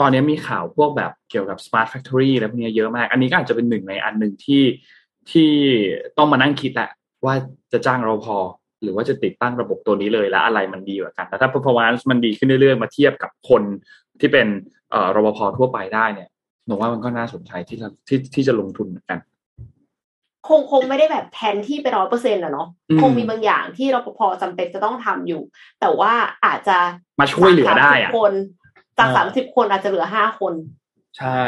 [0.00, 4.62] ตอนนี้มีข่าวพวกแบบเกี่ยวกับ smart factory อะไรพวกนี้เยอะมาก อันนี้ก็อาจจะเป็นหนึ่งในอันหนึ่งที่
[5.30, 5.50] ที่
[6.18, 6.90] ต้องมานั่งคิดแหละ
[7.24, 7.34] ว่า
[7.72, 8.38] จะจ้างเราพอ
[8.82, 13.62] หรือว่าจะติดตั้งระบบตัวนี้เลยแล้วอะไรมันดีกว่ากันแต่ถ้า performance มันดีขึ้นเรื่อยๆ มาเทียบกับคน
[14.20, 14.46] ที่เป็น
[14.90, 16.28] เอ่อรปภทั่วไปได้เนี่ย
[16.66, 19.18] หนูว่ามันก็น่าสนใจที่จะที่ที่จะลงทุนเหมือนกัน
[20.48, 22.68] คงคงไม่ได้แบบแทนที่ไปร้อยเปอร์เซ็นต์อะเนาะ
[23.00, 25.42] คงมีบางอย่างที่รปภจำเป็นจะต้องทำอยู่
[25.80, 26.12] แต่ว่า
[26.44, 26.78] อาจจะ
[27.20, 28.32] มาช่วยเหลือได้อะคน
[28.98, 30.54] จากสามสิบคนอาจจะเหลือห้าคน
[31.18, 31.40] ใช่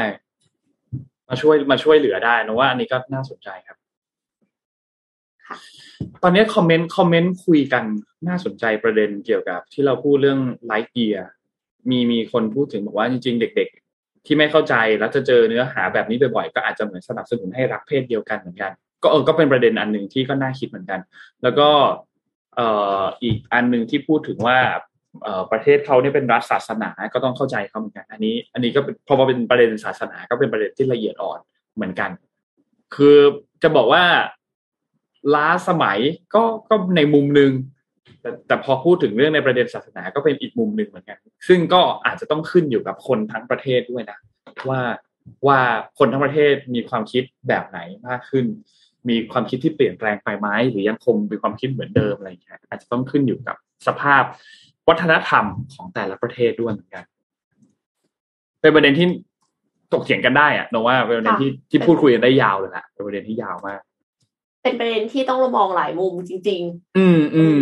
[1.29, 3.77] มาช่วยมาช่วยเหลือได้นะว่าอันนี้ก็น่าสนใจครับ
[6.23, 7.85] ตอนนี้คอมเมนต์คอมเมนต์คุยกัน
[8.29, 11.27] น่าสนใจประเด็นเกี่ยวกับ ที่เราพูดเรื่องไลฟ์เกียร์
[11.91, 18.73] มีมีคนพูดถึงบอกว่าจริง ๆ เด็ก ๆ ที่ไม่เข้าใจแล้วจะเจอเนื้อหาแบบนี้บ่อยๆก็อาจจะเหมือนสนับสนุนให้รักเพศเดียวกันเหมือนกัน
[19.03, 21.01] ก็เออก็เป็นประเด็นอันหนึ่งที่ก็น่าคิดเหมือนกัน
[21.43, 21.69] แล้วก็
[22.57, 22.69] เอ่
[23.01, 24.59] ออีกอันหนึ่งที่พูดถึงว่า
[25.25, 31.41] เอ่อประเทศเขาเนี่ยเป็นรัฐศาสนาก็ต้องเข้าใจเขาเหมือนกัน อันนี้ อันนี้ก็พอมาเป็นประเด็นศาสนาก็เป็นประเด็นที่ละเอียดอ่อน
[31.75, 32.11] เหมือนกัน
[32.95, 33.19] คือ
[33.63, 34.05] จะบอกว่า
[35.35, 35.99] ล้าสมัย
[36.35, 37.53] ก็ก็ในมุมหนึ่ง
[38.21, 41.19] แต่แต่พอพูดถึงเรื่องในประเด็นศาสนาก็เป็นอีกมุมหนึ่งเหมือนกัน
[41.49, 44.19] ซึ่งก็อาจจะต้องขึ้นอยู่กับคนทั้งประเทศด้วยนะ
[44.69, 44.81] ว่า
[45.47, 45.59] ว่า
[45.99, 48.47] คนทั้งประเทศมีความคิดแบบไหนมากขึ้น
[49.09, 53.57] มีความคิดที่เปลี่ยนแปลงไปไหมหรือยังคงมีความคิดเหมือนเดิมอะไรอย่างเงี้ยอาจจะต้องขึ้นอยู่กับ
[53.87, 54.23] สภาพ
[54.89, 55.45] วัฒนธรรม
[55.75, 57.05] ของแต่ละประเทศด้วยเหมือนกัน
[58.61, 59.07] เป็นประเด็นที่
[59.93, 63.81] ตกเถียงกันได้อะนว่าเป็นประเด็นที่ที่พูดคุยกันได้ยาวเลยแหละเป็นประเด็นที่ยาวมาก
[64.63, 67.61] เป็นประเด็นที่ต้องมองหลายมุมจริง ๆ อืมอืม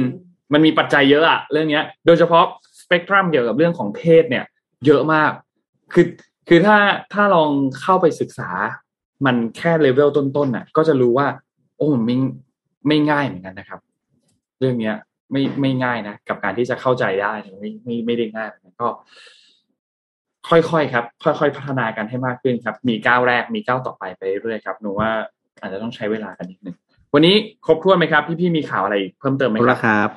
[0.53, 2.44] มันมีปัจจัยเยอะอะเรื่องเนี้ย โดยเฉพาะ
[2.80, 4.44] สเปกตรัมเกี่ยวกับเรื่องของเพศเนี่ย
[4.86, 5.32] เยอะมาก
[5.92, 6.07] คือ
[6.48, 6.76] คือถ้า
[7.12, 8.51] ถ้าลองเข้าไปศึกษา
[9.26, 11.26] มันแค่เลเวลต้นๆน่ะ ก็จะรู้ว่า
[11.78, 12.16] โอ้ไม่
[12.88, 13.80] ไม่ง่ายเหมือนกันนะครับ
[14.61, 14.94] เรื่องเนี้ย
[15.32, 18.48] ไม่ไม่ง่ายนะกับการที่จะเข้าใจได้ไม่ไม่ไม่ได้ง่าย
[18.80, 18.88] ก็
[20.48, 25.11] ค่อยๆครับ ค่อยๆพัฒนากันให้มากขึ้นครับ มีก้าวแรกมีก้าวต่อไปไปเรื่อยๆครับหนูว่า
[25.61, 26.76] อาจจะต้องใช้เวลากันนิดนึง
[27.14, 27.34] วันนี้
[27.66, 30.11] ครบถ้วนไหมครับ พี่ๆมีข่าวอะไรเพิ่มเติมไหมครับ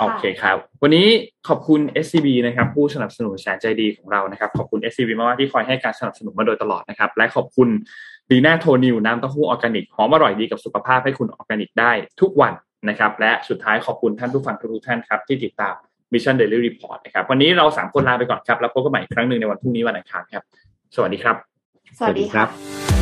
[0.00, 1.06] โอเคครับ วันนี้
[1.48, 7.68] ขอบคุณ SCB นะครับ ผู้สนับสนุนแสนใจดีของเรานะครับ ขอบคุณ SCB มากๆที่คอยให้การสนับสนุนมาโดยตลอดนะครับ และขอบคุณ
[8.30, 12.52] ดีน่าโทนิวน้ำเต้าหู้ออร์แกนิกหอมอร่อยดีกับสุขภาพให้คุณออร์แกนิกได้ทุกวัน
[12.88, 15.74] นะครับ และสุดท้ายขอบคุณท่านผู้ฟังทุกท่านครับ ที่ติดตาม
[16.12, 20.42] Mission Daily Report นะครับ วันนี้เราสามคนลาไปก่อนครับ แล้วพบกันใหม่อีกครั้งหนึ่งในวันพรุ่งนี้วันอังคารครับ
[20.94, 21.36] สวัสดีครับ
[21.98, 23.01] สวัสดีครับ